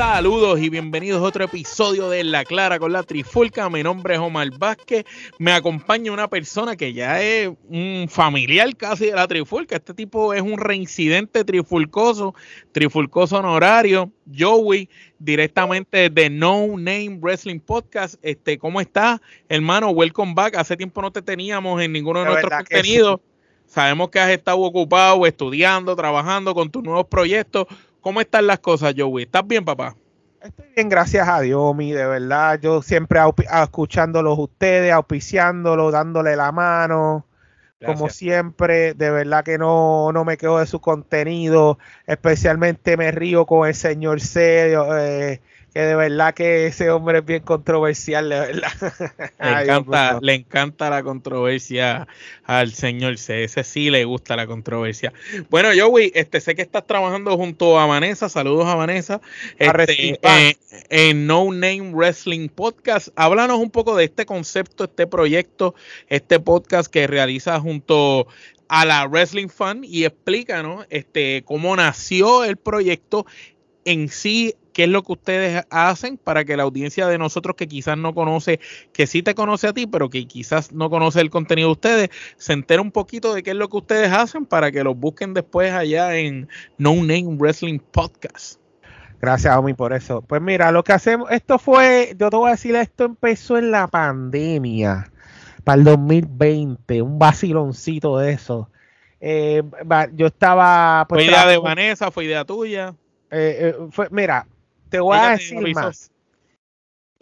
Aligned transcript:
Saludos 0.00 0.58
y 0.60 0.70
bienvenidos 0.70 1.20
a 1.20 1.26
otro 1.26 1.44
episodio 1.44 2.08
de 2.08 2.24
La 2.24 2.46
Clara 2.46 2.78
con 2.78 2.90
la 2.90 3.02
Trifulca. 3.02 3.68
Mi 3.68 3.82
nombre 3.82 4.14
es 4.14 4.20
Omar 4.20 4.48
Vázquez. 4.58 5.04
Me 5.38 5.52
acompaña 5.52 6.10
una 6.10 6.26
persona 6.26 6.74
que 6.74 6.94
ya 6.94 7.20
es 7.20 7.50
un 7.68 8.06
familiar 8.08 8.74
casi 8.78 9.08
de 9.08 9.12
la 9.12 9.28
Trifulca. 9.28 9.76
Este 9.76 9.92
tipo 9.92 10.32
es 10.32 10.40
un 10.40 10.56
reincidente 10.56 11.44
trifulcoso, 11.44 12.34
trifulcoso 12.72 13.36
honorario. 13.36 14.10
Joey, 14.34 14.88
directamente 15.18 16.08
de 16.08 16.30
No 16.30 16.66
Name 16.78 17.18
Wrestling 17.20 17.60
Podcast. 17.60 18.14
Este, 18.22 18.56
¿Cómo 18.56 18.80
estás, 18.80 19.20
hermano? 19.50 19.90
Welcome 19.90 20.32
back. 20.34 20.56
Hace 20.56 20.78
tiempo 20.78 21.02
no 21.02 21.12
te 21.12 21.20
teníamos 21.20 21.78
en 21.82 21.92
ninguno 21.92 22.20
de, 22.20 22.24
nuestros 22.24 22.54
contenidos. 22.54 23.20
Sabemos 23.66 24.08
que 24.08 24.18
has 24.18 24.30
estado 24.30 24.60
ocupado 24.60 25.26
estudiando, 25.26 25.94
trabajando 25.94 26.54
con 26.54 26.70
tus 26.70 26.82
nuevos 26.82 27.06
proyectos. 27.06 27.66
¿Cómo 28.00 28.20
están 28.20 28.46
las 28.46 28.60
cosas, 28.60 28.94
Joey? 28.96 29.24
¿Estás 29.24 29.46
bien, 29.46 29.64
papá? 29.64 29.94
Estoy 30.42 30.66
bien, 30.74 30.88
gracias 30.88 31.28
a 31.28 31.40
Dios, 31.40 31.76
mi, 31.76 31.92
de 31.92 32.06
verdad. 32.06 32.58
Yo 32.60 32.80
siempre 32.80 33.20
escuchándolos 33.62 34.38
ustedes, 34.38 34.92
auspiciándolos, 34.92 35.92
dándole 35.92 36.34
la 36.34 36.50
mano. 36.50 37.26
Como 37.84 38.10
siempre, 38.10 38.92
de 38.92 39.10
verdad 39.10 39.42
que 39.42 39.56
no, 39.56 40.12
no 40.12 40.24
me 40.24 40.36
quedo 40.36 40.58
de 40.58 40.66
su 40.66 40.80
contenido. 40.80 41.78
Especialmente 42.06 42.96
me 42.98 43.10
río 43.10 43.46
con 43.46 43.66
el 43.66 43.74
señor 43.74 44.20
C. 44.20 44.74
Eh, 44.74 45.40
que 45.72 45.80
de 45.80 45.94
verdad 45.94 46.34
que 46.34 46.66
ese 46.66 46.90
hombre 46.90 47.18
es 47.18 47.24
bien 47.24 47.42
controversial, 47.42 48.28
de 48.28 48.40
verdad. 48.40 48.72
Le 49.38 49.62
encanta, 49.62 50.18
le 50.20 50.34
encanta 50.34 50.90
la 50.90 51.02
controversia 51.02 52.08
al 52.44 52.72
señor 52.72 53.18
C. 53.18 53.44
Ese 53.44 53.62
sí 53.62 53.90
le 53.90 54.04
gusta 54.04 54.36
la 54.36 54.46
controversia. 54.46 55.12
Bueno, 55.48 55.68
Joey, 55.76 56.10
este, 56.14 56.40
sé 56.40 56.54
que 56.54 56.62
estás 56.62 56.86
trabajando 56.86 57.36
junto 57.36 57.78
a 57.78 57.86
Vanessa. 57.86 58.28
Saludos 58.28 58.66
a 58.66 58.74
Vanessa. 58.74 59.20
Este, 59.58 60.18
eh, 60.22 60.56
en 60.88 61.26
No 61.26 61.44
Name 61.52 61.92
Wrestling 61.92 62.48
Podcast. 62.48 63.08
Háblanos 63.14 63.58
un 63.58 63.70
poco 63.70 63.96
de 63.96 64.04
este 64.04 64.26
concepto, 64.26 64.84
este 64.84 65.06
proyecto, 65.06 65.74
este 66.08 66.40
podcast 66.40 66.92
que 66.92 67.06
realiza 67.06 67.60
junto 67.60 68.26
a 68.68 68.84
la 68.84 69.06
Wrestling 69.06 69.48
Fan 69.48 69.82
y 69.84 70.04
explícanos 70.04 70.86
este, 70.90 71.42
cómo 71.44 71.74
nació 71.74 72.44
el 72.44 72.56
proyecto 72.56 73.26
en 73.84 74.08
sí 74.08 74.54
qué 74.72 74.84
es 74.84 74.88
lo 74.88 75.02
que 75.02 75.12
ustedes 75.12 75.64
hacen 75.70 76.16
para 76.16 76.44
que 76.44 76.56
la 76.56 76.64
audiencia 76.64 77.06
de 77.06 77.18
nosotros 77.18 77.56
que 77.56 77.68
quizás 77.68 77.98
no 77.98 78.14
conoce, 78.14 78.60
que 78.92 79.06
sí 79.06 79.22
te 79.22 79.34
conoce 79.34 79.68
a 79.68 79.72
ti, 79.72 79.86
pero 79.86 80.10
que 80.10 80.26
quizás 80.26 80.72
no 80.72 80.90
conoce 80.90 81.20
el 81.20 81.30
contenido 81.30 81.68
de 81.68 81.72
ustedes, 81.72 82.10
se 82.36 82.52
entere 82.52 82.80
un 82.80 82.92
poquito 82.92 83.34
de 83.34 83.42
qué 83.42 83.50
es 83.50 83.56
lo 83.56 83.68
que 83.68 83.76
ustedes 83.76 84.12
hacen 84.12 84.46
para 84.46 84.72
que 84.72 84.84
los 84.84 84.96
busquen 84.96 85.34
después 85.34 85.72
allá 85.72 86.16
en 86.16 86.48
No 86.78 86.94
Name 86.94 87.36
Wrestling 87.36 87.78
Podcast. 87.78 88.60
Gracias, 89.20 89.54
Omi, 89.54 89.74
por 89.74 89.92
eso. 89.92 90.22
Pues 90.22 90.40
mira, 90.40 90.72
lo 90.72 90.82
que 90.82 90.92
hacemos, 90.92 91.30
esto 91.30 91.58
fue, 91.58 92.14
yo 92.18 92.30
te 92.30 92.36
voy 92.36 92.48
a 92.48 92.52
decir, 92.52 92.74
esto 92.74 93.04
empezó 93.04 93.58
en 93.58 93.70
la 93.70 93.86
pandemia, 93.86 95.10
para 95.62 95.78
el 95.78 95.84
2020, 95.84 97.02
un 97.02 97.18
vaciloncito 97.18 98.18
de 98.18 98.32
eso. 98.32 98.70
Eh, 99.20 99.62
yo 100.14 100.26
estaba... 100.26 101.04
Pues, 101.06 101.24
¿Fue 101.24 101.30
idea 101.30 101.46
de 101.46 101.58
Vanessa? 101.58 102.10
¿Fue 102.10 102.24
idea 102.24 102.46
tuya? 102.46 102.94
Eh, 103.30 103.74
eh, 103.74 103.74
fue, 103.90 104.08
mira, 104.10 104.46
te 104.90 105.00
voy 105.00 105.16
a 105.16 105.30
decir 105.30 105.74
más. 105.74 106.10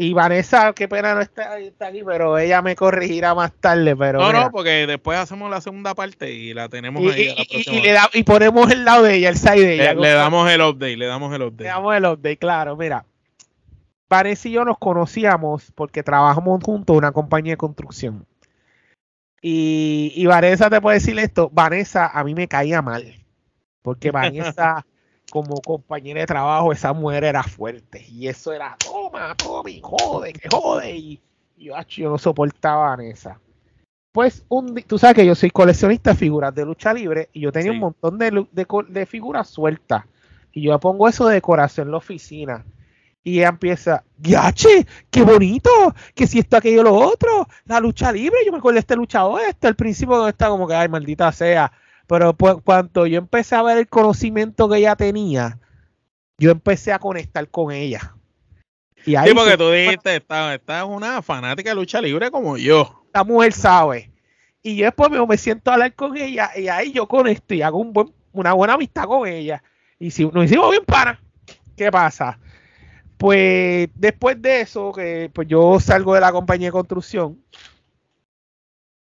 Y 0.00 0.12
Vanessa, 0.12 0.72
qué 0.74 0.86
pena 0.86 1.12
no 1.16 1.20
está, 1.20 1.54
aquí, 1.54 2.04
pero 2.04 2.38
ella 2.38 2.62
me 2.62 2.76
corregirá 2.76 3.34
más 3.34 3.52
tarde. 3.52 3.96
Pero 3.96 4.20
no, 4.20 4.32
no, 4.32 4.50
porque 4.52 4.86
después 4.86 5.18
hacemos 5.18 5.50
la 5.50 5.60
segunda 5.60 5.92
parte 5.96 6.32
y 6.32 6.54
la 6.54 6.68
tenemos 6.68 7.02
y, 7.02 7.08
ahí. 7.08 7.34
Y, 7.48 7.80
le 7.80 7.96
y, 8.12 8.22
ponemos 8.22 8.70
el 8.70 8.84
lado 8.84 9.02
de 9.02 9.16
ella, 9.16 9.30
el 9.30 9.36
side 9.36 9.66
de 9.66 9.74
ella. 9.74 9.94
Le, 9.94 10.10
damos 10.10 10.48
el 10.48 10.60
update, 10.60 10.96
le 10.96 11.06
damos 11.06 11.34
el 11.34 11.42
update. 11.42 11.64
Le 11.64 11.68
damos 11.70 11.96
el 11.96 12.04
update, 12.04 12.36
claro. 12.36 12.76
Mira, 12.76 13.04
Vanessa 14.08 14.48
y 14.48 14.52
yo 14.52 14.64
nos 14.64 14.78
conocíamos 14.78 15.72
porque 15.74 16.04
trabajamos 16.04 16.62
juntos 16.62 16.94
en 16.94 16.98
una 16.98 17.10
compañía 17.10 17.54
de 17.54 17.58
construcción. 17.58 18.24
Y, 19.42 20.12
y 20.14 20.26
Vanessa 20.26 20.70
te 20.70 20.80
puede 20.80 20.98
decir 20.98 21.18
esto, 21.18 21.50
Vanessa 21.52 22.06
a 22.06 22.22
mí 22.22 22.36
me 22.36 22.46
caía 22.46 22.82
mal. 22.82 23.16
Porque 23.82 24.10
Vanessa 24.12 24.86
como 25.30 25.60
compañera 25.60 26.20
de 26.20 26.26
trabajo, 26.26 26.72
esa 26.72 26.92
mujer 26.92 27.24
era 27.24 27.42
fuerte. 27.42 28.04
Y 28.08 28.28
eso 28.28 28.52
era, 28.52 28.76
toma, 28.78 29.34
toma, 29.36 29.70
jode, 29.82 30.32
que 30.32 30.48
jode. 30.48 30.96
Y, 30.96 31.20
yo, 31.56 31.74
yo 31.88 32.10
no 32.10 32.18
soportaba 32.18 32.86
a 32.86 32.96
Vanessa. 32.96 33.38
Pues 34.12 34.44
un, 34.48 34.74
tú 34.86 34.98
sabes 34.98 35.16
que 35.16 35.26
yo 35.26 35.34
soy 35.34 35.50
coleccionista 35.50 36.10
de 36.10 36.16
figuras 36.16 36.54
de 36.54 36.64
lucha 36.64 36.92
libre 36.92 37.28
y 37.32 37.40
yo 37.40 37.52
tenía 37.52 37.72
un 37.72 37.78
montón 37.78 38.18
de, 38.18 38.46
de, 38.52 39.06
figuras 39.06 39.48
sueltas. 39.48 40.04
Y 40.52 40.62
yo 40.62 40.78
pongo 40.80 41.08
eso 41.08 41.26
de 41.26 41.34
decoración 41.34 41.88
en 41.88 41.92
la 41.92 41.98
oficina. 41.98 42.64
Y 43.22 43.40
ella 43.40 43.48
empieza, 43.48 44.04
¡Yache! 44.18 44.86
¡Qué 45.10 45.22
bonito! 45.22 45.70
Que 46.14 46.26
si 46.26 46.38
esto, 46.38 46.56
aquello, 46.56 46.82
lo 46.82 46.94
otro. 46.94 47.46
La 47.66 47.80
lucha 47.80 48.10
libre. 48.10 48.38
Yo 48.46 48.52
me 48.52 48.58
acuerdo 48.58 48.74
de 48.74 48.80
este 48.80 48.96
luchador, 48.96 49.42
este, 49.42 49.66
al 49.66 49.76
principio 49.76 50.26
está 50.26 50.48
como 50.48 50.66
que, 50.66 50.74
ay, 50.74 50.88
maldita 50.88 51.30
sea 51.30 51.70
pero 52.08 52.32
pues, 52.32 52.56
cuando 52.64 53.06
yo 53.06 53.18
empecé 53.18 53.54
a 53.54 53.62
ver 53.62 53.78
el 53.78 53.86
conocimiento 53.86 54.68
que 54.68 54.78
ella 54.78 54.96
tenía, 54.96 55.58
yo 56.38 56.50
empecé 56.50 56.92
a 56.92 56.98
conectar 56.98 57.46
con 57.48 57.70
ella. 57.70 58.14
Y 59.04 59.14
ahí 59.14 59.28
sí, 59.28 59.34
porque 59.34 59.58
tú 59.58 59.70
dijiste, 59.70 60.16
esta, 60.16 60.54
es 60.54 60.84
una 60.84 61.20
fanática 61.22 61.70
de 61.70 61.76
lucha 61.76 62.00
libre 62.00 62.30
como 62.30 62.56
yo. 62.56 63.04
La 63.12 63.24
mujer 63.24 63.52
sabe. 63.52 64.10
Y 64.62 64.76
yo 64.76 64.86
después 64.86 65.10
me, 65.10 65.36
siento 65.36 65.70
a 65.70 65.74
hablar 65.74 65.94
con 65.94 66.16
ella 66.16 66.50
y 66.56 66.68
ahí 66.68 66.92
yo 66.92 67.06
conecto 67.06 67.54
y 67.54 67.62
hago 67.62 67.78
un 67.78 67.92
buen, 67.92 68.12
una 68.32 68.54
buena 68.54 68.74
amistad 68.74 69.04
con 69.04 69.28
ella. 69.28 69.62
Y 69.98 70.10
si 70.10 70.24
nos 70.26 70.46
hicimos 70.46 70.70
bien 70.70 70.84
para, 70.84 71.20
¿qué 71.76 71.90
pasa? 71.92 72.38
Pues 73.18 73.90
después 73.94 74.40
de 74.40 74.62
eso, 74.62 74.92
que 74.92 75.30
pues 75.32 75.46
yo 75.46 75.78
salgo 75.78 76.14
de 76.14 76.20
la 76.20 76.32
compañía 76.32 76.68
de 76.68 76.72
construcción, 76.72 77.42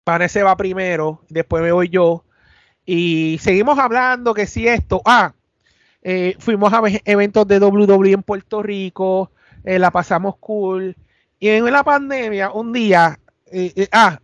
Vanessa 0.05 0.45
va 0.45 0.57
primero, 0.57 1.23
después 1.29 1.63
me 1.63 1.73
voy 1.73 1.89
yo, 1.89 2.25
y 2.85 3.39
seguimos 3.39 3.79
hablando 3.79 4.35
que 4.35 4.47
si 4.47 4.67
esto, 4.67 5.03
ah, 5.05 5.35
eh, 6.03 6.35
fuimos 6.39 6.73
a 6.73 6.83
eventos 7.05 7.47
de 7.47 7.59
WWE 7.59 8.13
en 8.13 8.23
Puerto 8.23 8.63
Rico, 8.63 9.31
eh, 9.65 9.79
la 9.79 9.91
pasamos 9.91 10.37
cool. 10.39 10.97
Y 11.39 11.49
en 11.49 11.65
la 11.71 11.85
pandemia, 11.85 12.51
un 12.51 12.73
día, 12.73 13.19
eh, 13.53 13.89
ah, 13.93 14.19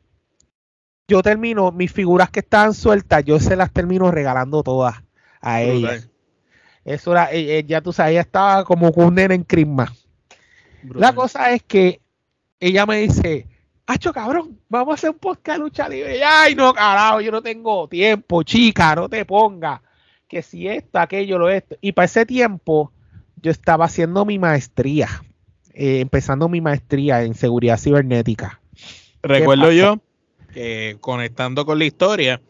yo 1.08 1.22
termino, 1.22 1.70
mis 1.72 1.92
figuras 1.92 2.30
que 2.30 2.40
estaban 2.40 2.74
sueltas, 2.74 3.24
yo 3.24 3.38
se 3.38 3.56
las 3.56 3.72
termino 3.72 4.10
regalando 4.10 4.62
todas 4.62 5.02
a 5.40 5.62
ella. 5.62 6.00
Eso 6.84 7.12
era, 7.12 7.32
ya 7.32 7.80
tú 7.80 7.92
sabes, 7.92 8.12
ella 8.12 8.20
estaba 8.20 8.64
como 8.64 8.92
con 8.92 9.06
un 9.06 9.14
nene 9.14 9.34
en 9.34 9.44
crisma. 9.44 9.92
La 10.82 11.14
cosa 11.14 11.52
es 11.52 11.62
que 11.62 12.00
ella 12.60 12.86
me 12.86 12.98
dice, 12.98 13.46
Hacho, 13.86 14.12
cabrón, 14.12 14.58
vamos 14.68 14.92
a 14.92 14.94
hacer 14.94 15.10
un 15.10 15.18
podcast 15.18 15.58
de 15.58 15.64
lucha 15.64 15.88
libre. 15.88 16.22
Ay, 16.24 16.54
no, 16.54 16.74
carajo, 16.74 17.20
yo 17.20 17.30
no 17.30 17.40
tengo 17.40 17.88
tiempo, 17.88 18.42
chica, 18.42 18.94
no 18.96 19.08
te 19.08 19.24
ponga. 19.24 19.80
Que 20.26 20.42
si 20.42 20.66
esto, 20.66 20.98
aquello, 20.98 21.38
lo 21.38 21.48
esto. 21.48 21.76
Y 21.80 21.92
para 21.92 22.06
ese 22.06 22.26
tiempo, 22.26 22.92
yo 23.36 23.52
estaba 23.52 23.84
haciendo 23.84 24.24
mi 24.24 24.40
maestría, 24.40 25.08
eh, 25.72 26.00
empezando 26.00 26.48
mi 26.48 26.60
maestría 26.60 27.22
en 27.22 27.34
seguridad 27.34 27.78
cibernética. 27.78 28.60
Recuerdo 29.22 29.70
yo 29.70 30.00
que 30.52 30.96
conectando 31.00 31.64
con 31.64 31.78
la 31.78 31.84
historia, 31.84 32.40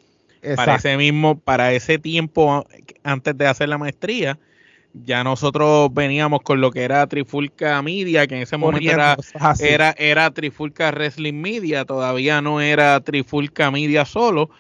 para 0.54 0.76
ese 0.76 0.96
mismo, 0.96 1.38
para 1.38 1.72
ese 1.72 1.98
tiempo 1.98 2.66
antes 3.02 3.36
de 3.36 3.46
hacer 3.46 3.68
la 3.68 3.78
maestría, 3.78 4.38
ya 5.04 5.24
nosotros 5.24 5.92
veníamos 5.92 6.42
con 6.42 6.60
lo 6.60 6.70
que 6.70 6.82
era 6.82 7.06
Trifulca 7.06 7.80
Media, 7.82 8.26
que 8.26 8.36
en 8.36 8.42
ese 8.42 8.56
momento 8.56 8.90
era, 8.90 9.16
era, 9.60 9.94
era, 9.98 10.30
Trifulca 10.30 10.90
Wrestling 10.90 11.34
Media, 11.34 11.84
todavía 11.84 12.40
no 12.40 12.60
era 12.60 13.00
Trifulca 13.00 13.70
Media 13.70 14.04
solo. 14.04 14.50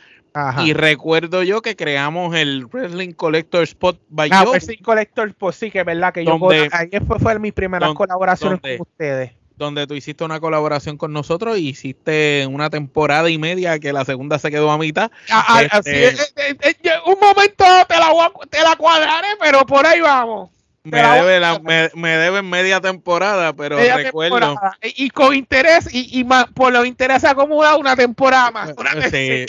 Y 0.62 0.74
recuerdo 0.74 1.42
yo 1.42 1.62
que 1.62 1.76
creamos 1.76 2.34
el 2.34 2.66
Wrestling 2.66 3.12
Collector 3.12 3.62
Spot 3.62 3.98
by 4.10 4.28
ah, 4.32 4.44
Wrestling 4.44 4.82
Collector 4.82 5.28
Spot, 5.28 5.54
sí, 5.54 5.70
que 5.70 5.80
es 5.80 5.86
verdad 5.86 6.12
que 6.12 6.26
yo 6.26 6.38
ahí 6.72 6.90
fue, 7.06 7.18
fue 7.18 7.38
mis 7.38 7.54
primeras 7.54 7.94
colaboraciones 7.94 8.60
con 8.60 8.80
ustedes 8.80 9.35
donde 9.56 9.86
tú 9.86 9.94
hiciste 9.94 10.24
una 10.24 10.40
colaboración 10.40 10.96
con 10.96 11.12
nosotros 11.12 11.58
y 11.58 11.68
hiciste 11.68 12.46
una 12.50 12.70
temporada 12.70 13.30
y 13.30 13.38
media 13.38 13.78
que 13.78 13.92
la 13.92 14.04
segunda 14.04 14.38
se 14.38 14.50
quedó 14.50 14.70
a 14.70 14.78
mitad. 14.78 15.10
Ah, 15.30 15.44
ah, 15.48 15.62
este, 15.62 16.08
eh, 16.08 16.16
eh, 16.36 16.56
eh, 16.60 16.90
un 17.06 17.18
momento 17.20 17.64
te 17.88 17.96
la, 17.96 18.32
te 18.50 18.62
la 18.62 18.76
cuadraré, 18.76 19.28
pero 19.40 19.64
por 19.64 19.86
ahí 19.86 20.00
vamos. 20.00 20.50
Me, 20.84 21.02
debe 21.02 21.40
la, 21.40 21.58
me, 21.58 22.16
deben 22.16 22.48
media 22.48 22.80
temporada, 22.80 23.52
pero 23.54 23.76
recuerdo. 23.76 24.54
Y, 24.82 25.10
con 25.10 25.34
interés, 25.34 25.92
y, 25.92 26.20
y 26.20 26.22
más, 26.22 26.46
por 26.54 26.72
los 26.72 26.86
intereses 26.86 27.28
acumulados, 27.28 27.80
una 27.80 27.96
temporada 27.96 28.52
más. 28.52 28.72
sí, 29.10 29.46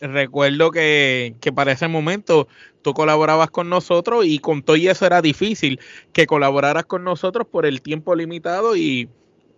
recuerdo 0.00 0.70
que, 0.70 1.34
que 1.40 1.52
para 1.52 1.72
ese 1.72 1.88
momento 1.88 2.46
tú 2.82 2.94
colaborabas 2.94 3.50
con 3.50 3.68
nosotros 3.68 4.26
y 4.26 4.38
con 4.38 4.62
todo 4.62 4.76
y 4.76 4.86
eso 4.86 5.04
era 5.04 5.20
difícil 5.20 5.80
que 6.12 6.28
colaboraras 6.28 6.84
con 6.84 7.02
nosotros 7.02 7.48
por 7.50 7.66
el 7.66 7.82
tiempo 7.82 8.14
limitado 8.14 8.76
y 8.76 9.08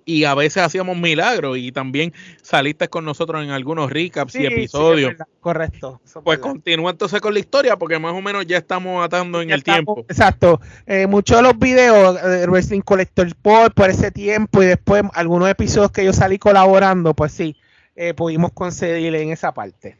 y 0.08 0.24
a 0.24 0.34
veces 0.34 0.62
hacíamos 0.62 0.96
milagros 0.96 1.58
y 1.58 1.70
también 1.70 2.14
saliste 2.40 2.88
con 2.88 3.04
nosotros 3.04 3.44
en 3.44 3.50
algunos 3.50 3.90
recaps 3.90 4.36
y 4.36 4.46
episodios. 4.46 5.12
correcto. 5.38 6.00
Pues 6.24 6.38
continúa 6.38 6.92
entonces 6.92 7.20
con 7.20 7.34
la 7.34 7.40
historia 7.40 7.76
porque 7.76 7.98
más 7.98 8.14
o 8.14 8.22
menos 8.22 8.46
ya 8.46 8.56
estamos 8.56 9.04
atando 9.04 9.42
en 9.42 9.50
el 9.50 9.62
tiempo. 9.62 10.06
Exacto. 10.08 10.62
Eh, 10.86 11.06
muchos 11.06 11.36
de 11.36 11.42
los 11.42 11.58
videos 11.58 12.22
de 12.22 12.46
Wrestling 12.46 12.80
Collector 12.80 13.36
por, 13.36 13.74
por 13.74 13.90
ese 13.90 14.10
tiempo 14.10 14.62
y 14.62 14.66
después 14.66 15.02
algunos 15.12 15.50
episodios 15.50 15.92
que 15.92 16.06
yo 16.06 16.14
salí 16.14 16.38
colaborando, 16.38 17.12
pues 17.12 17.32
sí, 17.32 17.54
eh, 17.94 18.14
pudimos 18.14 18.52
concederle 18.52 19.20
en 19.20 19.32
esa 19.32 19.52
parte. 19.52 19.98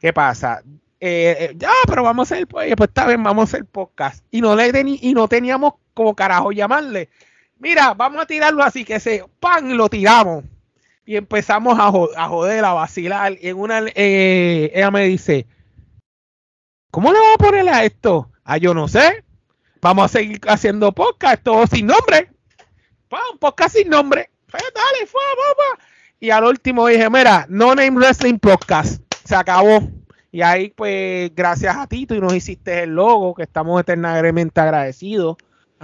¿Qué 0.00 0.14
pasa? 0.14 0.62
Eh, 1.00 1.52
ya, 1.58 1.70
pero 1.86 2.02
vamos 2.02 2.32
a 2.32 2.34
hacer, 2.34 2.46
pues, 2.46 2.74
pues 2.74 2.90
vamos 2.94 3.42
a 3.42 3.56
hacer 3.56 3.66
podcast. 3.66 4.24
Y 4.30 4.40
no, 4.40 4.56
le 4.56 4.72
y 5.02 5.12
no 5.12 5.28
teníamos 5.28 5.74
como 5.92 6.14
carajo 6.14 6.50
llamarle 6.50 7.10
mira, 7.58 7.94
vamos 7.94 8.22
a 8.22 8.26
tirarlo 8.26 8.62
así, 8.62 8.84
que 8.84 9.00
se, 9.00 9.24
pan, 9.40 9.76
lo 9.76 9.88
tiramos. 9.88 10.44
Y 11.06 11.16
empezamos 11.16 11.78
a, 11.78 11.90
joder, 12.28 12.64
a 12.64 12.72
vacilar. 12.72 13.36
Y 13.40 13.48
en 13.48 13.58
una, 13.58 13.82
eh, 13.94 14.72
ella 14.74 14.90
me 14.90 15.04
dice, 15.04 15.46
¿cómo 16.90 17.12
le 17.12 17.18
vamos 17.18 17.34
a 17.34 17.44
ponerle 17.44 17.70
a 17.70 17.84
esto? 17.84 18.30
Ah, 18.44 18.56
yo 18.56 18.72
no 18.72 18.88
sé. 18.88 19.24
Vamos 19.80 20.06
a 20.06 20.08
seguir 20.08 20.40
haciendo 20.48 20.92
podcast, 20.92 21.42
todo 21.42 21.66
sin 21.66 21.86
nombre. 21.86 22.30
Pan, 23.08 23.38
podcast 23.38 23.76
sin 23.76 23.90
nombre. 23.90 24.30
Pues 24.50 24.62
dale. 24.74 25.10
Y 26.20 26.30
al 26.30 26.44
último 26.44 26.86
dije, 26.86 27.10
mira, 27.10 27.44
No 27.50 27.74
Name 27.74 27.90
Wrestling 27.90 28.38
Podcast. 28.38 29.02
Se 29.24 29.34
acabó. 29.34 29.90
Y 30.32 30.42
ahí, 30.42 30.70
pues, 30.70 31.34
gracias 31.34 31.76
a 31.76 31.86
ti, 31.86 32.06
tú 32.06 32.18
nos 32.20 32.34
hiciste 32.34 32.84
el 32.84 32.90
logo, 32.90 33.34
que 33.34 33.42
estamos 33.42 33.80
eternamente 33.80 34.60
agradecidos. 34.60 35.36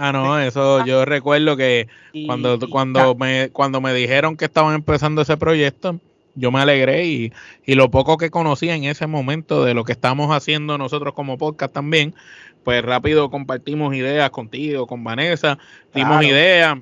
Ah, 0.03 0.11
no, 0.11 0.39
eso 0.39 0.83
yo 0.83 1.05
recuerdo 1.05 1.55
que 1.55 1.87
cuando, 2.25 2.57
cuando, 2.71 3.13
me, 3.13 3.49
cuando 3.49 3.81
me 3.81 3.93
dijeron 3.93 4.35
que 4.35 4.45
estaban 4.45 4.73
empezando 4.73 5.21
ese 5.21 5.37
proyecto, 5.37 5.99
yo 6.33 6.51
me 6.51 6.59
alegré 6.59 7.05
y, 7.05 7.31
y, 7.67 7.75
lo 7.75 7.91
poco 7.91 8.17
que 8.17 8.31
conocía 8.31 8.73
en 8.73 8.85
ese 8.85 9.05
momento 9.05 9.63
de 9.63 9.75
lo 9.75 9.83
que 9.83 9.91
estamos 9.91 10.35
haciendo 10.35 10.79
nosotros 10.79 11.13
como 11.13 11.37
podcast 11.37 11.71
también, 11.71 12.15
pues 12.63 12.83
rápido 12.83 13.29
compartimos 13.29 13.93
ideas 13.93 14.31
contigo, 14.31 14.87
con 14.87 15.03
Vanessa, 15.03 15.59
dimos 15.93 16.23
ideas 16.23 16.79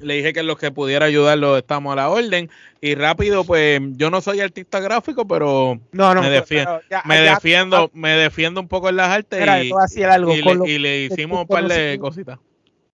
le 0.00 0.14
dije 0.14 0.32
que 0.32 0.42
los 0.42 0.58
que 0.58 0.70
pudiera 0.70 1.06
ayudarlo 1.06 1.56
estamos 1.56 1.92
a 1.92 1.96
la 1.96 2.08
orden. 2.08 2.50
Y 2.80 2.94
rápido, 2.94 3.44
pues 3.44 3.80
yo 3.92 4.10
no 4.10 4.20
soy 4.20 4.40
artista 4.40 4.80
gráfico, 4.80 5.26
pero 5.26 5.80
me, 5.92 6.30
defiendo, 6.30 6.80
me, 7.04 7.20
defiendo 7.20 7.90
me 7.92 8.10
defiendo 8.10 8.60
un 8.60 8.68
poco 8.68 8.88
en 8.88 8.96
las 8.96 9.10
artes 9.10 9.40
y, 9.40 10.78
le, 10.78 11.04
hicimos 11.04 11.40
un 11.40 11.48
par 11.48 11.66
de 11.66 11.98
cositas. 12.00 12.38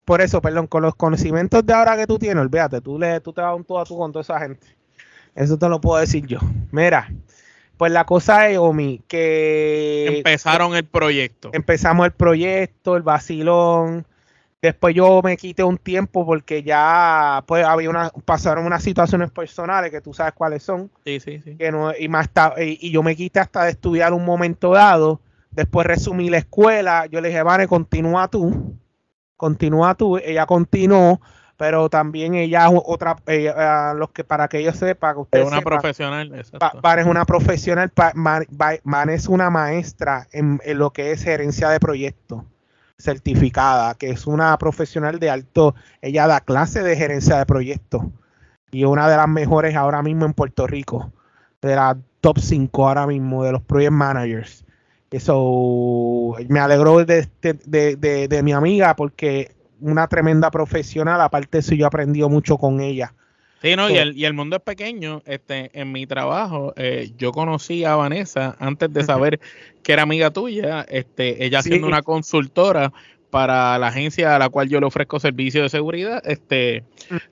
Por 0.04 0.20
eso, 0.20 0.40
perdón, 0.42 0.66
con 0.66 0.82
los 0.82 0.94
conocimientos 0.94 1.64
de 1.64 1.72
ahora 1.72 1.96
que 1.96 2.06
tú 2.06 2.18
tienes, 2.18 2.42
olvídate, 2.42 2.80
tú, 2.80 2.98
le, 2.98 3.20
tú 3.20 3.32
te 3.32 3.40
vas 3.40 3.56
un 3.56 3.64
todo 3.64 3.80
a 3.80 3.84
tú 3.84 3.96
con 3.96 4.12
toda 4.12 4.22
esa 4.22 4.38
gente. 4.38 4.66
Eso 5.34 5.58
te 5.58 5.68
lo 5.68 5.80
puedo 5.80 5.98
decir 5.98 6.26
yo. 6.26 6.38
Mira, 6.70 7.10
pues 7.76 7.90
la 7.90 8.04
cosa 8.04 8.48
es, 8.48 8.58
Omi, 8.58 9.02
que... 9.08 10.18
Empezaron 10.18 10.76
el 10.76 10.84
proyecto. 10.84 11.50
Empezamos 11.52 12.06
el 12.06 12.12
proyecto, 12.12 12.96
el 12.96 13.02
vacilón 13.02 14.06
Después 14.64 14.94
yo 14.94 15.20
me 15.22 15.36
quité 15.36 15.62
un 15.62 15.76
tiempo 15.76 16.24
porque 16.24 16.62
ya 16.62 17.44
pues 17.46 17.66
había 17.66 17.90
una, 17.90 18.10
pasaron 18.24 18.64
unas 18.64 18.82
situaciones 18.82 19.30
personales 19.30 19.90
que 19.90 20.00
tú 20.00 20.14
sabes 20.14 20.32
cuáles 20.32 20.62
son. 20.62 20.90
Sí, 21.04 21.20
sí, 21.20 21.38
sí. 21.44 21.56
Que 21.56 21.70
no, 21.70 21.92
y, 21.94 22.08
más 22.08 22.30
y, 22.56 22.90
yo 22.90 23.02
me 23.02 23.14
quité 23.14 23.40
hasta 23.40 23.64
de 23.64 23.72
estudiar 23.72 24.14
un 24.14 24.24
momento 24.24 24.70
dado. 24.70 25.20
Después 25.50 25.86
resumí 25.86 26.30
la 26.30 26.38
escuela. 26.38 27.04
Yo 27.04 27.20
le 27.20 27.28
dije, 27.28 27.42
Vane, 27.42 27.68
continúa 27.68 28.28
tú. 28.28 28.74
Continúa 29.36 29.96
tú. 29.96 30.16
Ella 30.16 30.46
continuó, 30.46 31.20
pero 31.58 31.90
también 31.90 32.34
ella 32.34 32.70
otra, 32.70 33.16
eh, 33.26 33.52
los 33.96 34.12
que 34.12 34.24
para 34.24 34.48
que 34.48 34.60
ellos 34.60 34.76
sepan, 34.76 35.16
que 35.16 35.20
usted 35.20 35.40
es 35.40 35.46
una 35.46 35.60
profesional. 35.60 36.42
Vane 36.82 37.02
es 37.02 37.06
una 37.06 37.26
profesional. 37.26 37.92
Vane 38.14 39.12
es 39.12 39.28
una 39.28 39.50
maestra 39.50 40.26
en, 40.32 40.58
en 40.64 40.78
lo 40.78 40.90
que 40.90 41.12
es 41.12 41.22
gerencia 41.22 41.68
de 41.68 41.80
proyectos 41.80 42.44
certificada, 42.98 43.94
que 43.94 44.10
es 44.10 44.26
una 44.26 44.56
profesional 44.58 45.18
de 45.18 45.30
alto, 45.30 45.74
ella 46.00 46.26
da 46.26 46.40
clase 46.40 46.82
de 46.82 46.96
gerencia 46.96 47.38
de 47.38 47.46
proyectos 47.46 48.02
y 48.70 48.84
una 48.84 49.08
de 49.08 49.16
las 49.16 49.28
mejores 49.28 49.76
ahora 49.76 50.02
mismo 50.02 50.26
en 50.26 50.32
Puerto 50.32 50.66
Rico, 50.66 51.12
de 51.62 51.76
la 51.76 51.96
top 52.20 52.38
5 52.38 52.88
ahora 52.88 53.06
mismo 53.06 53.44
de 53.44 53.52
los 53.52 53.62
project 53.62 53.92
managers. 53.92 54.64
Eso 55.10 56.34
me 56.48 56.58
alegró 56.58 57.04
de, 57.04 57.28
de, 57.40 57.96
de, 58.28 58.42
mi 58.42 58.52
amiga 58.52 58.96
porque 58.96 59.54
una 59.80 60.08
tremenda 60.08 60.50
profesional, 60.50 61.20
aparte 61.20 61.50
de 61.52 61.58
eso 61.60 61.74
yo 61.76 61.84
he 61.84 61.86
aprendido 61.86 62.28
mucho 62.28 62.58
con 62.58 62.80
ella. 62.80 63.14
Sí, 63.64 63.76
no, 63.76 63.88
y 63.88 63.96
el, 63.96 64.14
y 64.14 64.26
el 64.26 64.34
mundo 64.34 64.56
es 64.56 64.62
pequeño. 64.62 65.22
Este, 65.24 65.70
en 65.72 65.90
mi 65.90 66.06
trabajo, 66.06 66.74
eh, 66.76 67.12
yo 67.16 67.32
conocí 67.32 67.82
a 67.82 67.96
Vanessa 67.96 68.56
antes 68.58 68.92
de 68.92 69.02
saber 69.04 69.40
que 69.82 69.94
era 69.94 70.02
amiga 70.02 70.30
tuya. 70.30 70.84
Este, 70.86 71.42
ella 71.46 71.62
siendo 71.62 71.86
una 71.86 72.02
consultora 72.02 72.92
para 73.34 73.76
la 73.80 73.88
agencia 73.88 74.36
a 74.36 74.38
la 74.38 74.48
cual 74.48 74.68
yo 74.68 74.78
le 74.78 74.86
ofrezco 74.86 75.18
servicio 75.18 75.60
de 75.64 75.68
seguridad. 75.68 76.22
Este, 76.24 76.84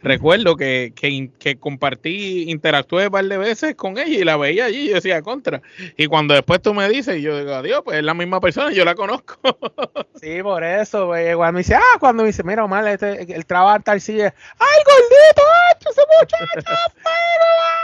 recuerdo 0.02 0.56
que, 0.56 0.92
que, 0.96 1.30
que, 1.38 1.54
compartí, 1.54 2.50
interactué 2.50 3.06
un 3.06 3.12
par 3.12 3.24
de 3.24 3.38
veces 3.38 3.76
con 3.76 3.96
ella 3.96 4.18
y 4.18 4.24
la 4.24 4.36
veía 4.36 4.64
allí 4.64 4.78
y 4.78 4.88
yo 4.88 4.94
decía 4.96 5.22
contra. 5.22 5.62
Y 5.96 6.08
cuando 6.08 6.34
después 6.34 6.60
tú 6.60 6.74
me 6.74 6.88
dices, 6.88 7.22
yo 7.22 7.38
digo, 7.38 7.54
adiós, 7.54 7.82
pues 7.84 7.98
es 7.98 8.02
la 8.02 8.14
misma 8.14 8.40
persona, 8.40 8.72
yo 8.72 8.84
la 8.84 8.96
conozco. 8.96 9.38
sí, 10.20 10.42
por 10.42 10.64
eso, 10.64 11.06
pues, 11.06 11.30
igual 11.30 11.52
me 11.52 11.60
dice, 11.60 11.76
ah, 11.76 11.98
cuando 12.00 12.24
me 12.24 12.30
dice, 12.30 12.42
mira, 12.42 12.64
Omar, 12.64 12.84
este, 12.88 13.32
el 13.32 13.46
trabajo 13.46 13.78
tal 13.84 14.00
sigue, 14.00 14.24
ay, 14.24 14.78
gordito, 14.84 15.42
ese 15.88 16.02
muchacho, 16.20 16.66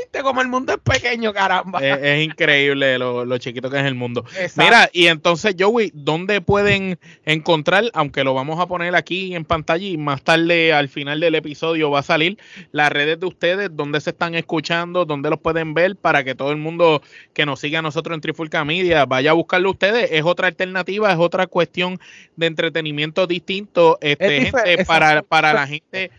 viste 0.00 0.22
como 0.22 0.40
el 0.40 0.48
mundo 0.48 0.72
es 0.72 0.78
pequeño, 0.78 1.32
caramba. 1.32 1.80
Es, 1.80 2.24
increíble 2.24 2.98
lo, 2.98 3.38
chiquito 3.38 3.70
que 3.70 3.78
es 3.78 3.84
el 3.84 3.94
mundo. 3.94 4.24
Mira, 4.56 4.88
y 4.92 5.06
entonces, 5.06 5.54
Joey, 5.58 5.90
¿dónde 5.94 6.40
pueden 6.40 6.98
encontrar, 7.24 7.84
aunque 7.94 8.24
lo 8.24 8.34
vamos 8.34 8.60
a 8.60 8.66
poner 8.66 8.94
aquí 8.94 9.34
en 9.34 9.44
pantalla 9.44 9.86
y 9.86 9.96
más 9.96 10.22
tarde 10.22 10.72
al 10.72 10.88
final 10.88 11.20
del 11.20 11.34
episodio 11.34 11.90
va 11.90 12.00
a 12.00 12.02
salir 12.02 12.38
las 12.72 12.90
redes 12.90 13.20
de 13.20 13.26
ustedes, 13.26 13.70
dónde 13.72 14.00
se 14.00 14.10
están 14.10 14.34
escuchando, 14.34 15.04
dónde 15.04 15.30
los 15.30 15.40
pueden 15.40 15.74
ver 15.74 15.96
para 15.96 16.24
que 16.24 16.34
todo 16.34 16.50
el 16.50 16.58
mundo 16.58 17.02
que 17.32 17.46
nos 17.46 17.60
siga 17.60 17.80
a 17.80 17.82
nosotros 17.82 18.14
en 18.14 18.20
Trifulca 18.20 18.64
Media 18.64 19.04
vaya 19.04 19.30
a 19.30 19.34
buscarlo 19.34 19.70
ustedes? 19.70 20.10
Es 20.12 20.24
otra 20.24 20.48
alternativa, 20.48 21.12
es 21.12 21.18
otra 21.18 21.46
cuestión 21.46 21.98
de 22.36 22.46
entretenimiento 22.46 23.26
distinto, 23.26 23.98
este, 24.00 24.42
gente, 24.42 24.84
para, 24.84 25.22
para 25.22 25.52
la 25.52 25.66
gente, 25.66 26.10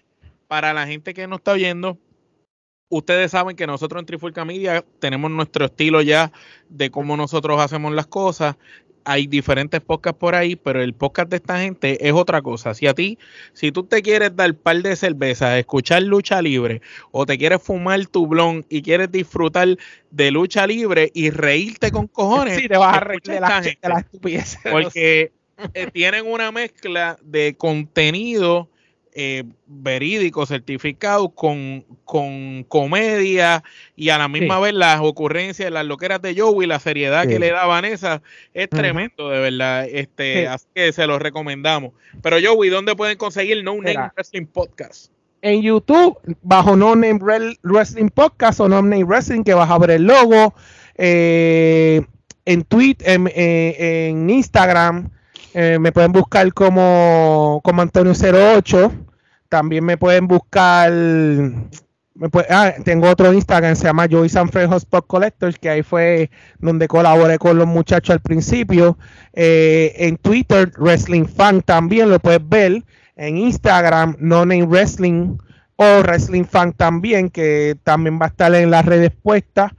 para 0.48 0.74
la 0.74 0.88
gente 0.88 1.14
que 1.14 1.28
nos 1.28 1.40
está 1.40 1.52
oyendo 1.54 1.98
ustedes 2.90 3.32
saben 3.32 3.56
que 3.56 3.68
nosotros 3.68 4.00
en 4.00 4.06
Trifulca 4.06 4.46
Media 4.46 4.84
tenemos 5.00 5.32
nuestro 5.32 5.66
estilo 5.66 6.02
ya 6.02 6.32
de 6.70 6.90
cómo 6.90 7.18
nosotros 7.18 7.60
hacemos 7.60 7.94
las 7.94 8.08
cosas. 8.08 8.56
Hay 9.10 9.26
diferentes 9.26 9.80
podcasts 9.80 10.20
por 10.20 10.36
ahí, 10.36 10.58
pero 10.58 10.82
el 10.82 10.94
podcast 10.94 11.30
de 11.30 11.38
esta 11.38 11.60
gente 11.60 12.06
es 12.06 12.12
otra 12.14 12.42
cosa. 12.42 12.74
Si 12.74 12.88
a 12.88 12.94
ti, 12.94 13.18
si 13.54 13.72
tú 13.72 13.84
te 13.84 14.02
quieres 14.02 14.36
dar 14.36 14.54
par 14.54 14.82
de 14.82 14.98
cervezas, 14.98 15.58
escuchar 15.58 16.04
lucha 16.04 16.42
libre, 16.42 16.82
o 17.12 17.26
te 17.26 17.38
quieres 17.38 17.62
fumar 17.62 18.06
tu 18.08 18.28
blon 18.28 18.66
y 18.68 18.82
quieres 18.82 19.10
disfrutar 19.10 19.78
de 20.12 20.32
lucha 20.32 20.68
libre 20.68 21.10
y 21.14 21.30
reírte 21.30 21.90
con 21.90 22.08
cojones, 22.08 22.58
sí, 22.58 22.68
te 22.68 22.76
vas 22.76 22.98
a 22.98 23.00
reír 23.00 23.22
de 23.22 23.40
la, 23.40 23.60
estupidez. 24.00 24.58
Porque 24.70 25.32
eh, 25.74 25.90
tienen 25.94 26.26
una 26.28 26.52
mezcla 26.52 27.18
de 27.24 27.56
contenido 27.56 28.70
eh, 29.20 29.46
verídico, 29.66 30.46
certificado, 30.46 31.30
con, 31.30 31.84
con 32.06 32.64
comedia 32.66 33.64
y 33.96 34.10
a 34.10 34.20
la 34.20 34.28
misma 34.28 34.60
vez 34.60 34.76
las 34.76 35.00
ocurrencias, 35.02 35.72
las 35.72 35.88
loqueras 35.88 36.22
de 36.22 36.40
Joey, 36.40 36.68
la 36.68 36.80
seriedad 36.80 37.28
que 37.28 37.40
le 37.40 37.50
da 37.50 37.66
Vanessa, 37.66 38.22
es 38.54 38.70
tremendo, 38.70 39.30
de 39.30 39.40
verdad. 39.40 39.88
Este, 39.92 40.48
Así 40.48 40.68
que 40.76 40.94
se 40.94 41.08
los 41.08 41.20
recomendamos. 41.20 41.94
Pero 42.22 42.38
Joey, 42.40 42.70
¿dónde 42.70 42.96
pueden 42.96 43.18
conseguir 43.18 43.64
No 43.64 43.74
Name 43.78 44.12
Wrestling 44.16 44.46
Podcast? 44.46 45.12
En 45.42 45.64
YouTube, 45.64 46.20
bajo 46.44 46.76
No 46.76 46.96
Name 46.96 47.20
Wrestling 47.64 48.10
Podcast 48.10 48.60
o 48.60 48.70
No 48.70 48.84
Name 48.84 49.04
Wrestling, 49.04 49.44
que 49.44 49.56
vas 49.56 49.72
a 49.72 49.80
ver 49.80 49.90
el 49.90 50.04
logo. 50.04 50.54
Eh, 50.96 52.04
en 52.46 52.64
Twitter, 52.66 53.10
en, 53.10 53.28
eh, 53.34 54.10
en 54.10 54.30
Instagram, 54.30 55.10
eh, 55.56 55.80
me 55.80 55.92
pueden 55.92 56.12
buscar 56.12 56.54
como, 56.54 57.62
como 57.64 57.82
Antonio08. 57.82 59.07
También 59.50 59.84
me 59.86 59.98
pueden 59.98 60.28
buscar. 60.28 60.92
ah, 62.50 62.74
tengo 62.84 63.10
otro 63.10 63.34
Instagram, 63.34 63.76
se 63.76 63.86
llama 63.86 64.08
Joey 64.10 64.30
Sanfredo 64.30 64.76
Spot 64.78 65.06
Collectors, 65.06 65.58
que 65.58 65.70
ahí 65.70 65.84
fue 65.84 66.30
donde 66.60 66.88
colaboré 66.88 67.38
con 67.38 67.58
los 67.58 67.68
muchachos 67.68 68.12
al 68.12 68.22
principio. 68.22 68.98
Eh, 69.34 69.94
en 69.98 70.18
Twitter, 70.18 70.72
Wrestling 70.78 71.26
Fan 71.26 71.62
también 71.62 72.10
lo 72.10 72.20
puedes 72.20 72.48
ver. 72.48 72.84
En 73.16 73.38
Instagram, 73.38 74.16
No 74.20 74.46
Name 74.46 74.66
Wrestling 74.66 75.38
o 75.76 76.02
Wrestling 76.02 76.44
Fan 76.44 76.74
también, 76.74 77.30
que 77.30 77.78
también 77.84 78.20
va 78.20 78.26
a 78.26 78.30
estar 78.30 78.54
en 78.54 78.70
las 78.70 78.86
redes 78.86 79.12
puestas. 79.12 79.72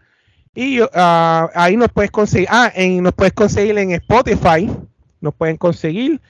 Y 0.54 0.80
ah, 0.94 1.48
ahí 1.54 1.76
nos 1.76 1.88
puedes 1.92 2.10
conseguir. 2.10 2.48
Ah, 2.50 2.72
en, 2.74 3.02
nos 3.02 3.12
puedes 3.12 3.32
conseguir 3.32 3.78
en 3.78 3.92
Spotify. 3.92 4.68
Nos 5.20 5.34
pueden 5.34 5.56
conseguir 5.56 6.20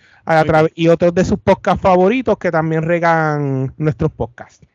y 0.74 0.88
otros 0.88 1.14
de 1.14 1.24
sus 1.24 1.38
podcasts 1.38 1.82
favoritos 1.82 2.38
que 2.38 2.50
también 2.50 2.82
regan 2.82 3.74
nuestros 3.78 4.12
podcasts. 4.12 4.67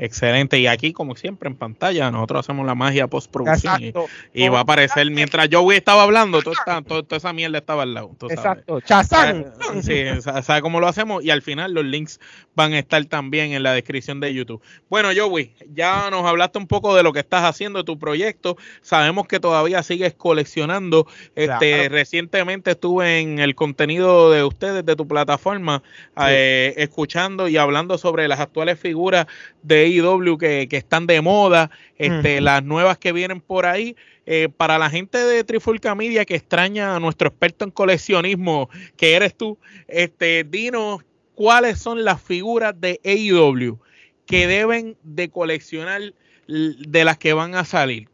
Excelente. 0.00 0.58
Y 0.58 0.66
aquí, 0.66 0.94
como 0.94 1.14
siempre, 1.14 1.48
en 1.50 1.56
pantalla, 1.56 2.10
nosotros 2.10 2.40
hacemos 2.40 2.66
la 2.66 2.74
magia 2.74 3.06
postproducción. 3.06 3.82
Y, 3.82 3.92
y 4.32 4.48
va 4.48 4.58
a 4.58 4.62
aparecer, 4.62 5.10
mientras 5.10 5.50
yo 5.50 5.70
estaba 5.72 6.04
hablando, 6.04 6.40
toda, 6.40 6.82
toda, 6.82 7.16
esa 7.16 7.32
mierda 7.34 7.58
estaba 7.58 7.82
al 7.82 7.92
lado. 7.92 8.16
Exacto. 8.30 8.80
Chazán. 8.80 9.52
Sí, 9.82 10.04
¿sabes 10.22 10.62
cómo 10.62 10.80
lo 10.80 10.88
hacemos? 10.88 11.22
Y 11.22 11.30
al 11.30 11.42
final 11.42 11.74
los 11.74 11.84
links 11.84 12.18
van 12.54 12.72
a 12.72 12.78
estar 12.78 13.04
también 13.04 13.52
en 13.52 13.62
la 13.62 13.74
descripción 13.74 14.20
de 14.20 14.32
YouTube. 14.32 14.62
Bueno, 14.88 15.10
Joey, 15.14 15.54
ya 15.74 16.08
nos 16.10 16.24
hablaste 16.24 16.58
un 16.58 16.66
poco 16.66 16.94
de 16.94 17.02
lo 17.02 17.12
que 17.12 17.20
estás 17.20 17.44
haciendo, 17.44 17.84
tu 17.84 17.98
proyecto. 17.98 18.56
Sabemos 18.80 19.28
que 19.28 19.38
todavía 19.38 19.82
sigues 19.82 20.14
coleccionando. 20.14 21.06
Este, 21.34 21.90
Recientemente 21.90 22.70
estuve 22.70 23.20
en 23.20 23.38
el 23.38 23.54
contenido 23.54 24.30
de 24.30 24.44
ustedes, 24.44 24.84
de 24.86 24.96
tu 24.96 25.06
plataforma, 25.06 25.82
eh, 26.26 26.72
escuchando 26.78 27.48
y 27.48 27.58
hablando 27.58 27.98
sobre 27.98 28.28
las 28.28 28.40
actuales 28.40 28.80
figuras 28.80 29.26
de 29.62 29.89
AEW 29.98 30.38
que, 30.38 30.68
están 30.70 31.06
de 31.06 31.20
moda, 31.20 31.70
este, 31.96 32.40
las 32.40 32.62
nuevas 32.62 32.98
que 32.98 33.12
vienen 33.12 33.40
por 33.40 33.66
ahí. 33.66 33.96
Eh, 34.26 34.48
para 34.56 34.78
la 34.78 34.90
gente 34.90 35.18
de 35.18 35.42
Trifulca 35.42 35.94
Media 35.96 36.24
que 36.24 36.36
extraña 36.36 36.94
a 36.94 37.00
nuestro 37.00 37.28
experto 37.28 37.64
en 37.64 37.72
coleccionismo, 37.72 38.68
que 38.96 39.14
eres 39.14 39.36
tú, 39.36 39.58
este, 39.88 40.44
dinos 40.44 41.02
cuáles 41.34 41.80
son 41.80 42.04
las 42.04 42.22
figuras 42.22 42.78
de 42.78 43.00
AEW 43.02 43.80
que 44.26 44.46
deben 44.46 44.96
de 45.02 45.30
coleccionar 45.30 46.14
de 46.50 47.04
las 47.04 47.16
que 47.16 47.32
van 47.32 47.54
a 47.54 47.64
salir. 47.64 48.08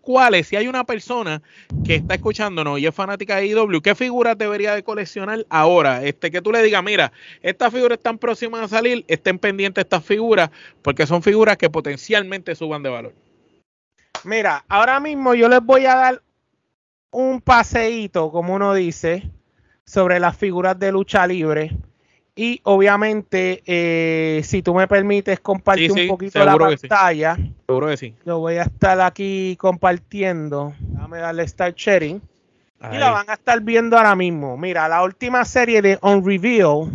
¿Cuáles? 0.00 0.46
Si 0.46 0.56
hay 0.56 0.68
una 0.68 0.84
persona 0.84 1.42
que 1.84 1.94
está 1.94 2.14
escuchándonos 2.14 2.78
y 2.78 2.86
es 2.86 2.94
fanática 2.94 3.36
de 3.36 3.46
IW, 3.46 3.80
¿qué 3.80 3.94
figuras 3.94 4.36
debería 4.36 4.74
de 4.74 4.84
coleccionar 4.84 5.46
ahora? 5.48 6.04
Este, 6.04 6.30
que 6.30 6.42
tú 6.42 6.52
le 6.52 6.62
digas, 6.62 6.82
mira, 6.84 7.12
estas 7.40 7.72
figuras 7.72 7.98
están 7.98 8.18
próximas 8.18 8.60
a 8.60 8.68
salir, 8.68 9.04
estén 9.08 9.38
pendientes 9.38 9.82
estas 9.84 10.04
figuras, 10.04 10.50
porque 10.82 11.06
son 11.06 11.22
figuras 11.22 11.56
que 11.56 11.70
potencialmente 11.70 12.54
suban 12.54 12.82
de 12.82 12.90
valor. 12.90 13.14
Mira, 14.24 14.64
ahora 14.68 15.00
mismo 15.00 15.34
yo 15.34 15.48
les 15.48 15.62
voy 15.62 15.86
a 15.86 15.94
dar 15.94 16.22
un 17.10 17.40
paseíto, 17.40 18.30
como 18.30 18.54
uno 18.54 18.74
dice, 18.74 19.30
sobre 19.84 20.20
las 20.20 20.36
figuras 20.36 20.78
de 20.78 20.92
lucha 20.92 21.26
libre 21.26 21.74
y 22.34 22.60
obviamente, 22.64 23.62
eh, 23.66 24.42
si 24.44 24.62
tú 24.62 24.74
me 24.74 24.86
permites 24.86 25.40
compartir 25.40 25.92
un 25.92 26.08
poquito 26.08 26.44
la 26.44 26.56
pantalla, 26.56 27.36
seguro 27.66 27.88
que 27.88 27.96
sí. 27.96 28.14
Lo 28.24 28.38
voy 28.38 28.56
a 28.56 28.62
estar 28.62 29.00
aquí 29.00 29.56
compartiendo. 29.58 30.72
Déjame 30.78 31.18
darle 31.18 31.46
start 31.46 31.76
sharing. 31.76 32.22
Y 32.92 32.96
la 32.96 33.10
van 33.10 33.28
a 33.28 33.34
estar 33.34 33.60
viendo 33.60 33.98
ahora 33.98 34.16
mismo. 34.16 34.56
Mira, 34.56 34.88
la 34.88 35.02
última 35.02 35.44
serie 35.44 35.82
de 35.82 35.98
On 36.00 36.24
Reveal, 36.24 36.90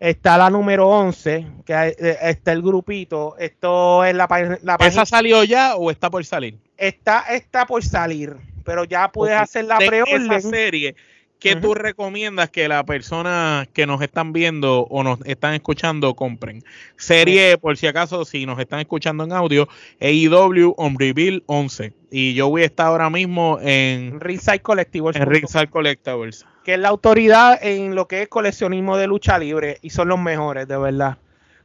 está 0.00 0.36
la 0.36 0.50
número 0.50 0.88
11, 0.88 1.46
que 1.64 1.74
eh, 1.74 2.18
está 2.22 2.50
el 2.52 2.62
grupito. 2.62 3.36
Esto 3.38 4.04
es 4.04 4.14
la, 4.14 4.26
la 4.62 4.76
¿Esa 4.80 5.06
salió 5.06 5.44
ya 5.44 5.76
o 5.76 5.92
está 5.92 6.10
por 6.10 6.24
salir? 6.24 6.58
Está, 6.76 7.20
está 7.30 7.66
por 7.66 7.84
salir, 7.84 8.34
pero 8.64 8.82
ya 8.82 9.12
puedes 9.12 9.36
hacer 9.36 9.66
la 9.66 9.78
preorden. 9.78 10.32
Esa 10.32 10.48
serie 10.48 10.96
¿Qué 11.40 11.56
tú 11.56 11.74
recomiendas 11.74 12.50
que 12.50 12.68
la 12.68 12.84
persona 12.84 13.66
que 13.72 13.86
nos 13.86 14.02
están 14.02 14.34
viendo 14.34 14.82
o 14.82 15.02
nos 15.02 15.20
están 15.24 15.54
escuchando 15.54 16.14
compren? 16.14 16.62
Serie, 16.96 17.56
por 17.56 17.78
si 17.78 17.86
acaso, 17.86 18.26
si 18.26 18.44
nos 18.44 18.58
están 18.58 18.80
escuchando 18.80 19.24
en 19.24 19.32
audio, 19.32 19.66
AEW 20.02 20.74
On 20.76 20.98
Reveal 20.98 21.42
11. 21.46 21.94
Y 22.10 22.34
yo 22.34 22.50
voy 22.50 22.62
a 22.62 22.66
estar 22.66 22.88
ahora 22.88 23.08
mismo 23.08 23.58
en 23.62 24.20
Ringside 24.20 24.60
Collectibles. 24.60 25.16
En 25.16 25.30
Ringside 25.30 25.70
Collectibles. 25.70 26.44
Que 26.62 26.74
es 26.74 26.78
la 26.78 26.88
autoridad 26.88 27.58
en 27.62 27.94
lo 27.94 28.06
que 28.06 28.22
es 28.22 28.28
coleccionismo 28.28 28.98
de 28.98 29.06
lucha 29.06 29.38
libre 29.38 29.78
y 29.80 29.90
son 29.90 30.08
los 30.08 30.18
mejores, 30.18 30.68
de 30.68 30.76
verdad. 30.76 31.16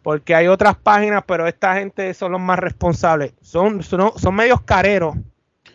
Porque 0.04 0.36
hay 0.36 0.48
otras 0.48 0.78
páginas, 0.78 1.24
pero 1.28 1.48
esta 1.48 1.76
gente 1.76 2.14
son 2.14 2.32
los 2.32 2.40
más 2.40 2.60
responsables. 2.60 3.34
Son, 3.42 3.84
son, 3.84 4.14
son 4.16 4.36
medios 4.36 4.62
careros 4.62 5.18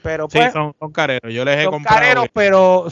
pero 0.03 0.29
sí, 0.31 0.39
pues, 0.39 0.53
son, 0.53 0.75
careros. 0.93 1.33
Yo 1.33 1.45
les 1.45 1.59
he 1.59 1.65
son 1.65 1.83
careros, 1.83 2.27
pero 2.33 2.87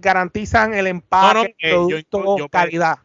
garantizan 0.00 0.74
el 0.74 0.86
empaque, 0.86 1.54
producto, 1.60 2.48
calidad. 2.50 2.98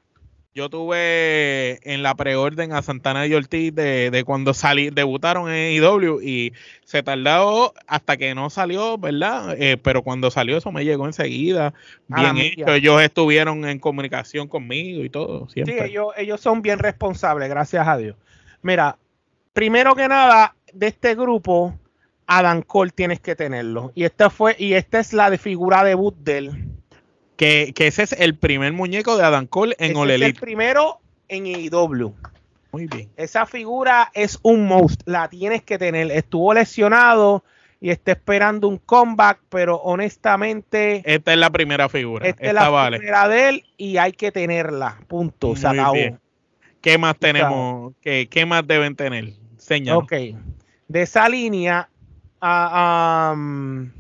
Yo 0.57 0.71
tuve 0.71 1.77
en 1.83 2.01
la 2.01 2.15
preorden 2.15 2.73
a 2.73 2.81
Santana 2.81 3.27
y 3.27 3.33
Ortiz 3.35 3.75
de, 3.75 4.23
cuando 4.25 4.55
salí, 4.55 4.89
debutaron 4.89 5.51
en 5.51 5.73
IW 5.73 6.19
y 6.23 6.51
se 6.83 7.03
tardó 7.03 7.75
hasta 7.85 8.17
que 8.17 8.33
no 8.33 8.49
salió, 8.49 8.97
¿verdad? 8.97 9.55
Eh, 9.59 9.77
pero 9.77 10.01
cuando 10.01 10.31
salió 10.31 10.57
eso 10.57 10.71
me 10.71 10.83
llegó 10.83 11.05
enseguida, 11.05 11.75
bien 12.07 12.37
hecho. 12.37 12.73
Ellos 12.73 12.99
estuvieron 13.03 13.65
en 13.65 13.77
comunicación 13.77 14.47
conmigo 14.47 15.03
y 15.03 15.11
todo, 15.11 15.47
siempre. 15.47 15.77
Sí, 15.77 15.91
ellos, 15.91 16.07
ellos 16.17 16.41
son 16.41 16.63
bien 16.63 16.79
responsables, 16.79 17.49
gracias 17.49 17.87
a 17.87 17.95
Dios. 17.95 18.15
Mira, 18.63 18.97
primero 19.53 19.93
que 19.93 20.07
nada, 20.07 20.55
de 20.73 20.87
este 20.87 21.13
grupo, 21.13 21.77
Adam 22.27 22.61
Cole 22.61 22.91
tienes 22.91 23.19
que 23.21 23.35
tenerlo. 23.35 23.91
Y 23.95 24.03
esta 24.03 24.29
fue, 24.29 24.55
y 24.59 24.73
esta 24.73 24.99
es 24.99 25.13
la 25.13 25.29
de 25.29 25.37
figura 25.37 25.83
debut 25.83 26.15
de 26.17 26.37
él. 26.37 26.67
Que, 27.37 27.73
ese 27.77 28.03
es 28.03 28.11
el 28.13 28.35
primer 28.35 28.73
muñeco 28.73 29.15
de 29.15 29.23
Adam 29.23 29.47
Cole 29.47 29.75
en 29.79 29.95
All 29.95 30.11
Es 30.11 30.21
el 30.21 30.33
primero 30.33 30.99
en 31.29 31.45
IW. 31.45 32.13
Muy 32.71 32.87
bien. 32.87 33.09
Esa 33.15 33.45
figura 33.45 34.11
es 34.13 34.39
un 34.41 34.67
most, 34.67 35.01
la 35.05 35.29
tienes 35.29 35.63
que 35.63 35.77
tener. 35.77 36.11
Estuvo 36.11 36.53
lesionado 36.53 37.43
y 37.79 37.91
está 37.91 38.11
esperando 38.11 38.67
un 38.67 38.77
comeback, 38.77 39.39
pero 39.49 39.77
honestamente. 39.77 41.01
Esta 41.05 41.31
es 41.31 41.39
la 41.39 41.49
primera 41.49 41.87
figura. 41.87 42.27
Esta, 42.27 42.45
es 42.45 42.53
la 42.53 42.87
primera 42.89 43.27
de 43.29 43.49
él 43.49 43.63
y 43.77 43.97
hay 43.97 44.11
que 44.11 44.31
tenerla. 44.31 44.99
Punto. 45.07 45.55
Se 45.55 45.67
acabó. 45.67 45.95
¿Qué 46.81 46.97
más 46.97 47.17
tenemos? 47.17 47.93
¿Qué, 48.01 48.27
¿Qué, 48.29 48.45
más 48.45 48.65
deben 48.65 48.95
tener? 48.95 49.33
Señor. 49.57 50.03
Ok. 50.03 50.13
De 50.87 51.01
esa 51.01 51.27
línea, 51.29 51.89
a 52.41 53.33
um, 53.35 53.91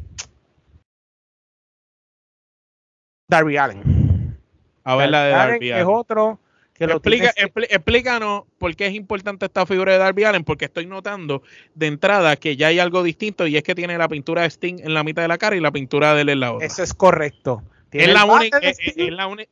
Darby 3.29 3.57
Allen. 3.57 4.37
A 4.83 4.95
ver 4.95 5.09
la 5.09 5.23
de 5.23 5.31
Darby 5.31 5.71
Allen. 5.71 5.87
Es 5.87 5.87
otro 5.89 6.39
que 6.77 6.85
lo 6.85 7.01
explícanos 7.03 8.43
por 8.59 8.75
qué 8.75 8.85
es 8.85 8.93
importante 8.93 9.45
esta 9.45 9.65
figura 9.65 9.93
de 9.93 9.97
Darby 9.97 10.25
Allen, 10.25 10.43
porque 10.43 10.65
estoy 10.65 10.85
notando 10.85 11.41
de 11.73 11.87
entrada 11.87 12.35
que 12.35 12.55
ya 12.55 12.67
hay 12.67 12.77
algo 12.77 13.01
distinto 13.01 13.47
y 13.47 13.57
es 13.57 13.63
que 13.63 13.73
tiene 13.73 13.97
la 13.97 14.07
pintura 14.07 14.43
de 14.43 14.49
Sting 14.49 14.75
en 14.83 14.93
la 14.93 15.03
mitad 15.03 15.23
de 15.23 15.27
la 15.27 15.39
cara 15.39 15.55
y 15.55 15.59
la 15.59 15.71
pintura 15.71 16.13
de 16.13 16.21
él 16.21 16.29
en 16.29 16.39
la 16.39 16.53
otra. 16.53 16.67
Eso 16.67 16.83
es 16.83 16.93
correcto. 16.93 17.63
Es 17.91 18.13
la, 18.13 18.25
única, 18.25 18.59
es, 18.59 18.77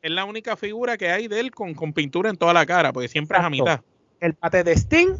la 0.02 0.24
única 0.24 0.56
figura 0.56 0.96
que 0.96 1.08
hay 1.08 1.26
de 1.26 1.40
él 1.40 1.50
con, 1.50 1.74
con 1.74 1.92
pintura 1.92 2.30
en 2.30 2.36
toda 2.36 2.52
la 2.52 2.64
cara, 2.64 2.92
porque 2.92 3.08
siempre 3.08 3.38
es 3.38 3.44
a 3.44 3.50
mitad. 3.50 3.80
El 4.20 4.34
pate 4.34 4.62
de 4.62 4.72
Sting 4.72 5.16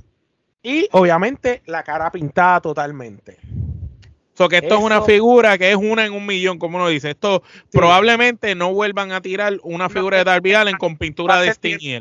y 0.66 0.88
obviamente 0.90 1.62
la 1.66 1.84
cara 1.84 2.10
pintada 2.10 2.60
totalmente. 2.60 3.38
So 4.34 4.48
que 4.48 4.56
esto 4.56 4.74
es 4.74 4.80
una 4.80 5.00
figura 5.00 5.56
que 5.56 5.70
es 5.70 5.76
una 5.76 6.04
en 6.04 6.12
un 6.12 6.26
millón, 6.26 6.58
como 6.58 6.76
uno 6.76 6.88
dice. 6.88 7.10
Esto 7.10 7.44
probablemente 7.70 8.52
no 8.56 8.74
vuelvan 8.74 9.12
a 9.12 9.20
tirar 9.20 9.58
una 9.62 9.88
figura 9.88 10.18
de 10.18 10.24
Darby 10.24 10.54
Allen 10.54 10.76
con 10.76 10.96
pintura 10.96 11.40
de 11.40 11.50
Sting. 11.50 12.00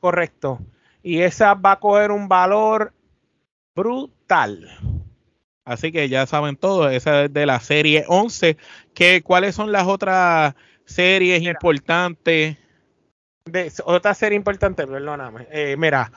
Correcto. 0.00 0.58
Y 1.04 1.20
esa 1.20 1.54
va 1.54 1.72
a 1.72 1.78
coger 1.78 2.10
un 2.10 2.26
valor 2.26 2.92
brutal. 3.76 4.68
Así 5.64 5.92
que 5.92 6.08
ya 6.08 6.26
saben 6.26 6.56
todo, 6.56 6.90
esa 6.90 7.26
es 7.26 7.32
de 7.32 7.46
la 7.46 7.60
serie 7.60 8.04
11. 8.08 8.56
¿Qué, 8.92 9.22
¿Cuáles 9.22 9.54
son 9.54 9.70
las 9.70 9.86
otras 9.86 10.54
series 10.84 11.42
importantes? 11.42 12.56
De, 13.44 13.72
otra 13.84 14.14
serie 14.14 14.36
importante, 14.36 14.84
perdóname. 14.84 15.46
Eh, 15.52 15.76
mira, 15.78 16.10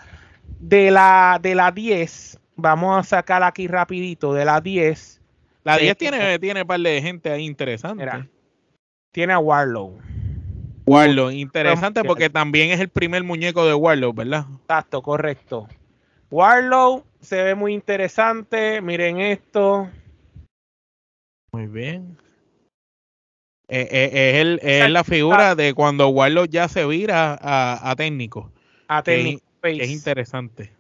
de 0.59 0.91
la, 0.91 1.39
de 1.41 1.55
la 1.55 1.71
10, 1.71 2.39
vamos 2.55 2.97
a 2.99 3.03
sacar 3.03 3.43
aquí 3.43 3.67
rapidito, 3.67 4.33
de 4.33 4.45
la 4.45 4.61
10. 4.61 5.21
La 5.63 5.77
10 5.77 5.97
tiene, 5.97 6.39
tiene 6.39 6.61
un 6.61 6.67
par 6.67 6.79
de 6.79 7.01
gente 7.01 7.31
ahí 7.31 7.45
interesante. 7.45 8.05
tiene 9.11 9.33
a 9.33 9.39
Warlow. 9.39 9.99
Warlow, 10.85 11.31
interesante 11.31 12.03
porque 12.03 12.29
también 12.29 12.71
es 12.71 12.79
el 12.79 12.89
primer 12.89 13.23
muñeco 13.23 13.65
de 13.65 13.73
Warlow, 13.73 14.13
¿verdad? 14.13 14.45
Exacto, 14.61 15.01
correcto. 15.01 15.67
Warlow 16.29 17.05
se 17.21 17.41
ve 17.43 17.55
muy 17.55 17.73
interesante. 17.73 18.81
Miren 18.81 19.19
esto. 19.19 19.89
Muy 21.51 21.67
bien. 21.67 22.17
Eh, 23.69 23.87
eh, 23.91 24.59
es, 24.61 24.89
la 24.89 25.03
figura 25.03 25.55
de 25.55 25.73
cuando 25.73 26.09
Warlow 26.09 26.45
ya 26.45 26.67
se 26.67 26.85
vira 26.85 27.37
a, 27.41 27.95
técnico. 27.95 28.51
A 28.87 29.01
técnico. 29.01 29.43
Es 29.63 29.89
interesante. 29.89 30.71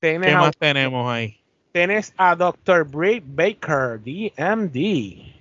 ¿Qué 0.00 0.18
más 0.18 0.56
tenemos 0.56 1.12
ahí? 1.12 1.40
Tienes 1.72 2.14
a 2.16 2.36
Dr. 2.36 2.84
Bray 2.84 3.22
Baker, 3.24 4.00
DMD. 4.00 5.32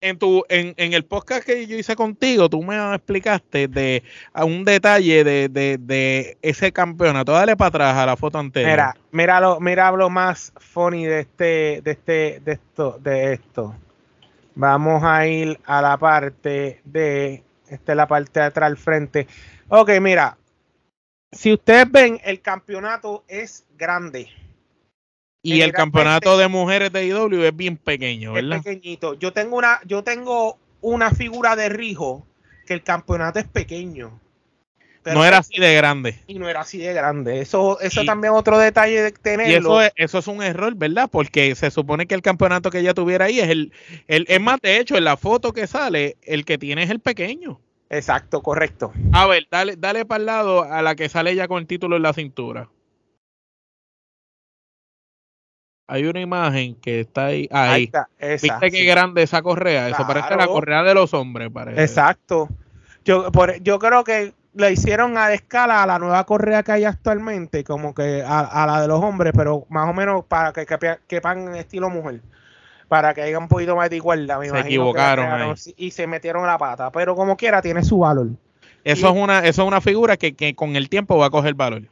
En, 0.00 0.18
tu, 0.18 0.44
en, 0.48 0.74
en, 0.76 0.92
el 0.92 1.04
podcast 1.04 1.44
que 1.44 1.66
yo 1.66 1.76
hice 1.76 1.96
contigo, 1.96 2.48
tú 2.48 2.62
me 2.62 2.94
explicaste 2.94 3.66
de 3.66 4.02
a 4.32 4.44
un 4.44 4.64
detalle 4.64 5.24
de, 5.24 5.48
de, 5.48 5.78
de, 5.80 6.36
ese 6.42 6.70
campeonato. 6.72 7.32
Dale 7.32 7.56
para 7.56 7.68
atrás 7.68 7.96
a 7.96 8.06
la 8.06 8.16
foto 8.16 8.38
anterior. 8.38 8.70
Mira, 8.70 8.96
mira 9.10 9.40
lo, 9.40 9.60
mira 9.60 9.90
lo 9.92 10.10
más 10.10 10.52
funny 10.56 11.04
de 11.04 11.20
este, 11.20 11.80
de 11.82 11.90
este, 11.92 12.40
de 12.44 12.52
esto, 12.52 12.98
de 13.00 13.32
esto. 13.32 13.74
Vamos 14.54 15.02
a 15.02 15.26
ir 15.26 15.58
a 15.64 15.82
la 15.82 15.96
parte 15.96 16.80
de. 16.84 17.42
Esta 17.68 17.92
es 17.92 17.96
la 17.96 18.06
parte 18.06 18.40
de 18.40 18.46
atrás 18.46 18.68
al 18.68 18.76
frente. 18.76 19.26
Ok, 19.68 19.90
mira. 20.00 20.36
Si 21.32 21.52
ustedes 21.52 21.90
ven, 21.90 22.20
el 22.24 22.40
campeonato 22.40 23.24
es 23.28 23.66
grande. 23.76 24.28
Y 25.42 25.60
el 25.60 25.72
campeonato 25.72 26.36
de 26.38 26.48
mujeres 26.48 26.92
de 26.92 27.06
IW 27.06 27.44
es 27.44 27.56
bien 27.56 27.76
pequeño, 27.76 28.32
¿verdad? 28.32 28.58
Es 28.58 28.64
pequeñito. 28.64 29.14
Yo 29.14 29.32
tengo 29.32 29.56
una, 29.56 29.80
yo 29.84 30.02
tengo 30.02 30.58
una 30.80 31.10
figura 31.12 31.54
de 31.54 31.68
Rijo 31.68 32.26
que 32.66 32.74
el 32.74 32.82
campeonato 32.82 33.38
es 33.38 33.46
pequeño. 33.46 34.20
no 35.04 35.24
era 35.24 35.38
así 35.38 35.60
de 35.60 35.72
grande. 35.76 36.18
Y 36.26 36.40
no 36.40 36.48
era 36.48 36.62
así 36.62 36.78
de 36.78 36.92
grande. 36.92 37.40
Eso, 37.40 37.78
eso 37.80 38.04
también 38.04 38.34
es 38.34 38.40
otro 38.40 38.58
detalle 38.58 39.02
de 39.02 39.12
tenerlo. 39.12 39.52
Y 39.52 39.54
eso 39.54 39.82
es, 39.82 39.92
eso 39.94 40.18
es 40.18 40.26
un 40.26 40.42
error, 40.42 40.74
¿verdad? 40.74 41.08
Porque 41.10 41.54
se 41.54 41.70
supone 41.70 42.06
que 42.06 42.16
el 42.16 42.22
campeonato 42.22 42.70
que 42.70 42.80
ella 42.80 42.92
tuviera 42.92 43.26
ahí 43.26 43.38
es 43.38 43.48
el, 43.48 43.72
el, 44.08 44.26
es 44.28 44.40
más, 44.40 44.60
de 44.60 44.78
hecho, 44.78 44.96
en 44.96 45.04
la 45.04 45.16
foto 45.16 45.52
que 45.52 45.68
sale, 45.68 46.16
el 46.22 46.44
que 46.44 46.58
tiene 46.58 46.82
es 46.82 46.90
el 46.90 46.98
pequeño. 46.98 47.60
Exacto, 47.88 48.42
correcto. 48.42 48.92
A 49.12 49.26
ver, 49.26 49.46
dale, 49.50 49.76
dale 49.76 50.04
para 50.04 50.20
el 50.20 50.26
lado 50.26 50.62
a 50.62 50.82
la 50.82 50.94
que 50.94 51.08
sale 51.08 51.34
ya 51.34 51.48
con 51.48 51.58
el 51.58 51.66
título 51.66 51.96
en 51.96 52.02
la 52.02 52.12
cintura. 52.12 52.68
hay 55.88 56.04
una 56.06 56.20
imagen 56.20 56.74
que 56.76 57.00
está 57.00 57.26
ahí. 57.26 57.48
Ahí. 57.50 57.90
¿Viste 58.20 58.70
qué 58.70 58.84
grande 58.84 59.22
esa 59.22 59.42
correa? 59.42 59.88
Eso 59.88 60.06
parece 60.06 60.36
la 60.36 60.46
correa 60.46 60.82
de 60.82 60.94
los 60.94 61.14
hombres, 61.14 61.50
parece. 61.52 61.80
Exacto. 61.80 62.48
Yo, 63.04 63.30
por, 63.30 63.60
yo 63.62 63.78
creo 63.78 64.02
que 64.02 64.34
le 64.54 64.72
hicieron 64.72 65.16
a 65.16 65.32
escala 65.32 65.82
a 65.82 65.86
la 65.86 65.98
nueva 65.98 66.24
correa 66.24 66.62
que 66.62 66.72
hay 66.72 66.84
actualmente, 66.84 67.62
como 67.62 67.94
que 67.94 68.24
a, 68.26 68.66
la 68.66 68.80
de 68.80 68.88
los 68.88 69.02
hombres, 69.02 69.32
pero 69.36 69.66
más 69.68 69.88
o 69.88 69.92
menos 69.92 70.24
para 70.24 70.52
que 70.52 70.66
quepan 71.06 71.48
en 71.48 71.54
estilo 71.54 71.88
mujer. 71.88 72.20
Para 72.88 73.14
que 73.14 73.22
haya 73.22 73.38
un 73.38 73.48
poquito 73.48 73.74
más 73.74 73.90
de 73.90 73.96
igualdad, 73.96 74.38
me 74.38 74.48
se 74.48 74.60
equivocaron 74.60 75.56
y 75.76 75.90
se 75.90 76.06
metieron 76.06 76.46
la 76.46 76.56
pata. 76.56 76.90
Pero 76.92 77.16
como 77.16 77.36
quiera, 77.36 77.60
tiene 77.60 77.82
su 77.82 77.98
valor. 77.98 78.28
Eso, 78.84 79.08
es, 79.08 79.16
una, 79.16 79.40
eso 79.40 79.62
es 79.62 79.68
una 79.68 79.80
figura 79.80 80.16
que, 80.16 80.34
que 80.34 80.54
con 80.54 80.76
el 80.76 80.88
tiempo 80.88 81.18
va 81.18 81.26
a 81.26 81.30
coger 81.30 81.54
valor 81.54 81.82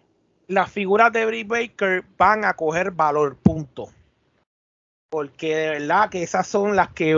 las 0.47 0.71
figuras 0.71 1.13
de 1.13 1.27
Britt 1.27 1.49
Baker 1.49 2.05
van 2.17 2.45
a 2.45 2.55
coger 2.55 2.91
valor, 2.91 3.37
punto. 3.37 3.89
Porque 5.15 5.55
de 5.55 5.69
verdad 5.69 6.11
que 6.11 6.25
esas 6.25 6.45
son 6.45 6.75
las 6.75 6.89
que 6.89 7.13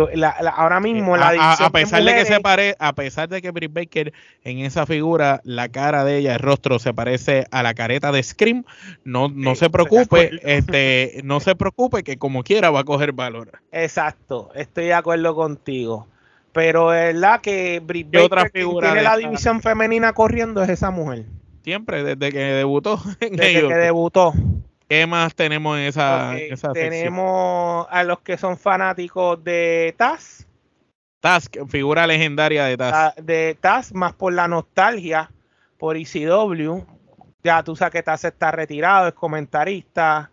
ahora 0.54 0.80
mismo 0.80 1.16
la 1.16 1.28
a, 1.28 1.52
a, 1.54 1.70
pesar 1.70 2.04
de, 2.04 2.14
que 2.14 2.26
se 2.26 2.40
pare, 2.40 2.76
a 2.78 2.94
pesar 2.94 3.26
de 3.30 3.40
que 3.40 3.50
Britt 3.52 3.72
Baker 3.72 4.12
en 4.44 4.58
esa 4.58 4.84
figura 4.84 5.40
la 5.44 5.70
cara 5.70 6.04
de 6.04 6.18
ella, 6.18 6.34
el 6.34 6.40
rostro 6.40 6.78
se 6.78 6.92
parece 6.92 7.46
a 7.50 7.62
la 7.62 7.72
careta 7.72 8.12
de 8.12 8.22
Scream, 8.22 8.66
no, 9.04 9.30
no 9.30 9.54
se 9.54 9.70
preocupe, 9.70 10.38
este, 10.42 11.22
no 11.24 11.40
se 11.40 11.56
preocupe 11.56 12.04
que 12.04 12.18
como 12.18 12.44
quiera 12.44 12.68
va 12.68 12.80
a 12.80 12.84
coger 12.84 13.12
valor. 13.12 13.62
Exacto, 13.72 14.50
estoy 14.54 14.84
de 14.84 14.94
acuerdo 14.94 15.34
contigo. 15.34 16.06
Pero 16.52 16.92
es 16.92 17.14
verdad 17.14 17.40
que 17.40 17.80
Britt 17.80 18.08
Baker 18.08 18.20
otra 18.26 18.50
figura 18.50 18.88
tiene 18.88 19.04
la 19.04 19.16
división 19.16 19.62
femenina 19.62 20.12
corriendo 20.12 20.62
es 20.62 20.68
esa 20.68 20.90
mujer. 20.90 21.24
Siempre, 21.64 22.04
desde 22.04 22.30
que 22.30 22.40
debutó. 22.40 23.00
desde 23.20 23.38
que 23.68 23.74
debutó. 23.74 24.34
¿Qué 24.88 25.06
más 25.06 25.34
tenemos 25.34 25.76
en 25.78 25.84
esa, 25.84 26.34
Tenemos 26.72 27.86
a 27.90 28.04
los 28.04 28.20
que 28.20 28.38
son 28.38 28.56
fanáticos 28.56 29.42
de 29.42 29.94
Taz. 29.96 30.46
Taz, 31.20 31.50
figura 31.68 32.06
legendaria 32.06 32.66
de 32.66 32.76
Taz. 32.76 32.92
Ah, 32.94 33.14
de 33.20 33.56
Taz, 33.60 33.92
más 33.92 34.12
por 34.12 34.32
la 34.32 34.46
nostalgia, 34.46 35.30
por 35.76 35.96
ICW. 35.96 36.84
Ya 37.42 37.64
tú 37.64 37.74
sabes 37.74 37.92
que 37.92 38.02
Taz 38.02 38.24
está 38.24 38.52
retirado, 38.52 39.08
es 39.08 39.14
comentarista. 39.14 40.30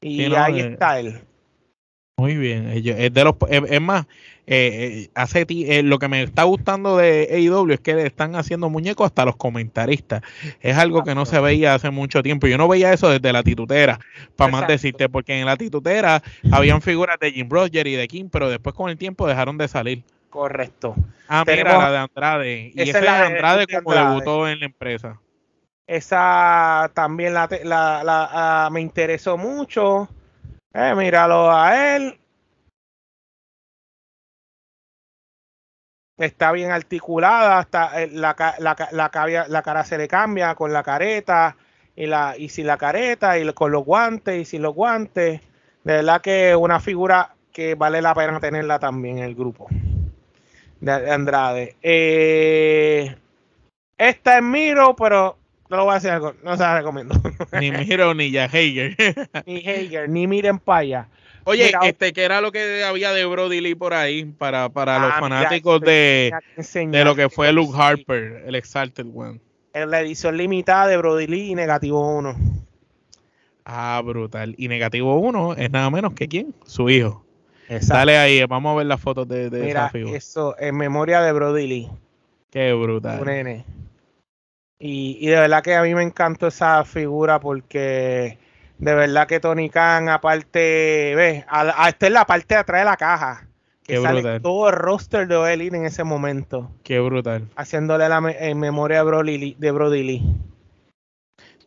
Y 0.00 0.34
ahí 0.34 0.60
eh, 0.60 0.72
está 0.72 0.98
él. 0.98 1.20
Muy 2.16 2.36
bien. 2.36 2.66
Es, 2.68 3.12
de 3.14 3.24
los, 3.24 3.36
es 3.48 3.80
más, 3.80 4.06
eh, 4.44 5.04
eh, 5.04 5.10
hace 5.14 5.46
eh, 5.48 5.84
lo 5.84 6.00
que 6.00 6.08
me 6.08 6.22
está 6.22 6.42
gustando 6.42 6.96
de 6.96 7.28
AEW 7.30 7.72
es 7.72 7.80
que 7.80 7.94
le 7.94 8.06
están 8.06 8.34
haciendo 8.34 8.68
muñecos 8.70 9.06
hasta 9.06 9.24
los 9.24 9.36
comentaristas. 9.36 10.22
Es 10.60 10.76
algo 10.76 11.04
que 11.04 11.14
no 11.14 11.26
se 11.26 11.40
veía 11.40 11.74
hace 11.74 11.90
mucho 11.90 12.22
tiempo. 12.22 12.48
Yo 12.48 12.58
no 12.58 12.66
veía 12.66 12.92
eso 12.92 13.08
desde 13.08 13.32
la 13.32 13.44
titutera, 13.44 14.00
para 14.34 14.50
más 14.50 14.66
decirte, 14.66 15.08
porque 15.08 15.38
en 15.38 15.46
la 15.46 15.56
titutera 15.56 16.22
habían 16.50 16.82
figuras 16.82 17.18
de 17.20 17.30
Jim 17.30 17.48
Roger 17.48 17.86
y 17.86 17.94
de 17.94 18.08
Kim, 18.08 18.28
pero 18.30 18.50
después 18.50 18.74
con 18.74 18.90
el 18.90 18.98
tiempo 18.98 19.28
dejaron 19.28 19.56
de 19.58 19.68
salir. 19.68 20.02
Correcto. 20.28 20.96
Ah, 21.28 21.44
mira, 21.46 21.78
la 21.78 21.90
de 21.90 21.98
Andrade. 21.98 22.72
Y 22.74 22.80
esa 22.80 22.98
es 22.98 23.04
la 23.04 23.20
de 23.20 23.26
Andrade 23.26 23.66
como 23.66 23.94
debutó 23.94 24.48
en 24.48 24.60
la 24.60 24.66
empresa. 24.66 25.20
Esa 25.86 26.90
también 26.94 27.34
la, 27.34 27.48
la, 27.64 28.28
ah, 28.32 28.68
me 28.72 28.80
interesó 28.80 29.36
mucho. 29.36 30.08
Eh, 30.74 30.94
míralo 30.96 31.52
a 31.52 31.96
él. 31.96 32.18
Está 36.26 36.52
bien 36.52 36.70
articulada, 36.70 37.58
hasta 37.58 38.02
eh, 38.02 38.08
la, 38.12 38.36
la, 38.58 38.76
la, 38.92 39.46
la, 39.48 39.62
cara 39.62 39.84
se 39.84 39.98
le 39.98 40.08
cambia 40.08 40.54
con 40.54 40.72
la 40.72 40.82
careta 40.82 41.56
y 41.96 42.06
la 42.06 42.34
y 42.38 42.48
sin 42.48 42.66
la 42.66 42.76
careta 42.76 43.38
y 43.38 43.52
con 43.52 43.72
los 43.72 43.84
guantes 43.84 44.40
y 44.40 44.44
sin 44.44 44.62
los 44.62 44.74
guantes. 44.74 45.40
De 45.84 45.94
verdad 45.94 46.20
que 46.20 46.54
una 46.54 46.80
figura 46.80 47.34
que 47.52 47.74
vale 47.74 48.00
la 48.00 48.14
pena 48.14 48.40
tenerla 48.40 48.78
también 48.78 49.18
en 49.18 49.24
el 49.24 49.34
grupo 49.34 49.68
de 50.80 51.10
Andrade. 51.10 51.76
Eh, 51.82 53.14
esta 53.98 54.36
es 54.36 54.42
Miro, 54.42 54.96
pero 54.96 55.36
no 55.68 55.76
lo 55.76 55.84
voy 55.84 55.94
a 55.94 55.96
hacer 55.96 56.12
algo, 56.12 56.34
no 56.42 56.56
se 56.56 56.62
la 56.62 56.78
recomiendo. 56.78 57.14
Ni 57.60 57.70
Miro 57.70 58.14
ni 58.14 58.30
ya 58.30 58.44
Hager. 58.44 58.96
ni 59.46 59.58
Hager, 59.58 60.08
ni 60.08 60.26
Miren 60.26 60.58
Paya. 60.58 61.08
Oye, 61.44 61.72
este, 61.82 62.12
¿qué 62.12 62.24
era 62.24 62.40
lo 62.40 62.52
que 62.52 62.84
había 62.84 63.12
de 63.12 63.24
Brody 63.24 63.60
Lee 63.60 63.74
por 63.74 63.94
ahí 63.94 64.24
para, 64.24 64.68
para 64.68 64.98
los 64.98 65.12
ah, 65.12 65.20
fanáticos 65.20 65.80
de, 65.80 66.32
de 66.56 67.04
lo 67.04 67.16
que 67.16 67.28
fue 67.28 67.52
Luke 67.52 67.76
Harper, 67.76 68.44
el 68.46 68.54
Exalted 68.54 69.06
One? 69.12 69.40
En 69.74 69.90
la 69.90 70.00
edición 70.00 70.36
limitada 70.36 70.86
de 70.86 70.96
Brody 70.96 71.26
Lee 71.26 71.50
y 71.50 71.54
negativo 71.54 72.16
1. 72.18 72.36
Ah, 73.64 74.00
brutal. 74.04 74.54
Y 74.56 74.68
negativo 74.68 75.16
1 75.16 75.54
es 75.54 75.70
nada 75.70 75.90
menos 75.90 76.12
que 76.14 76.28
quién? 76.28 76.54
Su 76.64 76.90
hijo. 76.90 77.24
Exacto. 77.68 77.94
Dale 77.94 78.18
ahí, 78.18 78.44
vamos 78.44 78.72
a 78.72 78.76
ver 78.76 78.86
las 78.86 79.00
fotos 79.00 79.26
de, 79.28 79.50
de 79.50 79.62
Mira, 79.62 79.90
Eso, 79.94 80.54
en 80.58 80.76
memoria 80.76 81.22
de 81.22 81.32
Brody 81.32 81.66
Lee. 81.66 81.90
Qué 82.50 82.72
brutal. 82.72 83.24
nene. 83.24 83.64
Y, 84.78 85.16
y 85.20 85.28
de 85.28 85.36
verdad 85.36 85.62
que 85.62 85.74
a 85.74 85.82
mí 85.82 85.94
me 85.94 86.02
encantó 86.02 86.48
esa 86.48 86.84
figura 86.84 87.40
porque 87.40 88.36
de 88.82 88.96
verdad 88.96 89.28
que 89.28 89.38
Tony 89.38 89.70
Khan, 89.70 90.08
aparte, 90.08 91.14
ve, 91.14 91.44
a, 91.48 91.88
esta 91.88 92.06
es 92.08 92.12
la 92.12 92.24
parte 92.24 92.54
de 92.54 92.60
atrás 92.60 92.80
de 92.80 92.84
la 92.84 92.96
caja. 92.96 93.46
Que 93.84 93.94
Qué 93.94 94.02
sale 94.02 94.40
todo 94.40 94.70
el 94.70 94.74
roster 94.74 95.28
de 95.28 95.36
OL 95.36 95.60
en 95.60 95.86
ese 95.86 96.02
momento. 96.02 96.68
Qué 96.82 96.98
brutal. 96.98 97.48
Haciéndole 97.54 98.08
la 98.08 98.18
en 98.40 98.58
memoria 98.58 98.98
de 98.98 99.04
Brody, 99.04 99.54
de 99.56 99.70
Brody 99.70 100.02
Lee. 100.02 100.36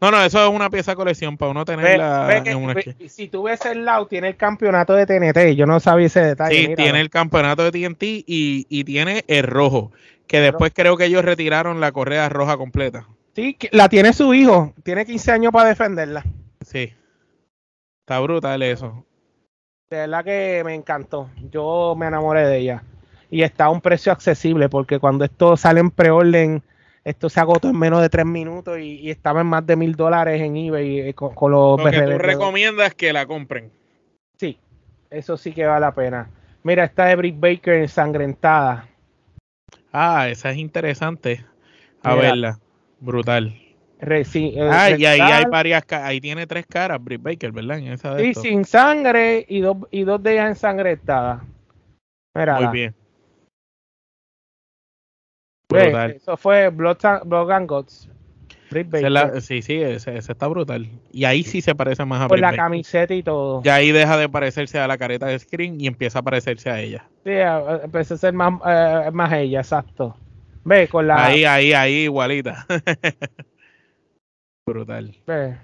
No, 0.01 0.11
no, 0.11 0.21
eso 0.21 0.45
es 0.45 0.53
una 0.53 0.69
pieza 0.69 0.91
de 0.91 0.97
colección 0.97 1.37
para 1.37 1.51
uno 1.51 1.63
tenerla 1.63 2.41
en 2.43 2.57
una 2.57 2.75
Si 3.07 3.29
tú 3.29 3.43
ves 3.43 3.65
el 3.65 3.85
lado, 3.85 4.07
tiene 4.07 4.27
el 4.27 4.35
campeonato 4.35 4.93
de 4.93 5.05
TNT. 5.05 5.55
Yo 5.55 5.65
no 5.65 5.79
sabía 5.79 6.07
ese 6.07 6.19
detalle. 6.19 6.67
Sí, 6.67 6.75
tiene 6.75 6.99
el 6.99 7.09
campeonato 7.09 7.63
de 7.63 7.71
TNT 7.71 8.03
y, 8.03 8.67
y 8.67 8.83
tiene 8.83 9.23
el 9.27 9.43
rojo. 9.43 9.93
Que 10.27 10.41
después 10.41 10.73
creo 10.75 10.97
que 10.97 11.05
ellos 11.05 11.23
retiraron 11.23 11.79
la 11.79 11.93
correa 11.93 12.27
roja 12.27 12.57
completa. 12.57 13.07
Sí, 13.33 13.57
la 13.71 13.87
tiene 13.87 14.11
su 14.11 14.33
hijo. 14.33 14.73
Tiene 14.83 15.05
15 15.05 15.31
años 15.31 15.53
para 15.53 15.69
defenderla. 15.69 16.25
Sí. 16.65 16.91
Está 18.05 18.19
brutal 18.19 18.61
eso. 18.61 19.03
De 19.89 19.97
verdad 19.97 20.23
que 20.23 20.61
me 20.63 20.75
encantó. 20.75 21.27
Yo 21.49 21.95
me 21.97 22.05
enamoré 22.05 22.45
de 22.45 22.59
ella. 22.59 22.83
Y 23.31 23.41
está 23.41 23.65
a 23.65 23.71
un 23.71 23.81
precio 23.81 24.11
accesible 24.11 24.69
porque 24.69 24.99
cuando 24.99 25.25
esto 25.25 25.57
sale 25.57 25.79
en 25.79 25.89
preorden, 25.89 26.61
esto 27.03 27.29
se 27.29 27.39
agotó 27.39 27.67
en 27.67 27.79
menos 27.79 28.03
de 28.03 28.09
tres 28.09 28.27
minutos 28.27 28.77
y, 28.77 29.09
estaba 29.09 29.41
en 29.41 29.47
más 29.47 29.65
de 29.65 29.75
mil 29.75 29.95
dólares 29.95 30.39
en 30.39 30.55
eBay 30.55 30.99
eh, 30.99 31.13
con, 31.15 31.33
los 31.51 31.83
Lo 31.83 31.89
que 31.89 31.99
tú 31.99 32.19
recomiendas 32.19 32.93
que 32.93 33.11
la 33.11 33.25
compren. 33.25 33.71
Sí, 34.37 34.59
eso 35.09 35.35
sí 35.35 35.51
que 35.51 35.65
vale 35.65 35.81
la 35.81 35.95
pena. 35.95 36.29
Mira, 36.61 36.83
esta 36.83 37.05
de 37.05 37.15
Brick 37.15 37.39
Baker 37.39 37.73
ensangrentada. 37.73 38.87
Ah, 39.91 40.29
esa 40.29 40.51
es 40.51 40.57
interesante. 40.57 41.43
A 42.03 42.13
verla. 42.13 42.59
Brutal. 42.99 43.64
Eh, 44.01 44.69
ah, 44.71 44.91
y 44.91 45.05
ahí 45.05 45.21
hay 45.21 45.45
varias, 45.45 45.83
ahí 45.91 46.19
tiene 46.19 46.45
tres 46.45 46.65
caras, 46.67 47.01
Britt 47.01 47.21
Baker, 47.21 47.51
¿verdad? 47.51 47.79
En 47.79 47.93
esa 47.93 48.17
sí, 48.19 48.33
sin 48.33 48.65
sangre 48.65 49.45
y 49.47 49.61
dos, 49.61 49.77
y 49.89 50.03
dos 50.03 50.21
de 50.21 50.33
ellas 50.33 50.49
ensangrentadas. 50.49 51.41
Muy 52.33 52.67
bien. 52.71 52.95
Brutal. 55.69 56.11
Eso 56.11 56.37
fue 56.37 56.69
Blood, 56.69 56.97
Blood 57.25 57.51
and 57.51 57.69
Guts. 57.69 58.09
sí, 59.41 59.61
sí, 59.61 59.81
ese, 59.81 60.17
está 60.17 60.47
brutal. 60.47 60.87
Y 61.11 61.23
ahí 61.23 61.43
sí 61.43 61.61
se 61.61 61.73
parece 61.73 62.03
más 62.03 62.21
a 62.21 62.27
Con 62.27 62.41
la 62.41 62.53
camiseta 62.53 63.13
y 63.13 63.23
todo. 63.23 63.61
Y 63.63 63.69
ahí 63.69 63.91
deja 63.91 64.17
de 64.17 64.27
parecerse 64.27 64.77
a 64.77 64.87
la 64.87 64.97
careta 64.97 65.27
de 65.27 65.39
Screen 65.39 65.79
y 65.79 65.87
empieza 65.87 66.19
a 66.19 66.21
parecerse 66.21 66.69
a 66.69 66.79
ella. 66.81 67.07
Sí, 67.23 67.31
empieza 67.31 68.15
a 68.15 68.17
ser 68.17 68.33
más, 68.33 68.59
eh, 68.65 69.09
más 69.13 69.31
ella, 69.33 69.61
exacto. 69.61 70.15
Ve, 70.65 70.87
con 70.87 71.07
la... 71.07 71.25
Ahí, 71.25 71.45
ahí, 71.45 71.73
ahí, 71.73 71.93
igualita. 72.03 72.65
Brutal. 74.67 75.15
Ve. 75.27 75.57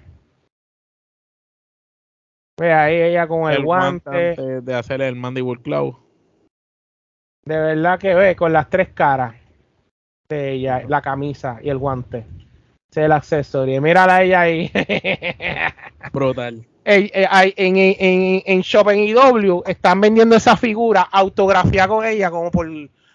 Ve 2.60 2.72
ahí 2.72 3.02
ella 3.02 3.26
con 3.26 3.50
el, 3.50 3.64
guante. 3.64 4.36
de 4.62 4.74
hacer 4.74 5.02
el 5.02 5.16
Mandible 5.16 5.60
Claw. 5.60 5.98
De 7.44 7.58
verdad 7.58 7.98
que 7.98 8.14
ve 8.14 8.36
con 8.36 8.52
las 8.52 8.70
tres 8.70 8.90
caras 8.90 9.34
de 10.28 10.52
ella, 10.52 10.84
la 10.86 11.02
camisa 11.02 11.58
y 11.60 11.70
el 11.70 11.78
guante. 11.78 12.24
Es 12.92 12.96
el 12.98 13.10
accesorio. 13.10 13.82
Mírala 13.82 14.16
a 14.16 14.22
ella 14.22 14.40
ahí. 14.42 14.70
Brutal. 16.12 16.64
en, 16.84 17.10
en, 17.56 18.42
en, 18.46 18.60
Shopping 18.60 19.08
IW 19.08 19.62
están 19.66 20.00
vendiendo 20.00 20.36
esa 20.36 20.56
figura 20.56 21.02
autografiada 21.02 21.88
con 21.88 22.04
ella 22.04 22.30
como 22.30 22.52
por 22.52 22.68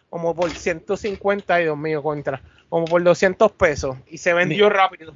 como 0.09 0.35
por 0.35 0.49
150 0.49 1.61
y 1.61 1.63
Dios 1.63 1.77
mío 1.77 2.01
contra 2.01 2.41
como 2.69 2.85
por 2.85 3.03
200 3.03 3.51
pesos 3.53 3.97
y 4.09 4.17
se 4.17 4.33
vendió 4.33 4.69
rápido 4.69 5.13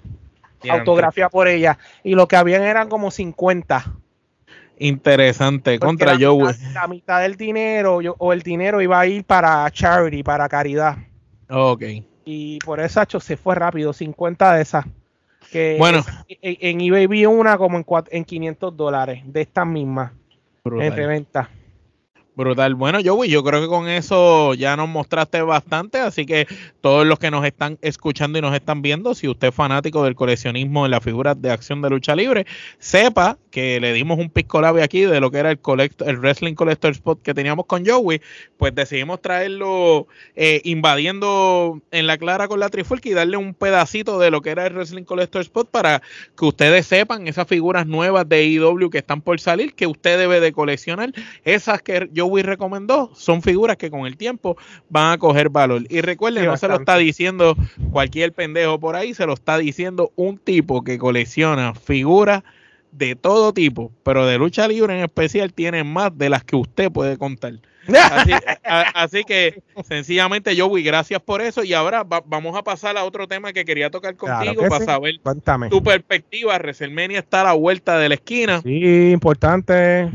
autografía 0.69 1.30
por 1.30 1.47
ella. 1.47 1.78
Y 2.04 2.15
lo 2.15 2.28
que 2.28 2.36
habían 2.36 2.63
eran 2.63 2.89
como 2.89 3.12
50 3.12 3.95
interesante 4.82 5.78
contra 5.78 6.15
la 6.15 6.28
Joe 6.28 6.56
la 6.74 6.88
mitad 6.88 7.21
del 7.21 7.36
dinero 7.36 8.00
o 8.17 8.34
el 8.34 8.41
dinero 8.41 8.82
iba 8.82 9.00
a 9.00 9.06
ir 9.06 9.24
para 9.24 9.69
charity 9.69 10.24
para 10.24 10.50
caridad. 10.50 10.97
Ok. 11.50 11.84
Y 12.26 12.60
por 12.60 12.80
eso 12.80 13.02
hecho 13.02 13.19
se 13.19 13.38
fue 13.38 13.56
rápido 13.56 13.93
50 13.93 14.56
de 14.56 14.62
esas. 14.62 14.86
Bueno. 15.78 16.04
en, 16.28 16.82
eBay 16.82 17.08
vi 17.08 17.26
una 17.26 17.58
como 17.58 17.78
en, 17.78 17.86
en 18.10 18.26
500 18.26 18.76
dólares 18.76 19.21
de 19.26 19.41
estas 19.41 19.67
mismas 19.67 20.12
en 20.65 20.95
reventa. 20.95 21.50
Brutal. 22.34 22.76
Bueno, 22.76 23.00
Joey, 23.04 23.30
yo 23.30 23.44
creo 23.44 23.60
que 23.62 23.67
con 23.67 23.89
eso 23.89 24.54
ya 24.54 24.78
nos 24.78 24.88
mostraste 24.88 25.41
bastante, 25.41 26.00
así 26.00 26.26
que 26.26 26.48
todos 26.80 27.06
los 27.06 27.20
que 27.20 27.30
nos 27.30 27.44
están 27.46 27.78
escuchando 27.82 28.39
y 28.39 28.41
nos 28.41 28.56
están 28.56 28.82
viendo, 28.82 29.13
si 29.13 29.28
usted 29.28 29.50
es 29.50 29.56
fanático 29.56 30.04
del 30.06 30.15
coleccionismo 30.15 30.86
en 30.86 30.91
las 30.91 31.04
figuras 31.04 31.41
de 31.41 31.52
acción 31.52 31.82
de 31.82 31.89
lucha 31.89 32.15
libre, 32.15 32.46
sepa 32.80 33.38
que 33.52 33.82
le 33.82 33.91
dimos 33.91 34.17
un 34.17 34.30
pisco 34.30 34.60
aquí 34.65 35.02
de 35.02 35.20
lo 35.20 35.30
que 35.30 35.39
era 35.39 35.52
el, 35.52 35.60
el 36.06 36.17
Wrestling 36.17 36.56
Collector 36.56 36.91
Spot 36.91 37.22
que 37.22 37.34
teníamos 37.34 37.65
con 37.65 37.86
Joey, 37.86 38.22
pues 38.58 38.74
decidimos 38.74 39.22
traerlo 39.22 40.08
eh, 40.36 40.62
invadiendo 40.63 41.82
en 41.91 42.08
la 42.08 42.17
clara 42.17 42.48
con 42.48 42.60
la 42.60 42.70
Trifulca 42.70 43.10
y 43.10 43.13
darle 43.13 43.38
un 43.38 43.54
pedacito 43.54 44.20
de 44.20 44.32
lo 44.32 44.41
que 44.41 44.52
era 44.52 44.67
el 44.67 44.74
Wrestling 44.74 45.04
Collector 45.04 45.41
Spot 45.41 45.70
para 45.70 46.02
que 46.38 46.46
ustedes 46.46 46.88
sepan 46.88 47.28
esas 47.28 47.48
figuras 47.48 47.88
nuevas 47.88 48.28
de 48.30 48.46
IW 48.46 48.89
que 48.89 49.00
están 49.00 49.22
por 49.22 49.39
salir, 49.41 49.74
que 49.74 49.88
usted 49.88 50.17
debe 50.17 50.39
de 50.39 50.54
coleccionar, 50.54 51.12
esas 51.44 51.82
que 51.82 52.10
yo 52.13 52.20
Joey 52.21 52.43
recomendó 52.43 53.12
son 53.15 53.41
figuras 53.41 53.77
que 53.77 53.89
con 53.89 54.05
el 54.05 54.17
tiempo 54.17 54.57
van 54.89 55.13
a 55.13 55.17
coger 55.17 55.49
valor. 55.49 55.84
Y 55.89 56.01
recuerden, 56.01 56.45
no 56.45 56.57
se 56.57 56.67
lo 56.67 56.75
está 56.75 56.97
diciendo 56.97 57.55
cualquier 57.91 58.34
pendejo 58.34 58.79
por 58.79 58.95
ahí, 58.95 59.13
se 59.13 59.25
lo 59.25 59.34
está 59.34 59.57
diciendo 59.57 60.12
un 60.15 60.38
tipo 60.38 60.84
que 60.84 60.97
colecciona 60.97 61.73
figuras 61.73 62.43
de 62.91 63.15
todo 63.15 63.53
tipo, 63.53 63.91
pero 64.03 64.25
de 64.25 64.38
lucha 64.38 64.67
libre 64.67 64.97
en 64.97 65.03
especial 65.03 65.53
tiene 65.53 65.84
más 65.84 66.17
de 66.17 66.29
las 66.29 66.43
que 66.43 66.55
usted 66.55 66.91
puede 66.91 67.17
contar. 67.17 67.53
Así, 68.93 69.23
que 69.23 69.63
sencillamente 69.88 70.55
Joey, 70.60 70.84
gracias 70.84 71.19
por 71.21 71.41
eso 71.41 71.63
y 71.63 71.73
ahora 71.73 72.03
vamos 72.03 72.55
a 72.55 72.63
pasar 72.63 72.97
a 72.97 73.03
otro 73.03 73.27
tema 73.27 73.53
que 73.53 73.65
quería 73.65 73.89
tocar 73.89 74.15
contigo 74.15 74.63
para 74.69 74.86
saber 74.86 75.19
tu 75.69 75.81
perspectiva. 75.81 76.55
WrestleMania 76.57 77.19
está 77.19 77.41
a 77.41 77.45
la 77.45 77.53
vuelta 77.53 77.97
de 77.97 78.10
la 78.10 78.15
esquina. 78.15 78.62
Sí, 78.62 79.12
importante. 79.12 80.12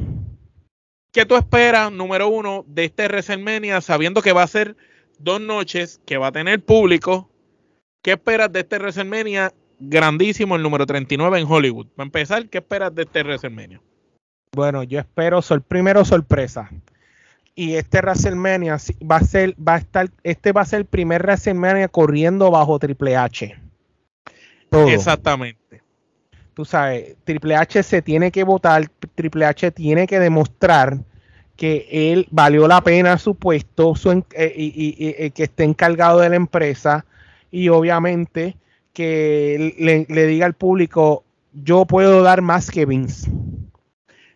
¿Qué 1.17 1.25
tú 1.25 1.35
esperas, 1.35 1.91
número 1.91 2.29
uno, 2.29 2.63
de 2.69 2.85
este 2.85 3.09
WrestleMania, 3.09 3.81
sabiendo 3.81 4.21
que 4.21 4.35
va 4.35 4.43
a 4.43 4.47
ser 4.47 4.77
dos 5.19 5.41
noches, 5.41 5.99
que 6.05 6.19
va 6.19 6.27
a 6.27 6.33
tener 6.33 6.63
público? 6.63 7.31
¿Qué 8.03 8.11
esperas 8.11 8.53
de 8.53 8.61
este 8.61 8.77
WrestleMania 8.77 9.51
grandísimo, 9.81 10.57
el 10.57 10.63
número 10.63 10.85
39 10.85 11.41
en 11.41 11.47
Hollywood? 11.51 11.87
Para 11.97 12.05
empezar, 12.05 12.47
¿qué 12.51 12.59
esperas 12.59 12.95
de 12.95 13.05
este 13.05 13.23
WrestleMania? 13.23 13.81
Bueno, 14.53 14.83
yo 14.83 14.99
espero 14.99 15.41
sol, 15.41 15.63
primero 15.63 16.05
sorpresa. 16.05 16.69
Y 17.55 17.77
este 17.77 18.01
WrestleMania 18.01 18.77
va 19.11 19.17
a 19.17 19.25
ser, 19.25 19.55
va 19.55 19.77
a 19.77 19.79
estar, 19.79 20.11
este 20.23 20.53
va 20.53 20.61
a 20.61 20.67
ser 20.67 20.81
el 20.81 20.85
primer 20.85 21.23
WrestleMania 21.23 21.89
corriendo 21.89 22.51
bajo 22.51 22.79
Triple 22.79 23.17
H. 23.17 23.59
Exactamente 24.71 25.66
tú 26.57 26.65
sabes, 26.65 27.17
Triple 27.25 27.55
H 27.55 27.83
se 27.83 28.01
tiene 28.01 28.33
que 28.33 28.43
votar, 28.43 28.89
Triple 29.15 29.45
H 29.45 29.73
tiene 29.73 30.07
que 30.07 30.19
demostrar 30.19 31.01
que 31.55 31.87
él 31.91 32.27
valió 32.31 32.67
la 32.67 32.81
pena 32.81 33.19
su 33.19 33.35
puesto 33.35 33.93
eh, 34.33 34.55
y, 34.57 34.97
eh, 34.99 35.31
que 35.33 35.43
esté 35.43 35.65
encargado 35.65 36.21
de 36.21 36.31
la 36.31 36.37
empresa 36.37 37.05
y 37.51 37.69
obviamente 37.69 38.57
que 38.95 39.75
le, 40.09 40.27
diga 40.27 40.47
al 40.47 40.55
público, 40.55 41.25
yo 41.53 41.85
puedo 41.85 42.23
dar 42.23 42.41
más 42.41 42.71
que 42.71 42.87
Vince. 42.87 43.31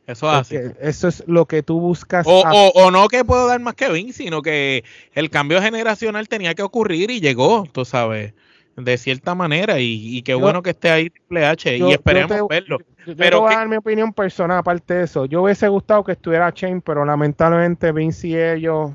Eso 0.06 0.30
es 0.30 0.40
así. 0.40 0.56
Eso 0.78 1.08
es 1.08 1.24
lo 1.26 1.46
que 1.46 1.62
tú 1.62 1.80
buscas. 1.80 2.26
O, 2.26 2.42
o, 2.42 2.90
no 2.90 3.08
que 3.08 3.24
puedo 3.24 3.46
dar 3.46 3.60
más 3.60 3.76
que 3.76 3.90
Vince, 3.90 4.24
sino 4.24 4.42
que 4.42 4.84
el 5.14 5.30
cambio 5.30 5.62
generacional 5.62 6.28
tenía 6.28 6.54
que 6.54 6.62
ocurrir 6.62 7.10
y 7.10 7.20
llegó, 7.20 7.66
tú 7.72 7.86
sabes 7.86 8.34
de 8.76 8.98
cierta 8.98 9.34
manera 9.34 9.76
y, 9.78 10.22
qué 10.22 10.34
bueno 10.34 10.62
que 10.62 10.70
esté 10.70 10.90
ahí 10.90 11.10
Triple 11.10 11.44
H 11.44 11.76
y 11.76 11.92
esperemos 11.92 12.48
verlo. 12.48 12.78
pero 13.16 13.42
voy 13.42 13.52
a 13.52 13.58
dar 13.58 13.68
mi 13.68 13.76
opinión 13.76 14.12
personal 14.12 14.58
aparte 14.58 14.94
de 14.94 15.04
eso. 15.04 15.26
Yo 15.26 15.42
hubiese 15.42 15.68
gustado 15.68 16.04
que 16.04 16.12
estuviera 16.12 16.52
Chain 16.52 16.80
pero 16.80 17.04
lamentablemente 17.04 17.92
Vince 17.92 18.28
y 18.28 18.36
ellos 18.36 18.92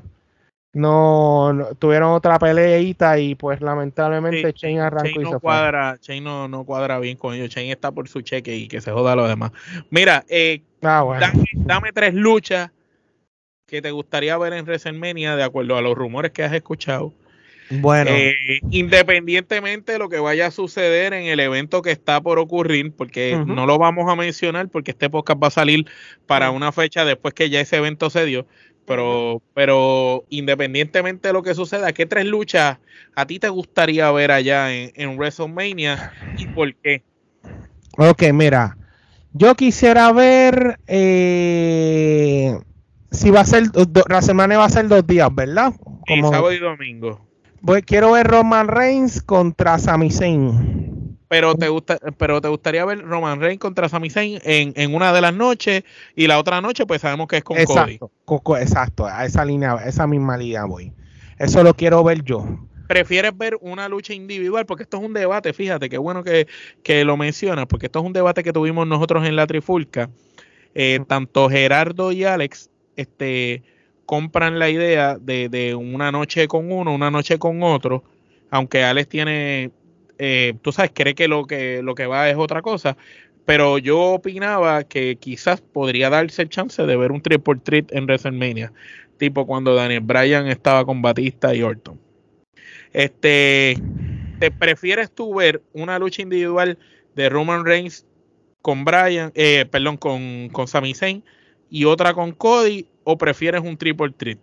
no, 0.72 1.68
tuvieron 1.78 2.12
otra 2.12 2.38
peleita 2.38 3.18
y 3.18 3.34
pues 3.34 3.60
lamentablemente 3.60 4.52
Chain 4.52 4.80
arrancó 4.80 5.20
y 5.20 5.24
no 5.24 5.30
se 5.30 5.38
cuadra, 5.38 5.96
Chain 5.98 6.22
no, 6.22 6.48
no, 6.48 6.64
cuadra 6.64 6.98
bien 6.98 7.16
con 7.16 7.34
ellos. 7.34 7.48
Chain 7.48 7.70
está 7.70 7.90
por 7.92 8.08
su 8.08 8.20
cheque 8.20 8.54
y 8.56 8.68
que 8.68 8.80
se 8.80 8.92
joda 8.92 9.16
lo 9.16 9.26
demás. 9.26 9.52
Mira, 9.90 10.24
eh, 10.28 10.62
ah, 10.82 11.16
dame, 11.18 11.44
dame 11.54 11.92
tres 11.92 12.14
luchas 12.14 12.70
que 13.66 13.82
te 13.82 13.90
gustaría 13.90 14.36
ver 14.38 14.52
en 14.52 14.64
WrestleMania 14.64 15.34
de 15.34 15.42
acuerdo 15.42 15.76
a 15.76 15.82
los 15.82 15.94
rumores 15.94 16.30
que 16.30 16.44
has 16.44 16.52
escuchado 16.52 17.12
bueno. 17.70 18.10
Eh, 18.10 18.60
independientemente 18.70 19.92
de 19.92 19.98
lo 19.98 20.08
que 20.08 20.18
vaya 20.18 20.46
a 20.46 20.50
suceder 20.50 21.12
en 21.12 21.26
el 21.26 21.40
evento 21.40 21.82
que 21.82 21.90
está 21.90 22.20
por 22.20 22.38
ocurrir, 22.38 22.92
porque 22.92 23.36
no 23.46 23.66
lo 23.66 23.78
vamos 23.78 24.10
a 24.10 24.16
mencionar, 24.16 24.68
porque 24.68 24.92
este 24.92 25.10
podcast 25.10 25.42
va 25.42 25.48
a 25.48 25.50
salir 25.50 25.86
para 26.26 26.50
una 26.50 26.72
fecha 26.72 27.04
después 27.04 27.34
que 27.34 27.50
ya 27.50 27.60
ese 27.60 27.76
evento 27.76 28.10
se 28.10 28.24
dio. 28.24 28.46
Pero, 28.86 29.42
pero 29.52 30.24
independientemente 30.28 31.28
de 31.28 31.34
lo 31.34 31.42
que 31.42 31.54
suceda, 31.54 31.92
¿qué 31.92 32.06
tres 32.06 32.24
luchas 32.24 32.78
a 33.16 33.26
ti 33.26 33.40
te 33.40 33.48
gustaría 33.48 34.10
ver 34.12 34.30
allá 34.30 34.72
en, 34.72 35.18
WrestleMania 35.18 36.12
y 36.38 36.46
por 36.46 36.72
qué? 36.76 37.02
Ok, 37.98 38.22
mira, 38.32 38.76
yo 39.32 39.56
quisiera 39.56 40.12
ver 40.12 40.78
eh, 40.86 42.56
si 43.10 43.30
va 43.30 43.40
a 43.40 43.44
ser, 43.44 43.64
WrestleMania 43.74 44.58
va 44.58 44.66
a 44.66 44.70
ser 44.70 44.86
dos 44.86 45.04
días, 45.04 45.34
¿verdad? 45.34 45.72
Como, 46.06 46.30
sábado 46.30 46.52
y 46.52 46.58
domingo 46.60 47.25
quiero 47.84 48.12
ver 48.12 48.26
Roman 48.26 48.68
Reigns 48.68 49.22
contra 49.22 49.78
Sami 49.78 50.10
Zayn. 50.10 51.16
Pero 51.28 51.56
te 51.56 51.68
gusta, 51.68 51.98
pero 52.18 52.40
te 52.40 52.48
gustaría 52.48 52.84
ver 52.84 53.02
Roman 53.02 53.40
Reigns 53.40 53.58
contra 53.58 53.88
Sami 53.88 54.10
Zayn 54.10 54.38
en, 54.44 54.94
una 54.94 55.12
de 55.12 55.20
las 55.20 55.34
noches 55.34 55.82
y 56.14 56.28
la 56.28 56.38
otra 56.38 56.60
noche 56.60 56.86
pues 56.86 57.00
sabemos 57.00 57.26
que 57.26 57.38
es 57.38 57.44
con 57.44 57.58
exacto, 57.58 58.12
Cody. 58.24 58.62
exacto, 58.62 59.06
a 59.06 59.24
esa 59.24 59.44
línea, 59.44 59.74
a 59.74 59.88
esa 59.88 60.06
misma 60.06 60.36
línea 60.36 60.64
voy. 60.64 60.92
Eso 61.38 61.62
lo 61.62 61.74
quiero 61.74 62.02
ver 62.04 62.22
yo. 62.22 62.46
¿Prefieres 62.86 63.36
ver 63.36 63.58
una 63.60 63.88
lucha 63.88 64.14
individual? 64.14 64.64
Porque 64.64 64.84
esto 64.84 64.98
es 64.98 65.02
un 65.02 65.12
debate, 65.12 65.52
fíjate, 65.52 65.88
qué 65.88 65.98
bueno 65.98 66.22
que, 66.22 66.46
que 66.84 67.04
lo 67.04 67.16
mencionas, 67.16 67.66
porque 67.66 67.86
esto 67.86 67.98
es 67.98 68.04
un 68.04 68.12
debate 68.12 68.44
que 68.44 68.52
tuvimos 68.52 68.86
nosotros 68.86 69.26
en 69.26 69.34
la 69.34 69.46
Trifulca. 69.46 70.08
Eh, 70.74 71.00
tanto 71.08 71.48
Gerardo 71.48 72.12
y 72.12 72.24
Alex, 72.24 72.70
este, 72.96 73.62
compran 74.06 74.58
la 74.58 74.70
idea 74.70 75.18
de, 75.18 75.74
una 75.74 76.12
noche 76.12 76.48
con 76.48 76.72
uno, 76.72 76.94
una 76.94 77.10
noche 77.10 77.38
con 77.38 77.62
otro, 77.62 78.04
aunque 78.50 78.84
Alex 78.84 79.08
tiene, 79.08 79.72
eh, 80.18 80.54
tú 80.62 80.72
sabes, 80.72 80.92
cree 80.94 81.14
que 81.14 81.28
lo, 81.28 81.46
que 81.46 81.82
lo 81.82 81.94
que 81.94 82.06
va 82.06 82.30
es 82.30 82.36
otra 82.36 82.62
cosa, 82.62 82.96
pero 83.44 83.78
yo 83.78 84.00
opinaba 84.00 84.84
que 84.84 85.16
quizás 85.16 85.60
podría 85.60 86.08
darse 86.08 86.42
el 86.42 86.48
chance 86.48 86.84
de 86.84 86.96
ver 86.96 87.12
un 87.12 87.20
triple 87.20 87.60
threat 87.62 87.92
en 87.92 88.04
WrestleMania, 88.04 88.72
tipo 89.18 89.46
cuando 89.46 89.74
Daniel 89.74 90.00
Bryan 90.00 90.46
estaba 90.46 90.84
con 90.84 91.02
Batista 91.02 91.54
y 91.54 91.62
Orton. 91.62 91.98
Este, 92.92 93.76
¿te 94.38 94.50
prefieres 94.50 95.10
tú 95.10 95.34
ver 95.34 95.62
una 95.72 95.98
lucha 95.98 96.22
individual 96.22 96.78
de 97.14 97.28
Roman 97.28 97.64
Reigns 97.64 98.06
con 98.62 98.84
Bryan, 98.84 99.32
eh, 99.34 99.66
perdón, 99.70 99.96
con, 99.96 100.48
con 100.50 100.66
Sami 100.66 100.94
Zayn 100.94 101.22
y 101.70 101.84
otra 101.84 102.14
con 102.14 102.32
Cody 102.32 102.86
o 103.06 103.16
prefieres 103.16 103.62
un 103.62 103.76
triple 103.76 104.10
threat? 104.10 104.38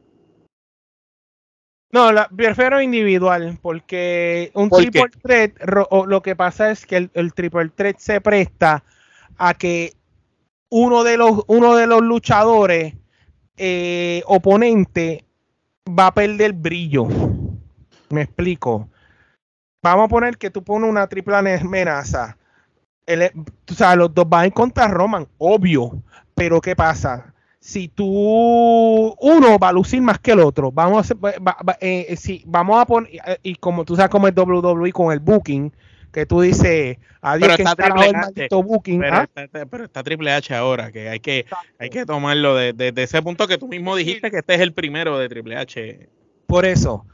No, 1.92 2.12
la, 2.12 2.28
prefiero 2.30 2.82
individual, 2.82 3.60
porque 3.62 4.52
un 4.56 4.70
triple 4.70 5.10
threat, 5.22 5.52
lo 6.08 6.22
que 6.22 6.36
pasa 6.36 6.72
es 6.72 6.86
que 6.86 7.10
el, 7.14 7.34
triple 7.34 7.70
threat 7.70 8.00
se 8.00 8.20
presta 8.22 8.84
a 9.38 9.54
que 9.54 9.94
uno 10.70 11.04
de 11.04 11.18
los, 11.18 11.44
uno 11.48 11.76
de 11.76 11.86
los 11.86 12.02
luchadores 12.02 12.96
eh, 13.58 14.24
oponente 14.26 15.26
va 15.88 16.08
a 16.08 16.14
perder 16.14 16.54
brillo. 16.54 17.06
Me 18.10 18.22
explico. 18.22 18.90
Vamos 19.84 20.06
a 20.06 20.10
poner 20.10 20.38
que 20.38 20.50
tú 20.50 20.64
pones 20.64 20.90
una 20.90 21.06
triple 21.08 21.36
amenaza. 21.36 22.38
El, 23.06 23.30
o 23.70 23.74
sea, 23.74 23.96
los 23.98 24.14
dos 24.14 24.28
van 24.28 24.50
contra 24.52 24.88
Roman, 24.88 25.28
obvio. 25.38 26.02
Pero 26.34 26.62
¿qué 26.62 26.76
pasa? 26.76 27.33
Si 27.64 27.88
tú 27.88 28.06
uno 29.22 29.58
va 29.58 29.70
a 29.70 29.72
lucir 29.72 30.02
más 30.02 30.20
que 30.20 30.32
el 30.32 30.42
otro, 30.42 30.70
vamos 30.70 30.98
a 30.98 31.00
hacer, 31.00 31.18
eh, 31.80 32.14
si 32.18 32.44
vamos 32.46 32.78
a 32.78 32.86
poner 32.86 33.10
eh, 33.26 33.38
y 33.42 33.56
como 33.56 33.86
tú 33.86 33.96
sabes 33.96 34.12
como 34.12 34.28
el 34.28 34.38
WWE 34.38 34.92
con 34.92 35.14
el 35.14 35.22
booking 35.22 35.74
que 36.12 36.26
tú 36.26 36.42
dices 36.42 36.98
adiós 37.22 37.48
Pero 37.48 37.56
que 37.56 37.64
está 37.64 37.72
está 37.72 37.86
Triple 37.86 38.10
el 38.10 38.16
H, 38.16 38.20
maldito 38.20 38.64
booking 38.64 39.00
Pero, 39.00 39.16
¿ah? 39.16 39.30
está, 39.34 39.66
pero 39.66 39.86
está 39.86 40.04
Triple 40.04 40.34
H 40.34 40.54
ahora, 40.54 40.92
que 40.92 41.08
hay 41.08 41.22
que, 41.22 41.46
hay 41.80 41.90
que 41.90 42.06
tomarlo 42.06 42.54
desde 42.56 42.92
de, 42.92 43.04
ese 43.04 43.22
punto 43.22 43.48
que 43.48 43.58
tú 43.58 43.70
mismo 43.70 43.96
dijiste 43.96 44.30
que 44.30 44.40
este 44.40 44.56
es 44.56 44.60
el 44.60 44.74
primero 44.74 45.18
de 45.18 45.30
Triple 45.30 45.56
H. 45.56 46.10
por 46.46 46.66
eso. 46.66 47.06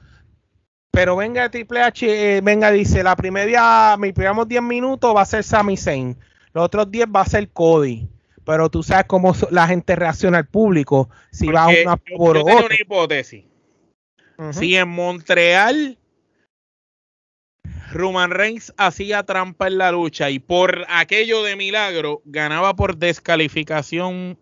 Pero 0.89 1.15
venga 1.15 1.51
Triple 1.51 1.83
H 1.83 2.37
eh, 2.37 2.41
venga 2.41 2.71
dice 2.71 3.03
la 3.03 3.15
primera 3.15 3.97
mis 3.97 4.13
primeros 4.13 4.47
10 4.47 4.63
minutos 4.63 5.15
va 5.15 5.21
a 5.21 5.25
ser 5.25 5.43
Sami 5.43 5.77
Zayn. 5.77 6.17
Los 6.53 6.65
otros 6.65 6.89
10 6.89 7.05
va 7.15 7.21
a 7.21 7.25
ser 7.25 7.47
Cody 7.49 8.09
pero 8.49 8.67
tú 8.67 8.81
sabes 8.81 9.05
cómo 9.05 9.35
la 9.51 9.67
gente 9.67 9.95
reacciona 9.95 10.39
al 10.39 10.47
público 10.47 11.07
si 11.29 11.49
va 11.49 11.65
a 11.65 11.67
una 11.67 11.99
yo- 12.07 12.17
por 12.17 12.35
yo 12.37 12.43
tengo 12.43 12.57
otra 12.57 12.65
una 12.65 12.75
hipótesis. 12.81 13.45
Si 14.53 14.75
en 14.75 14.89
Montreal 14.89 15.99
Roman 17.91 18.31
Reigns 18.31 18.73
hacía 18.75 19.21
trampa 19.21 19.67
en 19.67 19.77
la 19.77 19.91
lucha 19.91 20.31
y 20.31 20.39
por 20.39 20.83
aquello 20.89 21.43
de 21.43 21.55
milagro 21.55 22.23
ganaba 22.25 22.75
por 22.75 22.97
descalificación 22.97 24.39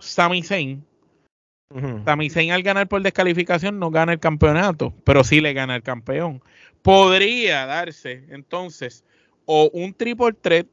Sami 0.00 0.42
Zayn. 0.42 0.84
Ujú. 1.72 2.02
Sami 2.04 2.30
Zayn 2.30 2.50
al 2.50 2.64
ganar 2.64 2.88
por 2.88 3.00
descalificación 3.00 3.78
no 3.78 3.92
gana 3.92 4.12
el 4.12 4.18
campeonato, 4.18 4.92
pero 5.04 5.22
sí 5.22 5.40
le 5.40 5.52
gana 5.52 5.76
el 5.76 5.84
campeón. 5.84 6.42
Podría 6.82 7.64
darse 7.66 8.24
entonces 8.30 9.04
o 9.44 9.70
un 9.72 9.94
triple 9.94 10.32
threat 10.32 10.66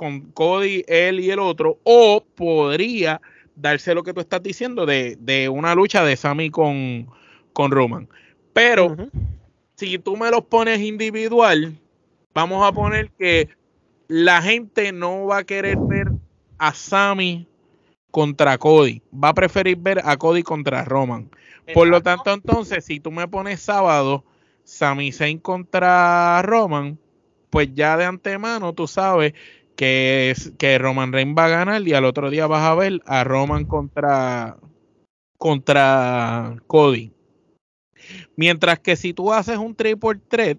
con 0.00 0.30
Cody, 0.30 0.82
él 0.88 1.20
y 1.20 1.30
el 1.30 1.38
otro, 1.38 1.78
o 1.84 2.24
podría 2.34 3.20
darse 3.54 3.94
lo 3.94 4.02
que 4.02 4.14
tú 4.14 4.20
estás 4.22 4.42
diciendo 4.42 4.86
de, 4.86 5.18
de 5.20 5.50
una 5.50 5.74
lucha 5.74 6.02
de 6.02 6.16
Sami 6.16 6.48
con, 6.48 7.06
con 7.52 7.70
Roman. 7.70 8.08
Pero 8.54 8.96
si 9.76 9.98
tú 9.98 10.16
me 10.16 10.30
los 10.30 10.46
pones 10.46 10.80
individual, 10.80 11.76
vamos 12.32 12.66
a 12.66 12.72
poner 12.72 13.10
que 13.10 13.50
la 14.08 14.40
gente 14.40 14.90
no 14.90 15.26
va 15.26 15.40
a 15.40 15.44
querer 15.44 15.76
ver 15.76 16.08
a 16.56 16.72
Sami 16.72 17.46
contra 18.10 18.56
Cody, 18.56 19.02
va 19.12 19.28
a 19.28 19.34
preferir 19.34 19.76
ver 19.76 20.00
a 20.02 20.16
Cody 20.16 20.42
contra 20.42 20.82
Roman. 20.82 21.28
Por 21.74 21.88
lo 21.88 22.00
tanto, 22.00 22.32
entonces, 22.32 22.86
si 22.86 23.00
tú 23.00 23.10
me 23.10 23.28
pones 23.28 23.60
sábado 23.60 24.24
Sami 24.64 25.12
Zayn 25.12 25.40
contra 25.40 26.40
Roman, 26.40 26.98
pues 27.50 27.68
ya 27.74 27.98
de 27.98 28.06
antemano 28.06 28.72
tú 28.72 28.86
sabes 28.86 29.34
que, 29.80 30.30
es, 30.30 30.52
que 30.58 30.76
Roman 30.76 31.10
Reigns 31.10 31.34
va 31.38 31.46
a 31.46 31.48
ganar 31.48 31.88
y 31.88 31.94
al 31.94 32.04
otro 32.04 32.28
día 32.28 32.46
vas 32.46 32.64
a 32.64 32.74
ver 32.74 33.00
a 33.06 33.24
Roman 33.24 33.64
contra, 33.64 34.58
contra 35.38 36.54
Cody. 36.66 37.14
Mientras 38.36 38.78
que 38.80 38.94
si 38.94 39.14
tú 39.14 39.32
haces 39.32 39.56
un 39.56 39.74
triple 39.74 40.20
threat, 40.28 40.58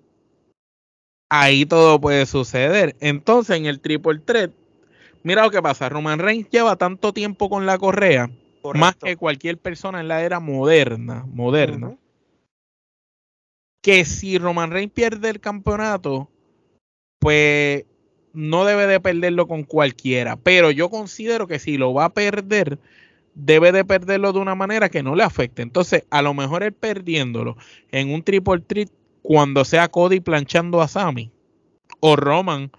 ahí 1.29 1.67
todo 1.67 2.01
puede 2.01 2.25
suceder. 2.25 2.95
Entonces, 2.99 3.57
en 3.57 3.67
el 3.67 3.79
triple 3.79 4.17
threat, 4.25 4.53
mira 5.21 5.43
lo 5.43 5.51
que 5.51 5.61
pasa. 5.61 5.87
Roman 5.87 6.17
Reigns 6.17 6.49
lleva 6.49 6.75
tanto 6.75 7.13
tiempo 7.13 7.47
con 7.47 7.67
la 7.67 7.77
correa, 7.77 8.25
más 8.25 8.95
Correcto. 8.95 9.05
que 9.05 9.17
cualquier 9.17 9.59
persona 9.59 9.99
en 9.99 10.07
la 10.07 10.23
era 10.23 10.39
moderna, 10.39 11.27
moderna, 11.27 11.95
que 13.83 14.03
si 14.03 14.39
Roman 14.39 14.71
Reigns 14.71 14.93
pierde 14.93 15.29
el 15.29 15.39
campeonato, 15.39 16.27
pues 17.19 17.85
no 18.33 18.65
debe 18.65 18.87
de 18.87 18.99
perderlo 18.99 19.47
con 19.47 19.63
cualquiera. 19.63 20.35
Pero 20.35 20.71
yo 20.71 20.89
considero 20.89 21.47
que 21.47 21.59
si 21.59 21.77
lo 21.77 21.93
va 21.93 22.05
a 22.05 22.13
perder, 22.13 22.77
debe 23.33 23.71
de 23.71 23.85
perderlo 23.85 24.33
de 24.33 24.39
una 24.39 24.55
manera 24.55 24.89
que 24.89 25.03
no 25.03 25.15
le 25.15 25.23
afecte. 25.23 25.61
Entonces, 25.61 26.05
a 26.09 26.21
lo 26.21 26.33
mejor 26.33 26.63
él 26.63 26.73
perdiéndolo 26.73 27.57
en 27.91 28.13
un 28.13 28.23
triple 28.23 28.59
threat 28.59 28.89
cuando 29.21 29.65
sea 29.65 29.87
Cody 29.87 30.19
planchando 30.19 30.81
a 30.81 30.87
Sami 30.87 31.31
o 31.99 32.15
Roman 32.15 32.71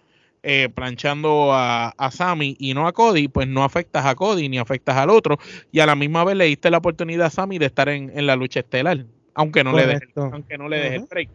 eh, 0.45 0.69
planchando 0.75 1.53
a, 1.53 1.91
a 1.91 2.11
Sami 2.11 2.57
y 2.59 2.75
no 2.75 2.89
a 2.89 2.93
Cody, 2.93 3.29
pues 3.29 3.47
no 3.47 3.63
afectas 3.63 4.05
a 4.05 4.17
Cody 4.17 4.49
ni 4.49 4.59
afectas 4.59 4.97
al 4.97 5.11
otro. 5.11 5.39
Y 5.71 5.79
a 5.79 5.87
la 5.87 5.95
misma 5.95 6.25
vez 6.25 6.37
le 6.37 6.47
diste 6.47 6.69
la 6.69 6.79
oportunidad 6.79 7.27
a 7.27 7.31
Sami 7.31 7.59
de 7.59 7.67
estar 7.67 7.89
en, 7.89 8.11
en 8.13 8.27
la 8.27 8.35
lucha 8.35 8.59
estelar, 8.59 9.07
aunque 9.35 9.63
no 9.63 9.73
le 9.73 9.87
deje, 9.87 10.09
aunque 10.17 10.59
no 10.59 10.69
le 10.69 10.79
deje 10.79 10.97
el 10.97 11.05
break. 11.05 11.31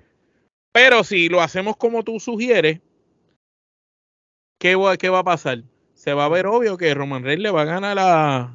Pero 0.73 1.06
si 1.06 1.30
lo 1.30 1.41
hacemos 1.41 1.77
como 1.77 2.03
tú 2.03 2.19
sugieres, 2.19 2.82
¿qué 4.58 4.76
va, 4.76 4.98
qué 4.98 5.10
va 5.10 5.20
a 5.20 5.24
pasar? 5.24 5.60
Se 5.93 6.13
va 6.13 6.26
a 6.26 6.30
ver 6.30 6.46
obvio 6.48 6.78
que 6.78 6.93
Roman 6.93 7.24
Reigns 7.24 7.41
le 7.43 7.52
va 7.52 7.62
a 7.63 7.65
ganar 7.65 7.98
a, 8.00 8.54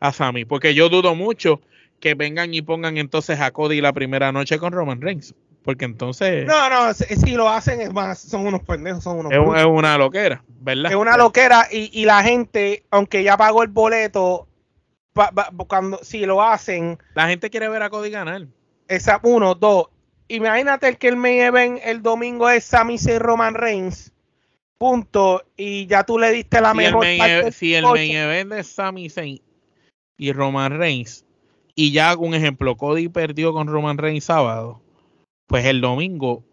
a 0.00 0.12
Sami, 0.12 0.44
porque 0.44 0.74
yo 0.74 0.88
dudo 0.88 1.14
mucho 1.14 1.60
que 2.00 2.14
vengan 2.14 2.52
y 2.54 2.62
pongan 2.62 2.98
entonces 2.98 3.40
a 3.40 3.50
Cody 3.50 3.80
la 3.80 3.92
primera 3.92 4.30
noche 4.32 4.58
con 4.58 4.72
Roman 4.72 5.00
Reigns, 5.00 5.34
porque 5.64 5.84
entonces 5.86 6.46
No, 6.46 6.68
no, 6.70 6.94
si, 6.94 7.04
si 7.16 7.32
lo 7.32 7.48
hacen 7.48 7.80
es 7.80 7.92
más, 7.92 8.18
son 8.18 8.46
unos 8.46 8.62
pendejos, 8.62 9.02
son 9.02 9.18
unos 9.26 9.32
es, 9.32 9.60
es 9.60 9.66
una 9.66 9.98
loquera, 9.98 10.42
¿verdad? 10.60 10.90
Es 10.92 10.96
una 10.96 11.16
loquera 11.16 11.68
y, 11.70 11.90
y 11.98 12.04
la 12.04 12.22
gente, 12.22 12.84
aunque 12.90 13.22
ya 13.22 13.36
pagó 13.36 13.62
el 13.62 13.68
boleto, 13.70 14.46
pa- 15.12 15.30
pa- 15.32 15.50
cuando 15.66 15.98
si 16.02 16.26
lo 16.26 16.42
hacen, 16.42 16.98
La 17.14 17.28
gente 17.28 17.50
quiere 17.50 17.68
ver 17.68 17.82
a 17.82 17.90
Cody 17.90 18.10
ganar. 18.10 18.46
esa 18.88 19.18
uno, 19.22 19.54
dos. 19.54 19.86
Imagínate 20.28 20.96
que 20.96 21.08
el 21.08 21.16
main 21.16 21.40
event 21.42 21.80
el 21.84 22.02
domingo 22.02 22.48
es 22.48 22.64
Sami 22.64 22.98
Zayn 22.98 23.20
Roman 23.20 23.54
Reigns. 23.54 24.10
Punto. 24.78 25.42
Y 25.56 25.86
ya 25.86 26.04
tú 26.04 26.18
le 26.18 26.30
diste 26.32 26.60
la 26.60 26.72
Si 26.72 26.76
mejor 26.76 27.06
parte 27.18 27.48
e- 27.48 27.52
si 27.52 27.74
el 27.74 27.84
main 27.84 28.16
event 28.16 28.52
es 28.52 28.66
Sami 28.66 29.08
Zayn 29.08 29.40
y 30.16 30.32
Roman 30.32 30.78
Reigns, 30.78 31.24
y 31.74 31.92
ya 31.92 32.16
un 32.16 32.34
ejemplo, 32.34 32.76
Cody 32.76 33.08
perdió 33.08 33.52
con 33.52 33.66
Roman 33.66 33.98
Reigns 33.98 34.24
sábado, 34.24 34.80
pues 35.46 35.64
el 35.64 35.80
domingo 35.80 36.44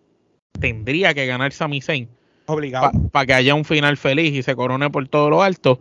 tendría 0.59 1.13
que 1.13 1.25
ganar 1.25 1.51
Sami 1.51 1.81
Zayn 1.81 2.09
Obligado. 2.45 2.91
para 3.11 3.25
que 3.25 3.33
haya 3.33 3.55
un 3.55 3.65
final 3.65 3.97
feliz 3.97 4.33
y 4.33 4.43
se 4.43 4.55
corone 4.55 4.89
por 4.89 5.07
todo 5.07 5.29
lo 5.29 5.43
alto, 5.43 5.79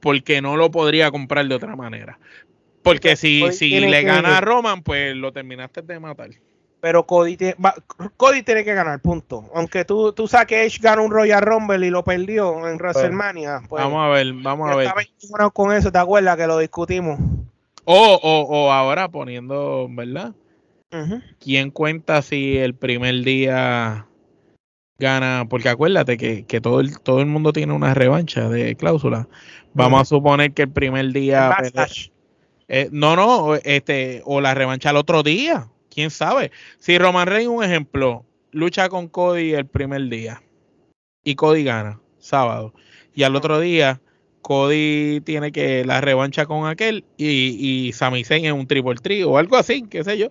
porque 0.00 0.42
no 0.42 0.56
lo 0.56 0.70
podría 0.70 1.10
comprar 1.10 1.46
de 1.48 1.54
otra 1.54 1.74
manera. 1.76 2.18
Porque 2.82 3.16
si, 3.16 3.42
si 3.52 3.80
le 3.80 4.02
gana 4.02 4.38
a 4.38 4.40
Roman, 4.40 4.82
pues 4.82 5.16
lo 5.16 5.32
terminaste 5.32 5.82
de 5.82 5.98
matar. 5.98 6.30
Pero 6.80 7.06
Cody, 7.06 7.36
tiene- 7.36 7.56
va- 7.64 7.74
Cody 8.16 8.42
tiene 8.42 8.62
que 8.64 8.74
ganar, 8.74 9.00
punto. 9.00 9.48
Aunque 9.54 9.84
tú, 9.84 10.12
tú 10.12 10.28
sabes 10.28 10.46
que 10.46 10.64
Edge 10.64 10.78
ganó 10.80 11.04
un 11.04 11.10
Royal 11.10 11.40
Rumble 11.42 11.86
y 11.86 11.90
lo 11.90 12.04
perdió 12.04 12.68
en 12.68 12.76
WrestleMania. 12.76 13.62
Pues, 13.68 13.82
vamos 13.82 14.04
a 14.04 14.08
ver, 14.08 14.32
vamos 14.34 14.70
a 14.70 14.76
ver. 14.76 14.88
estaba 15.18 15.50
con 15.50 15.72
eso, 15.72 15.90
¿te 15.90 15.98
acuerdas 15.98 16.36
que 16.36 16.46
lo 16.46 16.58
discutimos? 16.58 17.18
O, 17.84 18.20
o, 18.22 18.40
o 18.42 18.72
ahora 18.72 19.08
poniendo, 19.08 19.86
¿verdad? 19.90 20.32
¿Quién 21.40 21.70
cuenta 21.70 22.22
si 22.22 22.56
el 22.56 22.74
primer 22.74 23.22
día 23.22 24.06
gana? 24.98 25.46
Porque 25.48 25.68
acuérdate 25.68 26.16
que, 26.16 26.44
que 26.46 26.60
todo, 26.60 26.80
el, 26.80 26.98
todo 27.00 27.20
el 27.20 27.26
mundo 27.26 27.52
tiene 27.52 27.72
una 27.74 27.92
revancha 27.94 28.48
de 28.48 28.76
cláusula. 28.76 29.28
Vamos 29.74 30.00
a 30.00 30.04
suponer 30.06 30.52
que 30.52 30.62
el 30.62 30.70
primer 30.70 31.12
día. 31.12 31.54
El 31.62 31.72
eh, 32.68 32.88
no, 32.92 33.14
no, 33.14 33.54
este, 33.56 34.22
o 34.24 34.40
la 34.40 34.54
revancha 34.54 34.90
al 34.90 34.96
otro 34.96 35.22
día. 35.22 35.68
¿Quién 35.96 36.10
sabe? 36.10 36.52
Si 36.78 36.98
Roman 36.98 37.26
Reigns, 37.26 37.48
un 37.48 37.64
ejemplo, 37.64 38.26
lucha 38.52 38.90
con 38.90 39.08
Cody 39.08 39.54
el 39.54 39.64
primer 39.64 40.10
día 40.10 40.42
y 41.24 41.36
Cody 41.36 41.64
gana 41.64 41.98
sábado. 42.18 42.74
Y 43.14 43.22
al 43.22 43.34
otro 43.34 43.58
día 43.60 44.02
Cody 44.42 45.22
tiene 45.22 45.52
que 45.52 45.86
la 45.86 46.02
revancha 46.02 46.44
con 46.44 46.66
aquel 46.66 47.06
y, 47.16 47.86
y 47.86 47.92
Sami 47.94 48.24
Zayn 48.24 48.44
es 48.44 48.52
un 48.52 48.66
triple 48.66 48.96
tree 48.96 49.24
o 49.24 49.38
algo 49.38 49.56
así, 49.56 49.86
qué 49.88 50.04
sé 50.04 50.18
yo. 50.18 50.28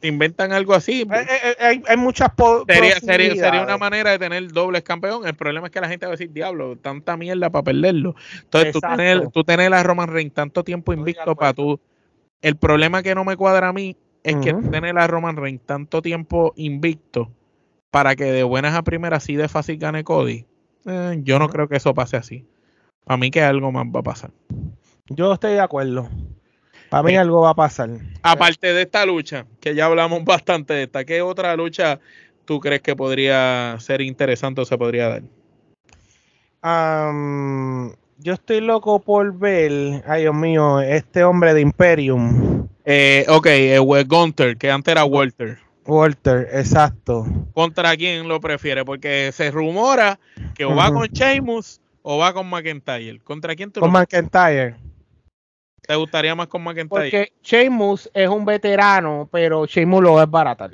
Inventan 0.00 0.52
algo 0.52 0.72
así. 0.72 1.02
Eh, 1.02 1.06
eh, 1.12 1.26
eh, 1.44 1.54
Hay, 1.60 1.82
hay 1.86 1.96
muchas 1.98 2.30
Sería, 2.66 2.98
sería, 2.98 3.34
sería 3.34 3.62
una 3.62 3.76
manera 3.76 4.12
de 4.12 4.18
tener 4.18 4.50
dobles 4.52 4.84
campeón. 4.84 5.26
El 5.26 5.34
problema 5.34 5.66
es 5.66 5.70
que 5.70 5.82
la 5.82 5.88
gente 5.90 6.06
va 6.06 6.12
a 6.12 6.16
decir, 6.16 6.32
diablo, 6.32 6.76
tanta 6.76 7.18
mierda 7.18 7.50
para 7.50 7.64
perderlo. 7.64 8.16
Entonces, 8.40 8.72
tú 8.72 8.80
tener, 8.80 9.28
tú 9.28 9.44
tener 9.44 9.74
a 9.74 9.82
Roman 9.82 10.08
Reigns 10.08 10.32
tanto 10.32 10.64
tiempo 10.64 10.94
invicto 10.94 11.36
para 11.36 11.52
tú. 11.52 11.78
El 12.40 12.56
problema 12.56 13.02
que 13.02 13.14
no 13.14 13.24
me 13.24 13.36
cuadra 13.36 13.68
a 13.68 13.72
mí 13.74 13.96
es 14.24 14.36
que 14.36 14.54
tener 14.54 14.98
a 14.98 15.06
Roman 15.06 15.36
Reigns 15.36 15.60
tanto 15.64 16.02
tiempo 16.02 16.52
invicto 16.56 17.30
para 17.90 18.16
que 18.16 18.24
de 18.24 18.42
buenas 18.42 18.74
a 18.74 18.82
primeras 18.82 19.22
así 19.22 19.36
de 19.36 19.48
fácil 19.48 19.78
gane 19.78 20.02
Cody. 20.02 20.46
Eh, 20.86 21.20
yo 21.22 21.38
no 21.38 21.48
creo 21.48 21.68
que 21.68 21.76
eso 21.76 21.94
pase 21.94 22.16
así. 22.16 22.44
Para 23.04 23.18
mí 23.18 23.30
que 23.30 23.42
algo 23.42 23.70
más 23.70 23.86
va 23.86 24.00
a 24.00 24.02
pasar. 24.02 24.30
Yo 25.08 25.32
estoy 25.32 25.52
de 25.52 25.60
acuerdo. 25.60 26.08
Para 26.88 27.02
mí 27.02 27.12
Eh, 27.12 27.18
algo 27.18 27.42
va 27.42 27.50
a 27.50 27.54
pasar. 27.54 27.90
Aparte 28.22 28.72
de 28.72 28.82
esta 28.82 29.04
lucha, 29.04 29.46
que 29.60 29.74
ya 29.74 29.86
hablamos 29.86 30.24
bastante 30.24 30.74
de 30.74 30.82
esta, 30.84 31.04
¿qué 31.04 31.20
otra 31.22 31.54
lucha 31.54 32.00
tú 32.46 32.60
crees 32.60 32.82
que 32.82 32.96
podría 32.96 33.76
ser 33.78 34.00
interesante 34.00 34.62
o 34.62 34.64
se 34.64 34.78
podría 34.78 35.08
dar? 35.08 35.22
Yo 38.18 38.32
estoy 38.32 38.60
loco 38.62 39.00
por 39.00 39.36
ver, 39.36 40.02
ay 40.06 40.22
Dios 40.22 40.34
mío, 40.34 40.80
este 40.80 41.24
hombre 41.24 41.52
de 41.52 41.60
Imperium, 41.60 42.53
Eh, 42.84 43.24
ok, 43.28 43.46
eh, 43.46 44.04
Gunther, 44.06 44.56
que 44.56 44.70
antes 44.70 44.92
era 44.92 45.04
Walter. 45.04 45.58
Walter, 45.86 46.48
exacto. 46.52 47.26
¿Contra 47.52 47.96
quién 47.96 48.28
lo 48.28 48.40
prefiere? 48.40 48.84
Porque 48.84 49.30
se 49.32 49.50
rumora 49.50 50.18
que 50.54 50.64
o 50.64 50.74
va 50.74 50.90
con 50.90 51.06
Sheamus 51.08 51.80
o 52.02 52.18
va 52.18 52.32
con 52.32 52.48
McIntyre. 52.48 53.20
¿Contra 53.20 53.54
quién 53.54 53.70
tú 53.70 53.80
Con 53.80 53.92
lo 53.92 53.98
McIntyre. 53.98 54.76
¿Te 55.86 55.94
gustaría 55.96 56.34
más 56.34 56.46
con 56.48 56.62
McIntyre? 56.62 56.88
Porque 56.88 57.32
Sheamus 57.42 58.10
es 58.14 58.28
un 58.28 58.44
veterano, 58.44 59.28
pero 59.30 59.66
Sheamus 59.66 60.02
lo 60.02 60.22
es 60.22 60.30
barato. 60.30 60.70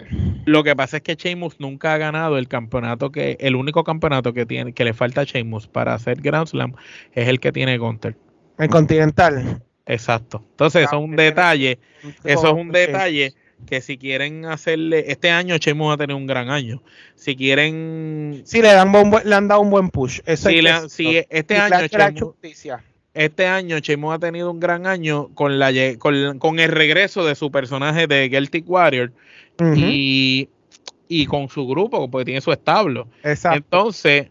Lo 0.47 0.63
que 0.63 0.77
pasa 0.77 0.99
es 0.99 1.03
que 1.03 1.17
Sheamus 1.17 1.59
nunca 1.59 1.95
ha 1.95 1.99
ganado 1.99 2.39
el 2.39 2.47
campeonato 2.47 3.11
que, 3.11 3.37
el 3.41 3.57
único 3.57 3.83
campeonato 3.83 4.33
que 4.33 4.47
tiene, 4.47 4.73
que 4.73 4.85
le 4.85 4.95
falta 4.95 5.23
a 5.23 5.25
Sheamus 5.25 5.67
para 5.67 5.95
hacer 5.95 6.21
Grand 6.21 6.47
Slam 6.47 6.75
es 7.13 7.29
el 7.29 7.41
que 7.41 7.51
tiene 7.51 7.79
Gunter. 7.79 8.17
El 8.59 8.69
Continental. 8.69 9.63
Exacto. 9.93 10.43
Entonces, 10.51 10.83
eso 10.87 10.97
es 10.99 11.05
un 11.05 11.17
detalle. 11.17 11.79
Eso 12.25 12.47
es 12.49 12.53
un 12.53 12.71
detalle 12.73 13.35
que 13.67 13.81
si 13.83 13.99
quieren 13.99 14.47
hacerle, 14.47 15.05
este 15.13 15.31
año 15.31 15.57
Sheamus 15.59 15.91
va 15.91 15.95
a 15.95 15.99
tener 15.99 16.17
un 16.17 16.27
gran 16.27 16.49
año. 16.49 16.83
Si 17.15 17.37
quieren, 17.37 18.43
Sí, 18.47 18.63
le, 18.63 18.69
dan 18.73 18.91
buen- 18.91 19.11
le 19.29 19.35
han 19.35 19.49
dado 19.49 19.61
un 19.61 19.71
buen 19.71 19.91
push. 19.91 20.21
Eso 20.25 20.49
si 20.49 20.63
le- 20.63 21.27
este 21.29 21.55
Y 21.55 21.59
año 21.59 22.27
justicia. 22.27 22.83
este 23.13 23.47
año 23.47 23.79
Sheamus 23.81 24.15
ha 24.15 24.19
tenido 24.19 24.51
un 24.51 24.61
gran 24.61 24.87
año 24.87 25.29
con 25.35 25.59
la 25.59 25.71
con, 25.99 26.39
con 26.39 26.59
el 26.59 26.71
regreso 26.71 27.25
de 27.27 27.35
su 27.35 27.51
personaje 27.51 28.07
de 28.07 28.29
Guilty 28.31 28.65
Warrior 28.67 29.13
y, 29.77 30.49
y 31.09 31.27
con 31.27 31.49
su 31.51 31.67
grupo, 31.67 32.11
porque 32.11 32.25
tiene 32.25 32.41
su 32.41 32.53
establo. 32.53 33.09
Exacto. 33.23 33.59
Entonces, 33.59 34.29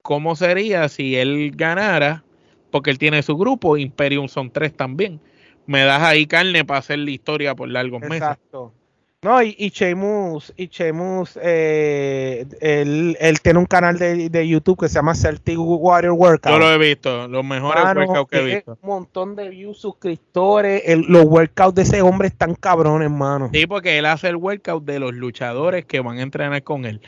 ¿cómo 0.00 0.36
sería 0.36 0.88
si 0.88 1.16
él 1.16 1.52
ganara? 1.54 2.24
Porque 2.70 2.90
él 2.90 2.98
tiene 2.98 3.22
su 3.22 3.36
grupo, 3.36 3.76
Imperium 3.76 4.28
son 4.28 4.50
tres 4.50 4.74
también. 4.74 5.20
Me 5.66 5.82
das 5.84 6.02
ahí 6.02 6.26
carne 6.26 6.64
para 6.64 6.80
hacer 6.80 6.98
la 6.98 7.10
historia 7.10 7.54
por 7.54 7.68
largos 7.68 8.00
meses. 8.00 8.16
Exacto. 8.16 8.72
No, 9.20 9.42
y, 9.42 9.52
y 9.58 9.70
Sheamus, 9.70 10.52
y 10.56 10.68
Sheamus, 10.68 11.36
eh, 11.42 12.46
él, 12.60 13.16
él 13.18 13.40
tiene 13.40 13.58
un 13.58 13.66
canal 13.66 13.98
de, 13.98 14.30
de 14.30 14.46
YouTube 14.48 14.78
que 14.78 14.88
se 14.88 14.94
llama 14.94 15.16
Celtic 15.16 15.56
Warrior 15.58 16.12
Workout. 16.12 16.52
Yo 16.52 16.58
lo 16.60 16.70
he 16.72 16.78
visto, 16.78 17.26
los 17.26 17.44
mejores 17.44 17.82
Mano, 17.82 18.00
workouts 18.02 18.30
que 18.30 18.38
he 18.38 18.54
visto. 18.54 18.78
Un 18.80 18.88
montón 18.88 19.34
de 19.34 19.48
views, 19.48 19.76
suscriptores. 19.78 20.82
el- 20.86 21.04
los 21.08 21.24
workouts 21.24 21.74
de 21.74 21.82
ese 21.82 22.00
hombre 22.00 22.28
están 22.28 22.54
cabrones, 22.54 23.06
hermano. 23.06 23.50
Sí, 23.52 23.66
porque 23.66 23.98
él 23.98 24.06
hace 24.06 24.28
el 24.28 24.36
workout 24.36 24.84
de 24.84 25.00
los 25.00 25.12
luchadores 25.12 25.84
que 25.84 25.98
van 25.98 26.18
a 26.18 26.22
entrenar 26.22 26.62
con 26.62 26.84
él. 26.84 27.00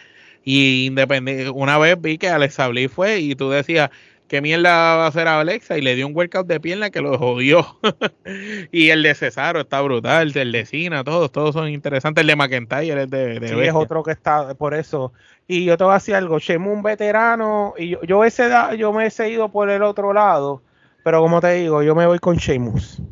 Y 0.43 0.87
independiente, 0.87 1.49
una 1.51 1.79
vez 1.79 2.01
vi 2.01 2.19
que 2.19 2.29
Bliss 2.71 2.91
fue 2.91 3.21
y 3.21 3.37
tú 3.37 3.51
decías, 3.51 3.91
¿qué 4.31 4.41
mierda 4.41 4.71
va 4.97 5.05
a 5.07 5.09
hacer 5.09 5.27
Alexa? 5.27 5.77
Y 5.77 5.83
le 5.83 5.97
dio 5.97 6.07
un 6.07 6.15
workout 6.17 6.47
de 6.47 6.61
pierna 6.61 6.91
que 6.91 7.01
lo 7.01 7.19
jodió. 7.19 7.67
y 8.71 8.91
el 8.91 9.03
de 9.03 9.17
Cesaro 9.17 9.61
está 9.61 9.81
brutal, 9.81 10.33
el 10.37 10.53
de 10.53 10.65
Cena, 10.65 11.03
todos, 11.03 11.33
todos 11.33 11.53
son 11.53 11.69
interesantes. 11.69 12.23
El 12.23 12.29
de 12.29 12.37
McIntyre 12.37 13.03
es 13.03 13.11
de, 13.11 13.41
de 13.41 13.49
Sí, 13.49 13.55
es 13.61 13.75
otro 13.75 14.05
que 14.05 14.13
está 14.13 14.55
por 14.55 14.73
eso. 14.73 15.13
Y 15.49 15.65
yo 15.65 15.77
te 15.77 15.83
voy 15.83 15.91
a 15.91 15.95
decir 15.95 16.15
algo, 16.15 16.39
Sheamus 16.39 16.73
un 16.73 16.83
veterano, 16.85 17.75
y 17.77 17.89
yo, 17.89 18.03
yo, 18.05 18.25
ese 18.25 18.49
da- 18.49 18.75
yo 18.77 18.93
me 18.93 19.07
he 19.07 19.11
seguido 19.11 19.49
por 19.49 19.69
el 19.69 19.83
otro 19.83 20.13
lado, 20.13 20.63
pero 21.03 21.21
como 21.21 21.41
te 21.41 21.55
digo, 21.55 21.83
yo 21.83 21.97
me 21.97 22.07
voy 22.07 22.21
con 22.21 22.37
Sheamus. 22.37 23.03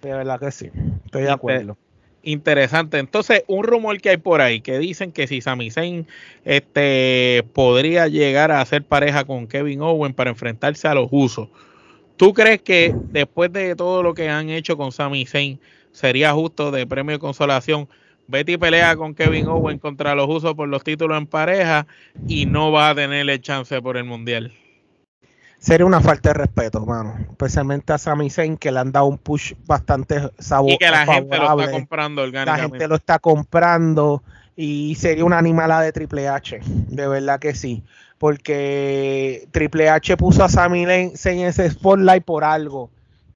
De 0.00 0.12
verdad 0.14 0.40
que 0.40 0.50
sí, 0.50 0.70
estoy 1.04 1.24
de 1.24 1.30
acuerdo. 1.30 1.76
Interesante. 2.26 2.98
Entonces, 2.98 3.44
un 3.48 3.64
rumor 3.64 4.00
que 4.00 4.08
hay 4.08 4.16
por 4.16 4.40
ahí 4.40 4.62
que 4.62 4.78
dicen 4.78 5.12
que 5.12 5.26
si 5.26 5.42
Sami 5.42 5.70
Zayn 5.70 6.06
este, 6.44 7.44
podría 7.52 8.08
llegar 8.08 8.50
a 8.50 8.62
hacer 8.62 8.82
pareja 8.82 9.24
con 9.24 9.46
Kevin 9.46 9.82
Owen 9.82 10.14
para 10.14 10.30
enfrentarse 10.30 10.88
a 10.88 10.94
los 10.94 11.08
usos. 11.10 11.48
¿Tú 12.16 12.32
crees 12.32 12.62
que 12.62 12.94
después 13.10 13.52
de 13.52 13.76
todo 13.76 14.02
lo 14.02 14.14
que 14.14 14.30
han 14.30 14.48
hecho 14.48 14.78
con 14.78 14.90
Sami 14.90 15.26
Zayn 15.26 15.60
sería 15.92 16.32
justo 16.32 16.70
de 16.70 16.86
premio 16.86 17.12
de 17.12 17.18
consolación? 17.18 17.88
Betty 18.26 18.56
pelea 18.56 18.96
con 18.96 19.14
Kevin 19.14 19.48
Owen 19.48 19.78
contra 19.78 20.14
los 20.14 20.26
usos 20.26 20.54
por 20.54 20.66
los 20.66 20.82
títulos 20.82 21.18
en 21.18 21.26
pareja 21.26 21.86
y 22.26 22.46
no 22.46 22.72
va 22.72 22.88
a 22.88 22.94
tener 22.94 23.28
el 23.28 23.40
chance 23.42 23.82
por 23.82 23.98
el 23.98 24.04
mundial. 24.04 24.50
Sería 25.64 25.86
una 25.86 26.02
falta 26.02 26.28
de 26.28 26.34
respeto, 26.34 26.84
mano. 26.84 27.16
Especialmente 27.30 27.94
a 27.94 27.96
Sami 27.96 28.28
Zayn, 28.28 28.58
que 28.58 28.70
le 28.70 28.80
han 28.80 28.92
dado 28.92 29.06
un 29.06 29.16
push 29.16 29.54
bastante 29.64 30.30
sabor. 30.38 30.72
Y 30.72 30.76
que 30.76 30.90
la 30.90 31.06
gente 31.06 31.38
lo 31.38 31.58
está 31.58 31.70
comprando 31.70 32.26
La 32.26 32.56
gente 32.58 32.86
lo 32.86 32.94
está 32.96 33.18
comprando 33.18 34.22
y 34.56 34.94
sería 34.96 35.24
una 35.24 35.38
animalada 35.38 35.80
de 35.80 35.92
Triple 35.92 36.28
H, 36.28 36.60
de 36.62 37.08
verdad 37.08 37.40
que 37.40 37.54
sí, 37.54 37.82
porque 38.18 39.48
Triple 39.52 39.88
H 39.88 40.18
puso 40.18 40.44
a 40.44 40.50
Sami 40.50 40.84
Zayn 41.16 41.38
en 41.38 41.46
ese 41.46 41.70
spotlight 41.70 42.24
por 42.24 42.44
algo 42.44 42.90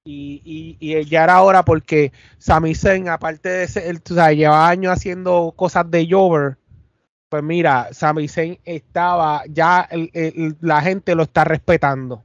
y, 0.05 0.41
y, 0.45 0.77
y 0.79 1.03
ya 1.05 1.23
era 1.23 1.41
hora 1.41 1.65
porque 1.65 2.11
Sami 2.37 2.75
Zayn, 2.75 3.09
aparte 3.09 3.49
de 3.49 3.67
ser, 3.67 3.87
él, 3.87 4.03
tú 4.03 4.13
sabes, 4.13 4.37
lleva 4.37 4.69
años 4.69 4.93
haciendo 4.93 5.51
cosas 5.55 5.89
de 5.89 6.07
Jover, 6.07 6.57
pues 7.29 7.43
mira, 7.43 7.89
Sami 7.91 8.27
Zayn 8.27 8.57
estaba, 8.65 9.43
ya 9.47 9.87
el- 9.91 10.09
el- 10.13 10.55
la 10.61 10.81
gente 10.81 11.13
lo 11.15 11.23
está 11.23 11.43
respetando. 11.43 12.23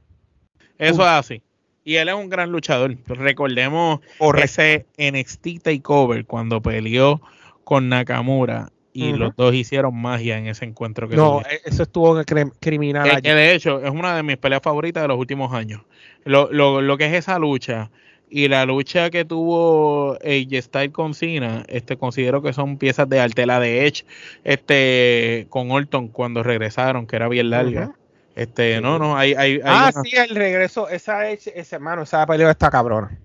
Eso 0.77 1.01
es 1.03 1.07
así. 1.07 1.41
Y 1.83 1.95
él 1.97 2.09
es 2.09 2.15
un 2.15 2.29
gran 2.29 2.51
luchador. 2.51 2.95
Recordemos 3.05 3.99
ese 4.41 4.87
NXT 4.97 5.59
Takeover 5.61 6.25
cuando 6.25 6.59
peleó 6.61 7.21
con 7.63 7.89
Nakamura 7.89 8.71
y 8.91 9.11
los 9.13 9.35
dos 9.35 9.53
hicieron 9.53 9.95
magia 9.95 10.37
en 10.37 10.47
ese 10.47 10.65
encuentro 10.65 11.07
que 11.07 11.15
No, 11.15 11.39
tuvieron. 11.41 11.51
e- 11.53 11.69
eso 11.69 11.83
estuvo 11.83 12.23
criminal. 12.59 13.07
Eh, 13.07 13.11
allí. 13.17 13.29
de 13.29 13.53
hecho 13.53 13.83
es 13.83 13.91
una 13.91 14.15
de 14.15 14.23
mis 14.23 14.37
peleas 14.37 14.61
favoritas 14.63 15.03
de 15.03 15.07
los 15.09 15.19
últimos 15.19 15.53
años. 15.53 15.81
Lo, 16.23 16.51
lo, 16.51 16.81
lo 16.81 16.97
que 16.97 17.05
es 17.05 17.13
esa 17.13 17.37
lucha 17.37 17.91
y 18.29 18.47
la 18.47 18.65
lucha 18.65 19.09
que 19.09 19.23
tuvo 19.25 20.13
AJ 20.23 20.61
Styles 20.63 20.91
con 20.91 21.13
Cena, 21.13 21.63
este, 21.67 21.97
considero 21.97 22.41
que 22.41 22.53
son 22.53 22.77
piezas 22.77 23.07
de 23.07 23.19
arte. 23.19 23.45
La 23.45 23.59
de 23.59 23.85
Edge 23.87 24.03
este, 24.43 25.47
con 25.49 25.71
Orton 25.71 26.07
cuando 26.07 26.43
regresaron, 26.43 27.05
que 27.07 27.15
era 27.15 27.27
bien 27.27 27.49
larga. 27.49 27.91
Este, 28.35 28.81
no, 28.81 28.99
no, 28.99 29.15
hay, 29.17 29.33
hay, 29.33 29.53
hay 29.53 29.61
Ah, 29.63 29.91
una- 29.95 30.03
sí, 30.03 30.15
el 30.15 30.35
regreso, 30.35 30.89
esa 30.89 31.29
es, 31.29 31.47
ese 31.47 31.75
hermano, 31.75 32.01
esa 32.03 32.25
pelea 32.25 32.51
está 32.51 32.69
cabrona. 32.69 33.17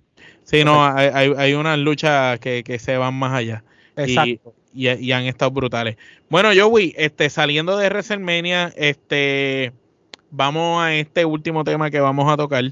Sí, 0.44 0.64
no, 0.64 0.84
hay, 0.84 1.08
hay, 1.12 1.32
hay 1.36 1.54
unas 1.54 1.78
luchas 1.78 2.38
que, 2.40 2.62
que 2.64 2.78
se 2.78 2.96
van 2.96 3.14
más 3.14 3.32
allá. 3.32 3.64
Exacto. 3.96 4.54
Y, 4.72 4.88
y 4.88 5.12
han 5.12 5.24
estado 5.24 5.50
brutales. 5.50 5.96
Bueno, 6.28 6.50
Joey, 6.56 6.94
este, 6.96 7.28
saliendo 7.28 7.76
de 7.76 7.88
WrestleMania, 7.88 8.72
este, 8.76 9.72
vamos 10.30 10.82
a 10.82 10.94
este 10.94 11.24
último 11.24 11.64
tema 11.64 11.90
que 11.90 12.00
vamos 12.00 12.30
a 12.32 12.36
tocar. 12.36 12.64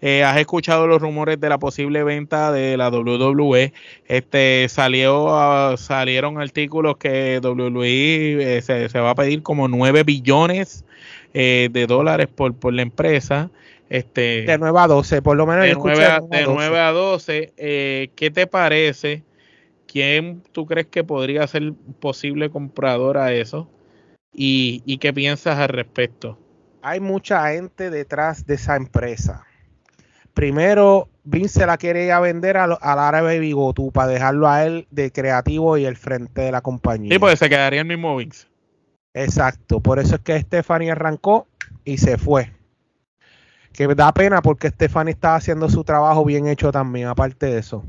Eh, 0.00 0.22
¿Has 0.22 0.36
escuchado 0.38 0.86
los 0.86 1.00
rumores 1.00 1.40
de 1.40 1.48
la 1.48 1.58
posible 1.58 2.04
venta 2.04 2.52
de 2.52 2.76
la 2.76 2.90
WWE? 2.90 3.72
Este, 4.06 4.66
salió, 4.68 5.34
ah, 5.34 5.76
salieron 5.78 6.40
artículos 6.40 6.98
que 6.98 7.40
WWE 7.42 8.56
eh, 8.56 8.62
se, 8.62 8.88
se 8.88 9.00
va 9.00 9.10
a 9.10 9.14
pedir 9.14 9.42
como 9.42 9.66
9 9.68 10.02
billones 10.02 10.84
eh, 11.32 11.68
de 11.72 11.86
dólares 11.86 12.28
por, 12.28 12.54
por 12.54 12.74
la 12.74 12.82
empresa. 12.82 13.50
Este, 13.88 14.42
de 14.42 14.58
9 14.58 14.78
a 14.78 14.86
12, 14.86 15.22
por 15.22 15.36
lo 15.36 15.46
menos 15.46 15.62
de 15.62 15.70
yo 15.70 15.72
escuché 15.72 15.94
9 15.94 16.04
a, 16.06 16.20
de 16.20 16.38
de 16.38 16.44
12. 16.44 16.54
9 16.54 16.78
a 16.78 16.90
12, 16.92 17.52
eh, 17.56 18.10
¿qué 18.14 18.30
te 18.30 18.46
parece? 18.46 19.22
¿Quién 19.86 20.42
tú 20.52 20.66
crees 20.66 20.86
que 20.86 21.04
podría 21.04 21.46
ser 21.46 21.72
posible 22.00 22.50
comprador 22.50 23.18
a 23.18 23.32
eso? 23.32 23.70
¿Y, 24.32 24.82
y 24.84 24.98
qué 24.98 25.12
piensas 25.12 25.58
al 25.58 25.68
respecto? 25.68 26.38
Hay 26.84 27.00
mucha 27.00 27.50
gente 27.50 27.88
detrás 27.88 28.46
de 28.46 28.56
esa 28.56 28.76
empresa. 28.76 29.42
Primero, 30.34 31.08
Vince 31.24 31.64
la 31.64 31.78
quiere 31.78 32.04
ir 32.04 32.12
a 32.12 32.20
vender 32.20 32.58
al, 32.58 32.76
al 32.78 32.98
árabe 32.98 33.38
Bigotú 33.38 33.90
para 33.90 34.08
dejarlo 34.08 34.46
a 34.46 34.66
él 34.66 34.86
de 34.90 35.10
creativo 35.10 35.78
y 35.78 35.86
el 35.86 35.96
frente 35.96 36.42
de 36.42 36.52
la 36.52 36.60
compañía. 36.60 37.10
Sí, 37.10 37.18
pues 37.18 37.38
se 37.38 37.48
quedaría 37.48 37.80
el 37.80 37.86
mismo 37.86 38.14
Vince. 38.14 38.48
Exacto, 39.14 39.80
por 39.80 39.98
eso 39.98 40.16
es 40.16 40.20
que 40.20 40.38
Stephanie 40.38 40.90
arrancó 40.90 41.46
y 41.86 41.96
se 41.96 42.18
fue. 42.18 42.52
Que 43.72 43.86
da 43.94 44.12
pena 44.12 44.42
porque 44.42 44.68
Stephanie 44.68 45.12
estaba 45.12 45.36
haciendo 45.36 45.70
su 45.70 45.84
trabajo 45.84 46.22
bien 46.22 46.48
hecho 46.48 46.70
también, 46.70 47.08
aparte 47.08 47.46
de 47.46 47.58
eso. 47.60 47.82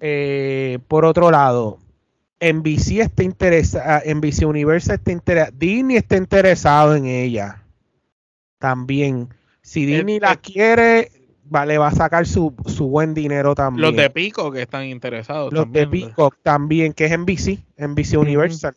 Eh, 0.00 0.78
por 0.88 1.06
otro 1.06 1.30
lado, 1.30 1.78
NBC 2.38 3.00
está 3.00 3.22
interesada, 3.22 4.02
NBC 4.04 4.46
Universal 4.46 4.96
está 4.96 5.10
interesado, 5.10 5.56
Disney 5.56 5.96
está 5.96 6.18
interesado 6.18 6.94
en 6.96 7.06
ella. 7.06 7.63
También. 8.58 9.28
Si 9.62 9.86
Disney 9.86 10.20
la 10.20 10.32
eh, 10.32 10.38
quiere, 10.42 11.10
va- 11.54 11.66
le 11.66 11.78
va 11.78 11.88
a 11.88 11.92
sacar 11.92 12.26
su, 12.26 12.54
su 12.66 12.88
buen 12.88 13.14
dinero 13.14 13.54
también. 13.54 13.82
Los 13.82 13.96
de 13.96 14.10
Pico 14.10 14.50
que 14.52 14.62
están 14.62 14.84
interesados. 14.86 15.52
Los 15.52 15.70
de. 15.72 15.86
Peacock 15.86 16.36
también, 16.42 16.92
que 16.92 17.06
es 17.06 17.18
NBC, 17.18 17.60
NBC 17.78 18.18
Universal. 18.18 18.74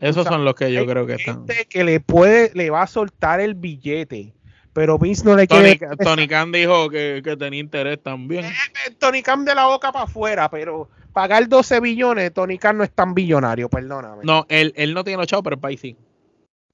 Esos 0.00 0.26
son 0.26 0.44
los 0.44 0.54
que 0.54 0.72
yo 0.72 0.86
creo 0.86 1.06
que 1.06 1.14
están. 1.14 1.46
gente 1.46 1.66
que 1.68 1.82
le 1.84 2.00
puede, 2.00 2.52
le 2.54 2.70
va 2.70 2.82
a 2.82 2.86
soltar 2.86 3.40
el 3.40 3.54
billete, 3.54 4.32
pero 4.72 4.96
Vince 4.98 5.24
no 5.24 5.34
le 5.34 5.46
Tony, 5.48 5.76
quiere. 5.76 5.96
Tony 5.96 6.28
Khan 6.28 6.52
dijo 6.52 6.88
que, 6.88 7.20
que 7.24 7.36
tenía 7.36 7.58
interés 7.60 8.00
también. 8.00 8.44
Eh, 8.44 8.52
Tony 8.98 9.22
Khan 9.22 9.44
de 9.44 9.56
la 9.56 9.66
boca 9.66 9.90
para 9.90 10.04
afuera, 10.04 10.48
pero 10.48 10.88
pagar 11.12 11.48
12 11.48 11.80
billones, 11.80 12.32
Tony 12.32 12.58
Khan 12.58 12.78
no 12.78 12.84
es 12.84 12.92
tan 12.92 13.12
billonario, 13.12 13.68
perdóname. 13.68 14.22
No, 14.22 14.46
él, 14.48 14.72
él 14.76 14.94
no 14.94 15.02
tiene 15.02 15.16
los 15.16 15.26
chavos, 15.26 15.42
pero 15.42 15.54
el 15.54 15.60
país 15.60 15.80
sí. 15.80 15.96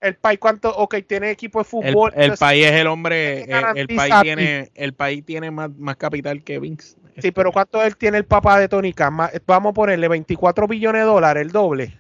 El 0.05 0.17
país, 0.17 0.39
¿cuánto? 0.39 0.75
Ok, 0.77 0.97
tiene 1.07 1.31
equipo 1.31 1.61
de 1.61 1.65
fútbol. 1.65 2.13
el 2.15 2.23
entonces- 2.23 2.41
país 2.41 2.67
es 2.67 2.73
el 2.73 2.87
hombre, 2.87 3.45
el 3.75 3.89
país 3.89 4.15
tiene, 4.23 4.71
el 4.75 4.93
país 4.95 5.25
tiene 5.25 5.51
más, 5.51 5.71
más 5.77 5.97
capital 5.97 6.43
que 6.43 6.59
Vince. 6.59 6.97
Sí, 7.19 7.31
pero 7.31 7.53
¿cuánto 7.53 7.83
él 7.83 7.97
tiene 7.97 8.19
el 8.19 8.25
papá 8.25 8.59
de 8.59 8.69
Tony 8.69 8.93
Khan? 8.93 9.17
Vamos 9.47 9.71
a 9.71 9.75
ponerle 9.75 10.09
24 10.09 10.67
billones 10.67 11.03
de 11.03 11.07
dólares, 11.07 11.43
el 11.43 11.53
doble. 11.53 11.99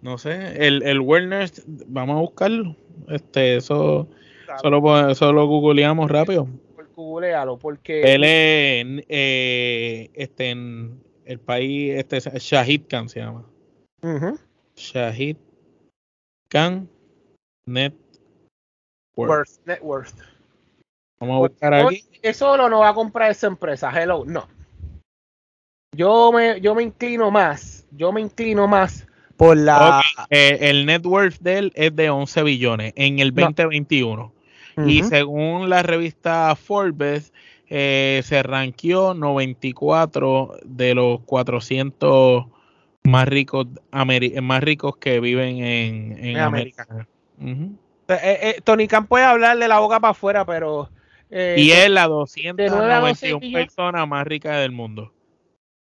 No 0.00 0.18
sé, 0.18 0.66
el, 0.66 0.82
el 0.82 1.00
Werner, 1.00 1.50
vamos 1.88 2.16
a 2.16 2.20
buscarlo. 2.20 2.76
Este, 3.08 3.56
eso, 3.56 4.08
solo, 4.62 5.10
eso 5.10 5.32
lo 5.32 5.46
googleamos 5.46 6.10
rápido. 6.10 6.48
Googlealo, 6.94 7.58
porque... 7.58 8.00
Él 8.14 8.24
es 8.24 9.04
eh, 9.08 10.10
este, 10.14 10.50
en 10.50 11.02
el 11.26 11.38
país, 11.38 11.94
este 11.94 12.20
Shahid 12.38 12.82
Khan 12.88 13.08
se 13.08 13.20
llama. 13.20 13.44
Shahid 14.76 15.36
Khan 16.48 16.88
Net 17.66 17.94
Worth. 19.16 19.58
Net 19.66 19.80
Worth. 19.82 20.14
Vamos 21.18 21.36
a 21.36 21.38
buscar 21.38 21.74
aquí. 21.74 22.04
Eso 22.22 22.56
no 22.56 22.80
va 22.80 22.90
a 22.90 22.94
comprar 22.94 23.30
esa 23.30 23.46
empresa, 23.46 23.90
hello, 23.90 24.24
no. 24.24 24.48
Yo 25.96 26.30
me, 26.32 26.60
yo 26.60 26.74
me 26.74 26.82
inclino 26.82 27.30
más, 27.30 27.86
yo 27.90 28.12
me 28.12 28.20
inclino 28.20 28.68
más 28.68 29.06
por 29.36 29.56
la... 29.56 30.02
Eh, 30.30 30.58
el 30.60 30.86
net 30.86 31.04
worth 31.04 31.38
de 31.40 31.58
él 31.58 31.72
es 31.74 31.94
de 31.94 32.10
11 32.10 32.42
billones 32.42 32.92
en 32.96 33.18
el 33.18 33.34
2021. 33.34 34.32
Y 34.86 35.02
según 35.04 35.70
la 35.70 35.82
revista 35.82 36.54
Forbes, 36.54 37.32
eh, 37.70 38.20
se 38.24 38.42
ranqueó 38.42 39.14
94 39.14 40.58
de 40.64 40.94
los 40.94 41.20
400 41.20 42.44
más 43.04 43.26
ricos, 43.26 43.68
más 43.90 44.62
ricos 44.62 44.98
que 44.98 45.18
viven 45.20 45.64
en, 45.64 46.36
América. 46.36 47.08
Eh, 47.38 48.60
Tony 48.64 48.86
Khan 48.88 49.06
puede 49.06 49.24
hablar 49.24 49.58
de 49.58 49.68
la 49.68 49.80
boca 49.80 50.00
para 50.00 50.12
afuera, 50.12 50.44
pero... 50.44 50.90
y 51.30 51.70
es 51.70 51.90
la 51.90 52.06
291 52.06 53.40
persona 53.52 54.06
más 54.06 54.26
rica 54.26 54.58
del 54.58 54.72
mundo. 54.72 55.12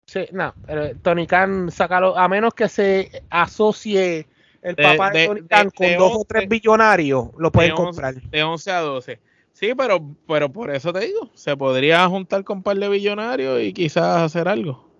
Sí, 0.05 0.25
no, 0.33 0.53
pero 0.65 0.95
Tony 0.97 1.25
Khan, 1.25 1.71
sácalo, 1.71 2.17
a 2.17 2.27
menos 2.27 2.53
que 2.53 2.67
se 2.67 3.23
asocie 3.29 4.27
el 4.61 4.75
papá 4.75 5.11
de, 5.11 5.27
Tony 5.27 5.41
Khan 5.47 5.69
con 5.69 5.97
dos 5.97 6.11
o 6.15 6.25
tres 6.27 6.49
billonarios, 6.49 7.29
lo 7.37 7.51
pueden 7.51 7.75
comprar. 7.75 8.15
De 8.15 8.43
11 8.43 8.71
a 8.71 8.79
12. 8.81 9.19
Sí, 9.53 9.73
pero, 9.77 10.03
pero 10.27 10.51
por 10.51 10.69
eso 10.69 10.91
te 10.91 11.01
digo, 11.01 11.29
se 11.33 11.55
podría 11.55 12.07
juntar 12.07 12.43
con 12.43 12.57
un 12.57 12.63
par 12.63 12.77
de 12.77 12.89
billonarios 12.89 13.61
y 13.61 13.73
quizás 13.73 14.21
hacer 14.21 14.47
algo. 14.47 14.90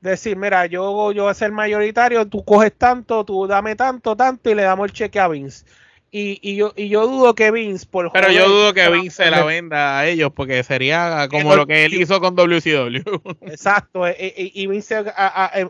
Decir, 0.00 0.36
mira, 0.36 0.66
yo, 0.66 1.12
yo 1.12 1.24
voy 1.24 1.30
a 1.30 1.34
ser 1.34 1.50
mayoritario, 1.50 2.26
tú 2.26 2.44
coges 2.44 2.72
tanto, 2.76 3.24
tú 3.24 3.46
dame 3.48 3.74
tanto, 3.74 4.16
tanto 4.16 4.48
y 4.48 4.54
le 4.54 4.62
damos 4.62 4.86
el 4.86 4.92
cheque 4.92 5.18
a 5.18 5.26
Vince. 5.26 5.64
Y, 6.10 6.38
y, 6.40 6.56
yo, 6.56 6.72
y 6.74 6.88
yo 6.88 7.06
dudo 7.06 7.34
que 7.34 7.50
Vince, 7.50 7.84
por 7.84 8.10
Pero 8.12 8.30
yo 8.30 8.48
dudo 8.48 8.72
que 8.72 8.88
Vince 8.88 9.24
se 9.24 9.30
la 9.30 9.44
venda 9.44 9.98
a 9.98 10.06
ellos, 10.06 10.32
porque 10.34 10.62
sería 10.62 11.28
como 11.30 11.54
lo 11.54 11.66
que 11.66 11.84
él 11.84 11.94
hizo 11.94 12.20
con 12.20 12.34
WCW. 12.34 13.02
Exacto, 13.42 14.06
eh, 14.06 14.16
eh, 14.18 14.50
y, 14.54 14.66
Vince, 14.68 15.04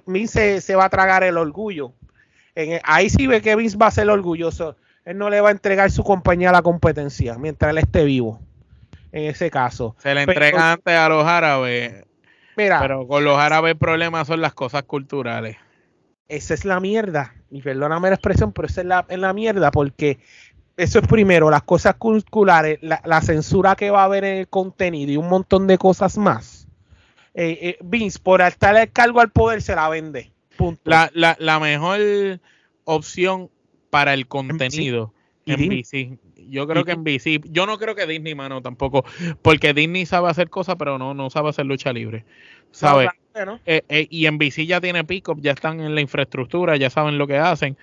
Vince, 0.07 0.61
se 0.61 0.77
va 0.77 0.85
a 0.85 0.91
tragar 0.91 1.25
el 1.25 1.39
orgullo. 1.39 1.93
En, 2.55 2.81
ahí 2.85 3.11
sí 3.11 3.27
ve 3.27 3.41
que 3.41 3.57
Vince 3.57 3.77
va 3.77 3.87
a 3.89 3.91
ser 3.91 4.09
orgulloso. 4.11 4.77
Él 5.05 5.17
no 5.19 5.31
le 5.31 5.41
va 5.41 5.49
a 5.49 5.53
entregar 5.53 5.91
su 5.91 6.05
compañía 6.05 6.51
a 6.51 6.53
la 6.53 6.63
competencia 6.63 7.37
mientras 7.39 7.71
él 7.71 7.79
esté 7.79 8.05
vivo. 8.05 8.41
En 9.11 9.25
ese 9.25 9.51
caso. 9.51 9.97
Se 9.99 10.15
le 10.15 10.23
entrega 10.23 10.73
antes 10.73 10.95
a 10.95 11.09
los 11.09 11.27
árabes. 11.27 12.05
Mira, 12.59 12.81
pero 12.81 13.07
con 13.09 13.25
los 13.25 13.39
árabes 13.39 13.73
el 13.73 13.79
problema 13.79 14.25
son 14.27 14.43
las 14.43 14.53
cosas 14.53 14.83
culturales 14.83 15.57
esa 16.29 16.55
es 16.55 16.65
la 16.65 16.79
mierda. 16.81 17.35
Y 17.51 17.63
perdóname 17.63 18.09
la 18.09 18.15
expresión, 18.15 18.53
pero 18.53 18.69
esa 18.69 18.83
es 18.83 18.87
la, 18.87 19.07
la 19.09 19.33
mierda 19.33 19.71
porque 19.71 20.19
eso 20.77 21.01
es 21.01 21.09
primero, 21.09 21.51
las 21.51 21.63
cosas 21.63 21.97
culturales, 21.97 22.79
la, 22.83 23.21
censura 23.23 23.75
que 23.75 23.91
va 23.91 24.03
a 24.03 24.05
haber 24.05 24.25
en 24.25 24.39
el 24.39 24.49
contenido 24.49 25.11
y 25.11 25.17
un 25.17 25.29
montón 25.29 25.67
de 25.67 25.79
cosas 25.79 26.17
más. 26.19 26.69
Eh, 27.35 27.59
eh, 27.63 27.79
Vince, 27.83 28.19
por 28.21 28.41
estar 28.43 28.77
el 28.77 28.93
cargo 28.93 29.21
al 29.21 29.31
poder, 29.31 29.63
se 29.63 29.75
la 29.75 29.89
vende. 29.89 30.31
Punto. 30.57 30.83
La, 30.85 31.11
la, 31.15 31.37
la 31.41 31.59
mejor 31.59 32.41
opción 32.85 33.51
para 33.91 34.15
el 34.15 34.29
contenido 34.29 35.13
en 35.47 35.69
BC. 35.69 36.19
Yo 36.49 36.67
creo 36.67 36.85
que 36.85 36.93
en 36.93 37.05
BC. 37.05 37.41
Yo 37.51 37.67
no 37.67 37.79
creo 37.79 37.95
que 37.95 38.07
Disney, 38.07 38.35
mano, 38.35 38.63
tampoco. 38.63 39.05
Porque 39.43 39.75
Disney 39.75 40.07
sabe 40.07 40.29
hacer 40.29 40.51
cosas, 40.51 40.77
pero 40.79 40.99
no, 40.99 41.15
no 41.15 41.31
sabe 41.31 41.51
hacer 41.51 41.67
lucha 41.67 41.93
libre. 41.93 42.25
¿Sabes? 42.71 43.11
Eh, 43.67 43.83
eh, 43.89 44.07
y 44.11 44.27
en 44.27 44.39
BC 44.39 44.67
ya 44.67 44.81
tiene 44.81 45.05
pick-up, 45.05 45.41
ya 45.41 45.53
están 45.53 45.81
en 45.81 45.95
la 45.95 46.01
infraestructura, 46.01 46.77
ya 46.77 46.91
saben 46.91 47.19
lo 47.19 47.27
que 47.27 47.39
hacen. 47.39 47.77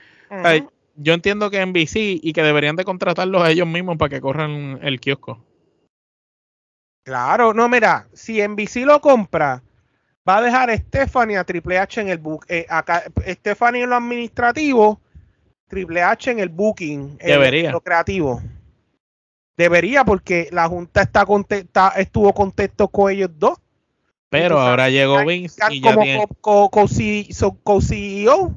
yo 0.95 1.13
entiendo 1.13 1.49
que 1.49 1.59
en 1.59 1.74
BC 1.74 2.20
y 2.22 2.34
que 2.34 2.43
deberían 2.43 2.76
de 2.76 2.84
contratarlos 2.84 3.41
a 3.41 3.51
ellos 3.51 3.68
mismos 3.68 3.97
para 3.97 4.09
que 4.09 4.22
corran 4.22 4.80
el 4.82 4.99
kiosco. 4.99 5.43
Claro, 7.03 7.53
no, 7.53 7.70
mira, 7.70 8.07
si 8.13 8.41
en 8.41 8.55
BC 8.55 8.86
lo 8.86 8.99
compra, 8.99 9.61
va 10.28 10.38
a 10.38 10.41
dejar 10.41 10.72
a 10.72 10.78
Stephanie 10.78 11.38
a 11.38 11.43
Triple 11.43 11.78
H 11.78 12.01
en 12.01 12.09
el 12.09 12.18
book. 12.18 12.45
Eh, 12.49 12.66
acá, 12.68 13.03
Stephanie 13.28 13.84
en 13.84 13.91
lo 13.91 13.95
administrativo, 13.95 14.99
Triple 15.68 16.01
H 16.01 16.32
en 16.32 16.39
el 16.39 16.49
booking, 16.49 17.18
Debería. 17.18 17.68
En 17.68 17.74
lo 17.74 17.82
creativo. 17.82 18.41
Debería, 19.58 20.03
porque 20.03 20.49
la 20.51 20.68
Junta 20.68 21.01
está, 21.01 21.26
contenta, 21.26 21.93
estuvo 21.95 22.34
contento 22.34 22.88
con 22.88 23.12
ellos 23.12 23.30
dos. 23.38 23.58
Pero 24.30 24.60
ahora 24.60 24.89
llegó 24.89 25.26
Vince 25.26 25.62
y 25.70 25.82
ya 25.82 25.95
tiene... 25.95 26.28
co-CEO. 26.41 28.53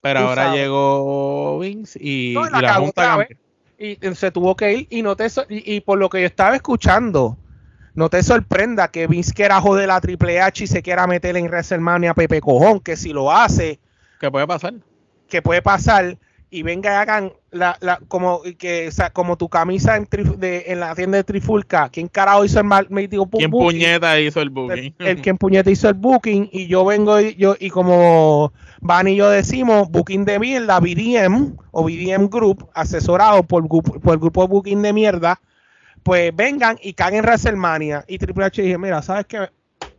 Pero 0.00 0.20
ahora 0.20 0.54
llegó 0.54 1.58
Vince 1.58 1.98
y, 2.00 2.32
la, 2.32 2.74
Junta 2.74 3.26
y 3.78 3.98
se 4.14 4.30
tuvo 4.30 4.56
que 4.56 4.72
ir 4.72 4.86
y 4.90 5.02
no 5.02 5.16
te 5.16 5.26
y, 5.48 5.80
por 5.80 5.98
lo 5.98 6.08
que 6.08 6.20
yo 6.20 6.26
estaba 6.26 6.56
escuchando 6.56 7.36
no 7.94 8.08
te 8.08 8.22
sorprenda 8.22 8.88
que 8.88 9.06
Vince 9.06 9.34
quiera 9.34 9.60
joder 9.60 9.88
la 9.88 10.00
Triple 10.00 10.40
H 10.40 10.64
y 10.64 10.66
se 10.66 10.82
quiera 10.82 11.06
meter 11.06 11.36
en 11.36 11.46
WrestleMania 11.46 12.12
a 12.12 12.14
Pepe 12.14 12.40
Cojón 12.40 12.80
que 12.80 12.96
si 12.96 13.12
lo 13.12 13.32
hace 13.32 13.80
¿Qué 14.20 14.30
puede 14.30 14.46
pasar 14.46 14.74
que 15.28 15.42
puede 15.42 15.60
pasar 15.60 16.16
y 16.48 16.62
venga 16.62 16.92
y 16.92 16.96
hagan 16.96 17.32
la, 17.50 17.76
la, 17.80 17.98
como 18.08 18.42
que 18.58 18.90
como 19.12 19.36
tu 19.36 19.48
camisa 19.48 19.96
en, 19.96 20.08
de, 20.38 20.64
en 20.68 20.80
la 20.80 20.94
tienda 20.94 21.18
de 21.18 21.24
Trifulca, 21.24 21.88
¿quién 21.88 22.08
carajo 22.08 22.44
hizo 22.44 22.60
el 22.60 23.08
digo, 23.08 23.28
¿Quién 23.28 23.50
puñeta 23.50 24.20
hizo 24.20 24.40
el 24.40 24.50
booking? 24.50 24.94
El, 24.98 25.20
quien 25.20 25.38
puñeta 25.38 25.70
hizo 25.70 25.88
el 25.88 25.94
booking 25.94 26.48
y 26.52 26.66
yo 26.66 26.84
vengo 26.84 27.20
y 27.20 27.34
yo 27.34 27.56
y 27.58 27.70
como 27.70 28.52
Van 28.80 29.08
y 29.08 29.16
yo 29.16 29.28
decimos 29.30 29.90
booking 29.90 30.24
de 30.24 30.38
mierda, 30.38 30.78
BDM 30.78 31.56
o 31.72 31.84
BDM 31.84 32.28
Group, 32.28 32.68
asesorado 32.74 33.42
por, 33.42 33.66
por 33.66 34.14
el 34.14 34.20
grupo 34.20 34.42
de 34.42 34.48
booking 34.48 34.82
de 34.82 34.92
mierda, 34.92 35.40
pues 36.02 36.34
vengan 36.34 36.78
y 36.80 36.92
caguen 36.92 37.24
WrestleMania 37.24 38.04
y 38.06 38.18
Triple 38.18 38.44
H 38.44 38.62
dije, 38.62 38.78
mira, 38.78 39.02
¿sabes 39.02 39.26
qué? 39.26 39.50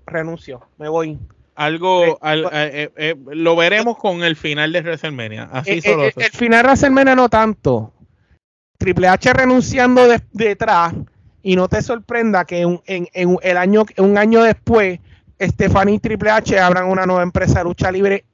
Renuncio, 0.06 0.62
me 0.78 0.88
voy 0.88 1.20
algo 1.58 2.20
eh, 2.22 2.91
eh, 2.95 3.16
lo 3.32 3.55
veremos 3.55 3.97
con 3.97 4.24
el 4.24 4.36
final 4.36 4.72
de 4.72 4.82
WrestleMania. 4.82 5.49
Así 5.51 5.72
eh, 5.72 5.82
solo 5.82 6.03
el, 6.05 6.14
final 6.14 6.62
de 6.62 6.68
WrestleMania 6.68 7.16
no 7.16 7.30
tanto. 7.30 7.93
Triple 8.78 9.08
H 9.08 9.34
renunciando 9.34 10.08
detrás 10.32 10.93
y 11.41 11.55
no 11.55 11.68
te 11.68 11.82
sorprenda 11.82 12.45
que 12.45 12.62
en, 12.62 13.10
el 13.41 13.58
año, 13.58 13.86
un 13.97 14.20
año 14.20 14.43
después 14.43 14.99
Stephanie 15.41 15.95
y 15.95 15.99
Triple 15.99 16.30
H 16.30 16.60
abran 16.60 16.86
una 16.86 17.08
nueva 17.08 17.24
empresa 17.24 17.60
de 17.60 17.66
lucha 17.66 17.91
libre 17.91 18.26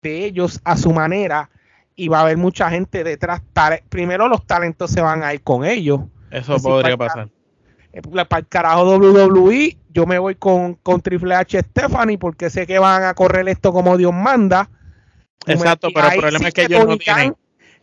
de 0.00 0.24
ellos 0.24 0.58
a 0.64 0.78
su 0.78 0.90
manera 0.90 1.50
y 1.94 2.08
va 2.08 2.20
a 2.20 2.22
haber 2.22 2.38
mucha 2.38 2.70
gente 2.70 3.04
detrás. 3.04 3.42
Primero 3.90 4.26
los 4.26 4.46
talentos 4.46 4.90
se 4.90 5.02
van 5.02 5.22
a 5.22 5.34
ir 5.34 5.42
con 5.42 5.66
ellos. 5.66 6.00
Eso 6.30 6.56
podría 6.56 6.96
pasar. 6.96 7.28
Para 8.26 8.40
el 8.40 8.48
carajo 8.48 8.96
WWE 8.96 9.76
yo 9.94 10.06
me 10.06 10.18
voy 10.18 10.34
con, 10.34 10.74
con 10.74 11.00
Triple 11.00 11.36
H 11.36 11.60
Stephanie 11.60 12.18
porque 12.18 12.50
sé 12.50 12.66
que 12.66 12.80
van 12.80 13.04
a 13.04 13.14
correr 13.14 13.48
esto 13.48 13.72
como 13.72 13.96
Dios 13.96 14.12
manda. 14.12 14.68
Exacto, 15.46 15.88
pero 15.94 16.08
el 16.10 16.18
problema 16.18 16.48
es 16.48 16.54
que 16.54 16.62
ellos 16.62 16.86
no 16.86 16.98
tienen, 16.98 17.36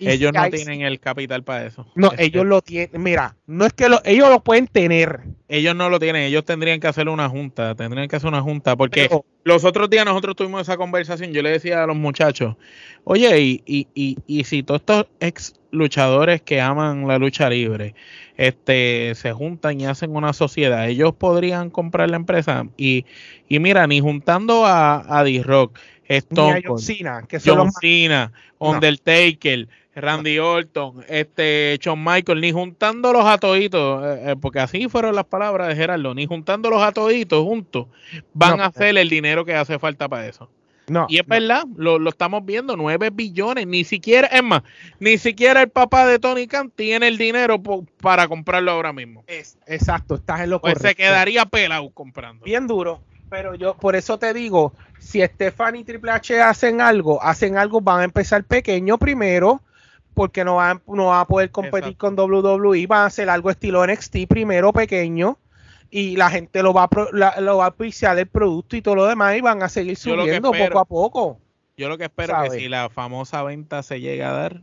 ellos 0.07 0.31
no 0.33 0.49
tienen 0.49 0.81
el 0.81 0.99
capital 0.99 1.43
para 1.43 1.65
eso. 1.65 1.85
No, 1.95 2.11
este, 2.11 2.25
ellos 2.25 2.45
lo 2.45 2.61
tienen. 2.61 3.01
Mira, 3.01 3.35
no 3.47 3.65
es 3.65 3.73
que 3.73 3.87
ellos 4.05 4.29
lo 4.29 4.39
pueden 4.41 4.67
tener. 4.67 5.21
Ellos 5.47 5.75
no 5.75 5.89
lo 5.89 5.99
tienen. 5.99 6.23
Ellos 6.23 6.45
tendrían 6.45 6.79
que 6.79 6.87
hacer 6.87 7.09
una 7.09 7.29
junta. 7.29 7.75
Tendrían 7.75 8.07
que 8.07 8.15
hacer 8.15 8.29
una 8.29 8.41
junta. 8.41 8.75
Porque 8.75 9.09
los 9.43 9.65
otros 9.65 9.89
días 9.89 10.05
nosotros 10.05 10.35
tuvimos 10.35 10.61
esa 10.61 10.77
conversación. 10.77 11.33
Yo 11.33 11.41
le 11.41 11.51
decía 11.51 11.83
a 11.83 11.87
los 11.87 11.95
muchachos, 11.95 12.55
oye, 13.03 13.39
y, 13.39 13.63
y, 13.65 13.87
y, 13.93 14.17
y 14.27 14.43
si 14.43 14.63
todos 14.63 14.81
estos 14.81 15.07
ex 15.19 15.53
luchadores 15.71 16.41
que 16.41 16.59
aman 16.59 17.07
la 17.07 17.17
lucha 17.17 17.49
libre 17.49 17.95
este, 18.37 19.13
se 19.15 19.31
juntan 19.31 19.79
y 19.79 19.85
hacen 19.85 20.15
una 20.15 20.33
sociedad, 20.33 20.89
ellos 20.89 21.13
podrían 21.15 21.69
comprar 21.69 22.09
la 22.09 22.17
empresa 22.17 22.67
y, 22.75 23.05
y 23.47 23.59
mira, 23.59 23.87
ni 23.87 23.99
juntando 23.99 24.65
a, 24.65 25.19
a 25.19 25.23
D-Rock, 25.23 25.77
Stone 26.17 26.63
John 26.65 26.79
Cena, 26.79 27.23
que 27.27 27.39
son 27.39 27.57
John 27.57 27.71
Cena, 27.71 28.31
Undertaker, 28.59 29.67
Randy 29.95 30.39
Orton, 30.39 31.03
este, 31.07 31.77
Shawn 31.81 32.03
Michael, 32.03 32.39
ni 32.39 32.51
juntándolos 32.51 33.25
a 33.25 33.37
toditos, 33.37 34.03
eh, 34.05 34.31
eh, 34.31 34.35
porque 34.39 34.59
así 34.59 34.87
fueron 34.87 35.15
las 35.15 35.25
palabras 35.25 35.67
de 35.67 35.75
Gerardo, 35.75 36.13
ni 36.13 36.25
juntándolos 36.25 36.81
a 36.81 36.91
toditos 36.91 37.43
juntos, 37.43 37.87
van 38.33 38.61
a 38.61 38.67
hacer 38.67 38.97
el 38.97 39.09
dinero 39.09 39.43
que 39.43 39.55
hace 39.55 39.79
falta 39.79 40.07
para 40.07 40.27
eso. 40.27 40.49
No, 40.87 41.05
y 41.07 41.19
es 41.19 41.27
verdad, 41.27 41.63
lo, 41.77 41.99
lo, 41.99 42.09
estamos 42.09 42.43
viendo, 42.43 42.75
9 42.75 43.11
billones, 43.13 43.67
ni 43.67 43.83
siquiera, 43.83 44.27
es 44.27 44.43
más, 44.43 44.63
ni 44.99 45.17
siquiera 45.17 45.61
el 45.61 45.69
papá 45.69 46.05
de 46.05 46.19
Tony 46.19 46.47
Khan 46.47 46.71
tiene 46.71 47.07
el 47.07 47.17
dinero 47.17 47.61
para 48.01 48.27
comprarlo 48.27 48.71
ahora 48.71 48.91
mismo. 48.91 49.23
Es, 49.27 49.57
exacto, 49.67 50.15
estás 50.15 50.41
en 50.41 50.49
lo 50.49 50.59
pues 50.59 50.79
se 50.79 50.95
quedaría 50.95 51.45
pelado 51.45 51.89
comprando. 51.91 52.43
Bien 52.43 52.67
duro, 52.67 53.01
pero 53.29 53.55
yo 53.55 53.77
por 53.77 53.95
eso 53.95 54.17
te 54.17 54.33
digo, 54.33 54.73
si 55.01 55.21
Stephanie 55.21 55.81
y 55.81 55.83
Triple 55.83 56.11
H 56.11 56.41
hacen 56.41 56.79
algo, 56.79 57.21
hacen 57.21 57.57
algo, 57.57 57.81
van 57.81 58.01
a 58.01 58.03
empezar 58.03 58.43
pequeño 58.43 58.99
primero, 58.99 59.61
porque 60.13 60.45
no 60.45 60.57
van, 60.57 60.81
no 60.87 61.07
van 61.07 61.21
a 61.21 61.25
poder 61.25 61.49
competir 61.49 61.97
con 61.97 62.17
WWE, 62.17 62.85
van 62.85 63.01
a 63.01 63.05
hacer 63.07 63.29
algo 63.29 63.49
estilo 63.49 63.85
NXT 63.85 64.27
primero 64.29 64.71
pequeño, 64.71 65.39
y 65.89 66.15
la 66.15 66.29
gente 66.29 66.61
lo 66.61 66.71
va 66.73 66.83
a, 66.83 67.41
lo 67.41 67.57
va 67.57 67.65
a 67.65 67.67
apreciar 67.69 68.17
el 68.19 68.27
producto 68.27 68.75
y 68.75 68.81
todo 68.83 68.95
lo 68.95 69.07
demás 69.07 69.35
y 69.35 69.41
van 69.41 69.63
a 69.63 69.69
seguir 69.69 69.97
subiendo 69.97 70.51
poco 70.51 70.79
a 70.79 70.85
poco. 70.85 71.39
Yo 71.75 71.89
lo 71.89 71.97
que 71.97 72.05
espero 72.05 72.43
es 72.43 72.51
que 72.51 72.59
si 72.59 72.69
la 72.69 72.89
famosa 72.89 73.41
venta 73.41 73.81
se 73.81 73.99
llega 73.99 74.29
a 74.29 74.33
dar, 74.33 74.61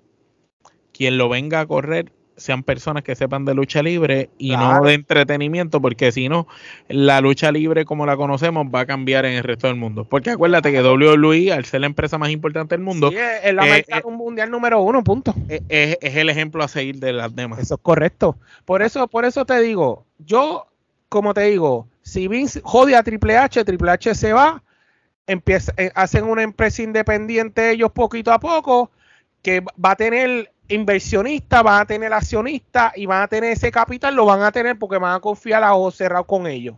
quien 0.93 1.19
lo 1.19 1.29
venga 1.29 1.61
a 1.61 1.67
correr 1.67 2.13
sean 2.39 2.63
personas 2.63 3.03
que 3.03 3.15
sepan 3.15 3.45
de 3.45 3.55
lucha 3.55 3.83
libre 3.83 4.31
y 4.39 4.57
no 4.57 4.83
de 4.83 4.95
entretenimiento, 4.95 5.81
porque 5.81 6.13
si 6.13 6.29
no, 6.29 6.47
la 6.89 7.21
lucha 7.21 7.53
libre 7.53 7.85
como 7.85 8.07
la 8.07 8.17
conocemos 8.17 8.67
va 8.75 8.81
a 8.81 8.87
cambiar 8.87 9.27
en 9.27 9.35
el 9.35 9.45
resto 9.45 9.67
del 9.67 9.77
mundo. 9.77 10.05
Porque 10.05 10.31
acuérdate 10.31 10.73
que 10.73 10.83
WWE, 10.83 11.53
al 11.53 11.65
ser 11.65 11.81
la 11.81 11.87
empresa 11.87 12.17
más 12.19 12.31
importante 12.31 12.75
del 12.75 12.85
mundo, 12.85 13.11
es 13.11 13.55
la 13.55 13.79
eh, 13.79 13.85
eh, 13.87 14.03
mundial 14.11 14.51
número 14.51 14.81
uno, 14.81 15.05
punto. 15.05 15.35
Eh, 15.49 15.63
es, 15.69 15.99
es, 16.01 16.17
el 16.17 16.31
ejemplo 16.31 16.63
a 16.63 16.69
seguir 16.69 16.97
de 16.97 17.13
las 17.13 17.35
demás. 17.35 17.59
Eso 17.59 17.75
es 17.75 17.81
correcto. 17.83 18.37
Por 18.65 18.83
eso, 18.83 19.09
por 19.09 19.25
eso 19.25 19.45
te 19.45 19.61
digo, 19.61 20.07
yo, 20.19 20.67
como 21.09 21.35
te 21.35 21.43
digo, 21.43 21.89
si 22.03 22.29
Vince 22.29 22.61
jode 22.63 22.97
a 22.97 23.03
Triple 23.03 23.37
H, 23.37 23.65
Triple 23.65 23.91
H 23.91 24.15
se 24.15 24.33
va, 24.33 24.63
empieza, 25.27 25.75
hacen 25.95 26.25
una 26.25 26.43
empresa 26.43 26.83
independiente 26.83 27.71
ellos 27.71 27.91
poquito 27.93 28.33
a 28.33 28.39
poco, 28.41 28.91
que 29.43 29.61
va 29.61 29.93
a 29.93 29.97
tener 29.97 30.53
inversionistas, 30.69 31.63
van 31.63 31.83
a 31.83 31.87
tener 31.87 32.13
accionistas 32.13 32.93
y 32.97 33.07
van 33.07 33.23
a 33.23 33.29
tener 33.29 33.53
ese 33.53 33.71
capital, 33.71 34.15
lo 34.15 34.25
van 34.25 34.43
a 34.43 34.53
tener 34.53 34.79
porque 34.79 34.99
van 34.99 35.15
a 35.15 35.21
confiar 35.21 35.65
a 35.65 35.75
ojos 35.75 35.97
cerrados 35.97 36.27
con 36.27 36.47
ellos. 36.47 36.77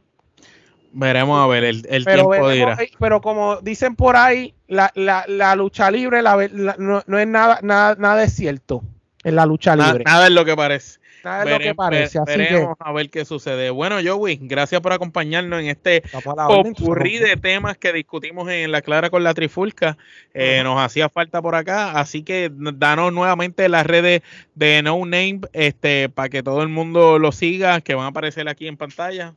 Veremos 0.93 1.41
a 1.41 1.47
ver, 1.47 1.65
el, 1.65 1.83
tiempo 1.83 2.49
dirá. 2.49 2.77
Pero 2.99 3.21
como 3.21 3.61
dicen 3.61 3.95
por 3.95 4.17
ahí, 4.17 4.55
la, 4.67 5.55
lucha 5.57 5.91
libre 5.91 6.21
no, 6.23 7.19
es 7.19 7.29
nada, 7.29 7.61
nada, 7.63 7.95
nada 7.97 8.17
de 8.17 8.29
cierto 8.29 8.83
en 9.25 9.37
la 9.37 9.47
lucha 9.47 9.77
libre. 9.77 10.05
nada 10.05 10.27
es 10.27 10.33
lo 10.33 10.45
que 10.45 10.57
parece. 10.57 10.99
Nada 11.25 11.45
lo 11.45 11.59
que 11.59 11.75
parece. 11.75 12.19
veremos 12.27 12.77
a 12.79 12.93
ver 12.93 13.11
qué 13.11 13.25
sucede. 13.25 13.71
Bueno, 13.71 13.97
Joey, 14.05 14.39
gracias 14.41 14.81
por 14.81 14.93
acompañarnos 14.93 15.61
en 15.61 15.67
este 15.67 16.03
popurrí 16.35 17.19
de 17.19 17.37
temas 17.37 17.77
que 17.77 17.93
discutimos 17.93 18.49
en 18.49 18.73
La 18.73 18.83
Clara 18.83 19.11
con 19.11 19.23
la 19.23 19.35
Trifulca. 19.35 19.99
Eh, 20.33 20.63
nos 20.63 20.81
hacía 20.81 21.09
falta 21.09 21.43
por 21.43 21.55
acá, 21.55 21.93
así 21.93 22.23
que 22.23 22.51
danos 22.53 23.13
nuevamente 23.13 23.69
las 23.69 23.87
redes 23.87 24.23
de 24.55 24.83
No 24.83 24.99
Name 24.99 25.41
este, 25.53 26.09
para 26.09 26.29
que 26.29 26.43
todo 26.43 26.63
el 26.63 26.69
mundo 26.69 27.19
lo 27.19 27.33
siga, 27.33 27.81
que 27.81 27.95
van 27.95 28.07
a 28.07 28.09
aparecer 28.09 28.49
aquí 28.49 28.67
en 28.67 28.77
pantalla. 28.77 29.35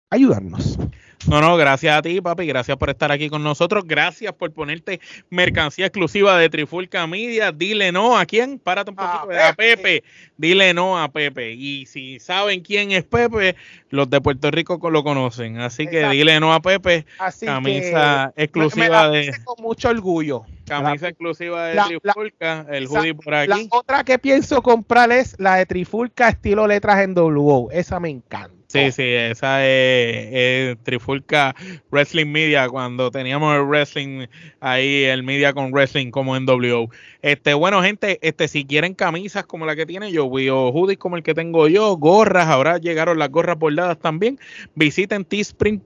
ayudarnos. 0.10 0.80
No, 1.28 1.42
no, 1.42 1.56
gracias 1.56 1.98
a 1.98 2.02
ti, 2.02 2.20
papi. 2.22 2.46
Gracias 2.46 2.78
por 2.78 2.90
estar 2.90 3.12
aquí 3.12 3.30
con 3.30 3.44
nosotros. 3.44 3.84
Gracias 3.86 4.34
por 4.34 4.52
ponerte 4.52 5.00
mercancía 5.30 5.86
exclusiva 5.86 6.38
de 6.38 6.50
Trifulca 6.50 7.08
Media. 7.08 7.52
Dile 7.52 7.92
no 7.92 8.18
a 8.18 8.26
quién. 8.26 8.60
Párate 8.60 8.92
un 8.92 8.98
poquito. 8.98 9.30
A, 9.32 9.54
Pepe. 9.54 10.04
Dile 10.38 10.74
no 10.74 11.02
a 11.02 11.10
Pepe. 11.12 11.54
Y 11.54 11.86
si 11.86 12.20
saben 12.20 12.62
quién 12.62 12.92
es 12.92 13.04
Pepe, 13.04 13.56
los 13.90 14.10
de 14.10 14.22
Puerto 14.22 14.52
Rico 14.52 14.80
lo 14.90 15.04
conocen. 15.04 15.60
Así 15.60 15.88
que 15.88 16.08
dile 16.10 16.40
no 16.40 16.54
a 16.54 16.62
Pepe. 16.62 17.06
camisa 17.46 18.34
exclusiva 18.36 19.10
de. 19.10 19.34
Con 19.44 19.64
mucho 19.64 19.90
orgullo. 19.90 20.46
Camisa 20.66 21.10
exclusiva 21.10 21.68
de 21.68 22.00
Trifulca. 22.02 22.66
el 22.70 22.88
hoodie 22.88 23.14
por 23.14 23.34
aquí. 23.34 23.50
La 23.50 23.78
otra 23.78 24.04
que 24.04 24.20
pienso 24.20 24.62
comprar 24.62 25.12
es 25.12 25.36
la 25.40 25.56
de 25.56 25.66
Trifulca 25.66 26.30
estilo 26.30 26.68
letras 26.68 27.00
en 27.00 27.14
WO. 27.14 27.70
Esa 27.72 28.00
me 28.00 28.10
encanta. 28.10 28.53
Sí, 28.74 28.92
sí, 28.92 29.04
esa 29.04 29.64
es, 29.64 30.78
Trifulca 30.82 31.56
Wrestling 31.92 32.26
Media, 32.26 32.68
cuando 32.68 33.12
teníamos 33.12 33.56
el 33.56 33.62
wrestling 33.62 34.26
ahí, 34.62 35.04
el 35.04 35.22
media 35.22 35.54
con 35.54 35.72
wrestling 35.72 36.10
como 36.10 36.36
en 36.36 36.48
W. 36.48 36.88
Este, 37.22 37.54
bueno, 37.54 37.84
gente, 37.84 38.18
este, 38.24 38.48
si 38.48 38.66
quieren 38.66 38.96
camisas 38.96 39.46
como 39.46 39.68
la 39.68 39.76
que 39.76 39.86
tiene 39.86 40.12
yo, 40.12 40.26
o 40.26 40.72
hoodies 40.72 40.98
como 40.98 41.18
el 41.18 41.24
que 41.24 41.36
tengo 41.36 41.68
yo, 41.68 41.96
gorras, 41.98 42.48
ahora 42.48 42.80
llegaron 42.80 43.20
las 43.20 43.30
gorras 43.30 43.60
bordadas 43.60 44.00
también, 44.00 44.40
visiten 44.74 45.24
Teespring 45.24 45.84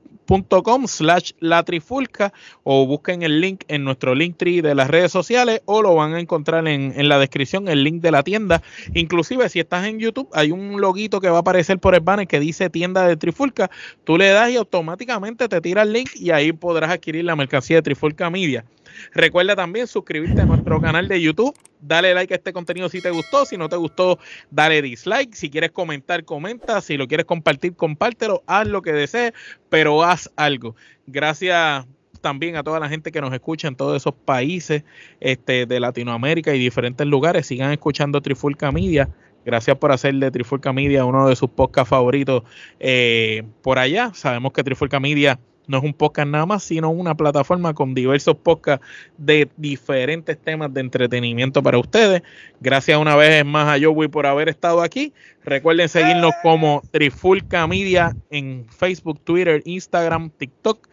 com 0.64 0.88
slash 0.88 1.32
la 1.40 1.64
trifulca 1.64 2.34
o 2.64 2.86
busquen 2.86 3.24
el 3.24 3.40
link 3.40 3.64
en 3.68 3.84
nuestro 3.84 4.14
link 4.14 4.38
tree 4.38 4.62
de 4.62 4.76
las 4.76 4.90
redes 4.90 5.12
sociales 5.12 5.62
o 5.66 5.82
lo 5.82 5.96
van 5.96 6.14
a 6.14 6.20
encontrar 6.20 6.68
en, 6.68 6.94
en, 6.96 7.10
la 7.10 7.18
descripción 7.18 7.68
el 7.68 7.84
link 7.84 8.02
de 8.02 8.12
la 8.12 8.24
tienda. 8.24 8.62
Inclusive 8.94 9.48
si 9.50 9.60
estás 9.60 9.86
en 9.86 10.00
YouTube 10.00 10.30
hay 10.34 10.52
un 10.52 10.82
loguito 10.82 11.22
que 11.22 11.30
va 11.30 11.38
a 11.38 11.42
aparecer 11.42 11.80
por 11.80 11.96
el 11.96 12.02
banner 12.02 12.28
que 12.28 12.40
dice 12.40 12.70
tienda 12.70 13.08
de 13.08 13.16
trifulca. 13.16 13.72
Tú 14.04 14.18
le 14.18 14.30
das 14.30 14.52
y 14.52 14.58
automáticamente 14.58 15.48
te 15.48 15.62
tira 15.62 15.84
el 15.84 15.94
link 15.94 16.10
y 16.16 16.32
ahí 16.32 16.52
podrás 16.52 16.92
adquirir 16.92 17.26
la 17.26 17.36
mercancía 17.36 17.78
de 17.78 17.82
trifulca 17.82 18.30
media 18.30 18.66
Recuerda 19.14 19.56
también 19.56 19.88
suscribirte 19.88 20.42
a 20.42 20.46
nuestro 20.46 20.82
canal 20.82 21.08
de 21.08 21.22
YouTube, 21.22 21.58
dale 21.82 22.14
like 22.14 22.34
a 22.34 22.38
este 22.38 22.54
contenido 22.54 22.90
si 22.90 23.02
te 23.02 23.10
gustó, 23.10 23.46
si 23.46 23.58
no 23.58 23.70
te 23.70 23.76
gustó, 23.76 24.20
dale 24.52 24.82
dislike, 24.82 25.34
si 25.34 25.50
quieres 25.50 25.72
comentar, 25.72 26.24
comenta, 26.26 26.82
si 26.82 26.98
lo 26.98 27.08
quieres 27.08 27.26
compartir, 27.26 27.76
compártelo, 27.76 28.44
haz 28.48 28.68
lo 28.68 28.82
que 28.82 28.94
desees, 28.94 29.34
pero 29.70 30.04
haz 30.04 30.32
algo. 30.36 30.76
Gracias 31.06 31.86
también 32.22 32.56
a 32.56 32.64
toda 32.64 32.80
la 32.80 32.90
gente 32.90 33.12
que 33.12 33.22
nos 33.22 33.34
escucha 33.34 33.68
en 33.68 33.76
todos 33.76 33.96
esos 33.96 34.14
países 34.14 34.84
este, 35.20 35.66
de 35.66 35.80
Latinoamérica 35.80 36.54
y 36.54 36.60
diferentes 36.60 37.06
lugares. 37.08 37.48
Sigan 37.48 37.72
escuchando 37.72 38.22
Trifulca 38.22 38.72
Media. 38.72 39.10
Gracias 39.46 39.78
por 39.78 39.92
hacer 39.92 40.14
de 40.16 40.30
Trifulca 40.30 40.74
Media 40.74 41.06
uno 41.06 41.30
de 41.30 41.36
sus 41.36 41.50
podcasts 41.50 41.90
favoritos 41.90 42.44
eh, 42.80 43.44
por 43.62 43.80
allá. 43.80 44.12
Sabemos 44.14 44.52
que 44.52 44.64
Trifulca 44.64 45.00
Media 45.00 45.40
no 45.68 45.78
es 45.78 45.84
un 45.84 45.94
podcast 45.94 46.28
nada 46.30 46.46
más, 46.46 46.64
sino 46.64 46.90
una 46.90 47.16
plataforma 47.16 47.74
con 47.74 47.94
diversos 47.94 48.36
podcasts 48.38 48.86
de 49.18 49.50
diferentes 49.58 50.38
temas 50.38 50.74
de 50.74 50.82
entretenimiento 50.82 51.62
para 51.62 51.78
ustedes. 51.78 52.24
Gracias 52.60 52.98
una 52.98 53.16
vez 53.16 53.46
más 53.46 53.68
a 53.68 53.84
Joey 53.84 54.08
por 54.08 54.26
haber 54.26 54.50
estado 54.50 54.82
aquí. 54.82 55.14
Recuerden 55.44 55.90
seguirnos 55.90 56.34
como 56.42 56.82
Trifulca 56.92 57.68
Media 57.68 58.16
en 58.30 58.66
Facebook, 58.70 59.20
Twitter, 59.24 59.62
Instagram, 59.66 60.30
TikTok 60.32 60.88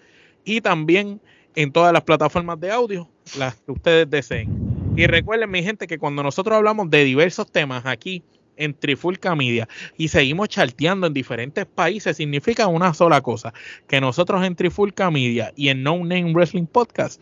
y 0.45 0.61
también 0.61 1.21
en 1.55 1.73
todas 1.73 1.93
las 1.93 2.03
plataformas 2.03 2.59
de 2.61 2.71
audio, 2.71 3.09
las 3.39 3.55
que 3.57 3.73
ustedes 3.73 4.11
deseen. 4.11 4.75
Y 4.97 5.07
recuerden, 5.07 5.51
mi 5.51 5.63
gente, 5.63 5.87
que 5.87 5.99
cuando 5.99 6.23
nosotros 6.23 6.57
hablamos 6.57 6.89
de 6.91 7.05
diversos 7.05 7.51
temas 7.51 7.85
aquí, 7.87 8.23
en 8.57 8.75
Trifulca 8.75 9.35
Media 9.35 9.69
y 9.97 10.09
seguimos 10.09 10.49
charteando 10.49 11.07
en 11.07 11.15
diferentes 11.15 11.67
países, 11.67 12.17
significa 12.17 12.67
una 12.67 12.95
sola 12.95 13.21
cosa, 13.21 13.53
que 13.89 14.01
nosotros 14.01 14.45
en 14.45 14.57
Trifulca 14.57 15.11
Media 15.11 15.53
y 15.57 15.69
en 15.69 15.83
No 15.83 15.97
Name 15.99 16.33
Wrestling 16.33 16.67
Podcast 16.67 17.21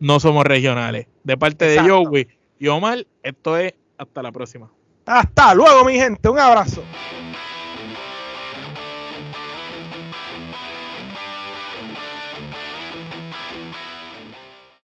no 0.00 0.18
somos 0.18 0.44
regionales. 0.44 1.06
De 1.24 1.36
parte 1.36 1.64
de 1.66 1.78
Joey 1.80 2.28
y 2.58 2.68
Omar, 2.68 3.06
esto 3.22 3.56
es 3.56 3.74
hasta 3.98 4.22
la 4.22 4.32
próxima. 4.32 4.70
Hasta 5.06 5.54
luego, 5.54 5.84
mi 5.84 5.94
gente. 5.94 6.28
Un 6.28 6.38
abrazo. 6.38 6.82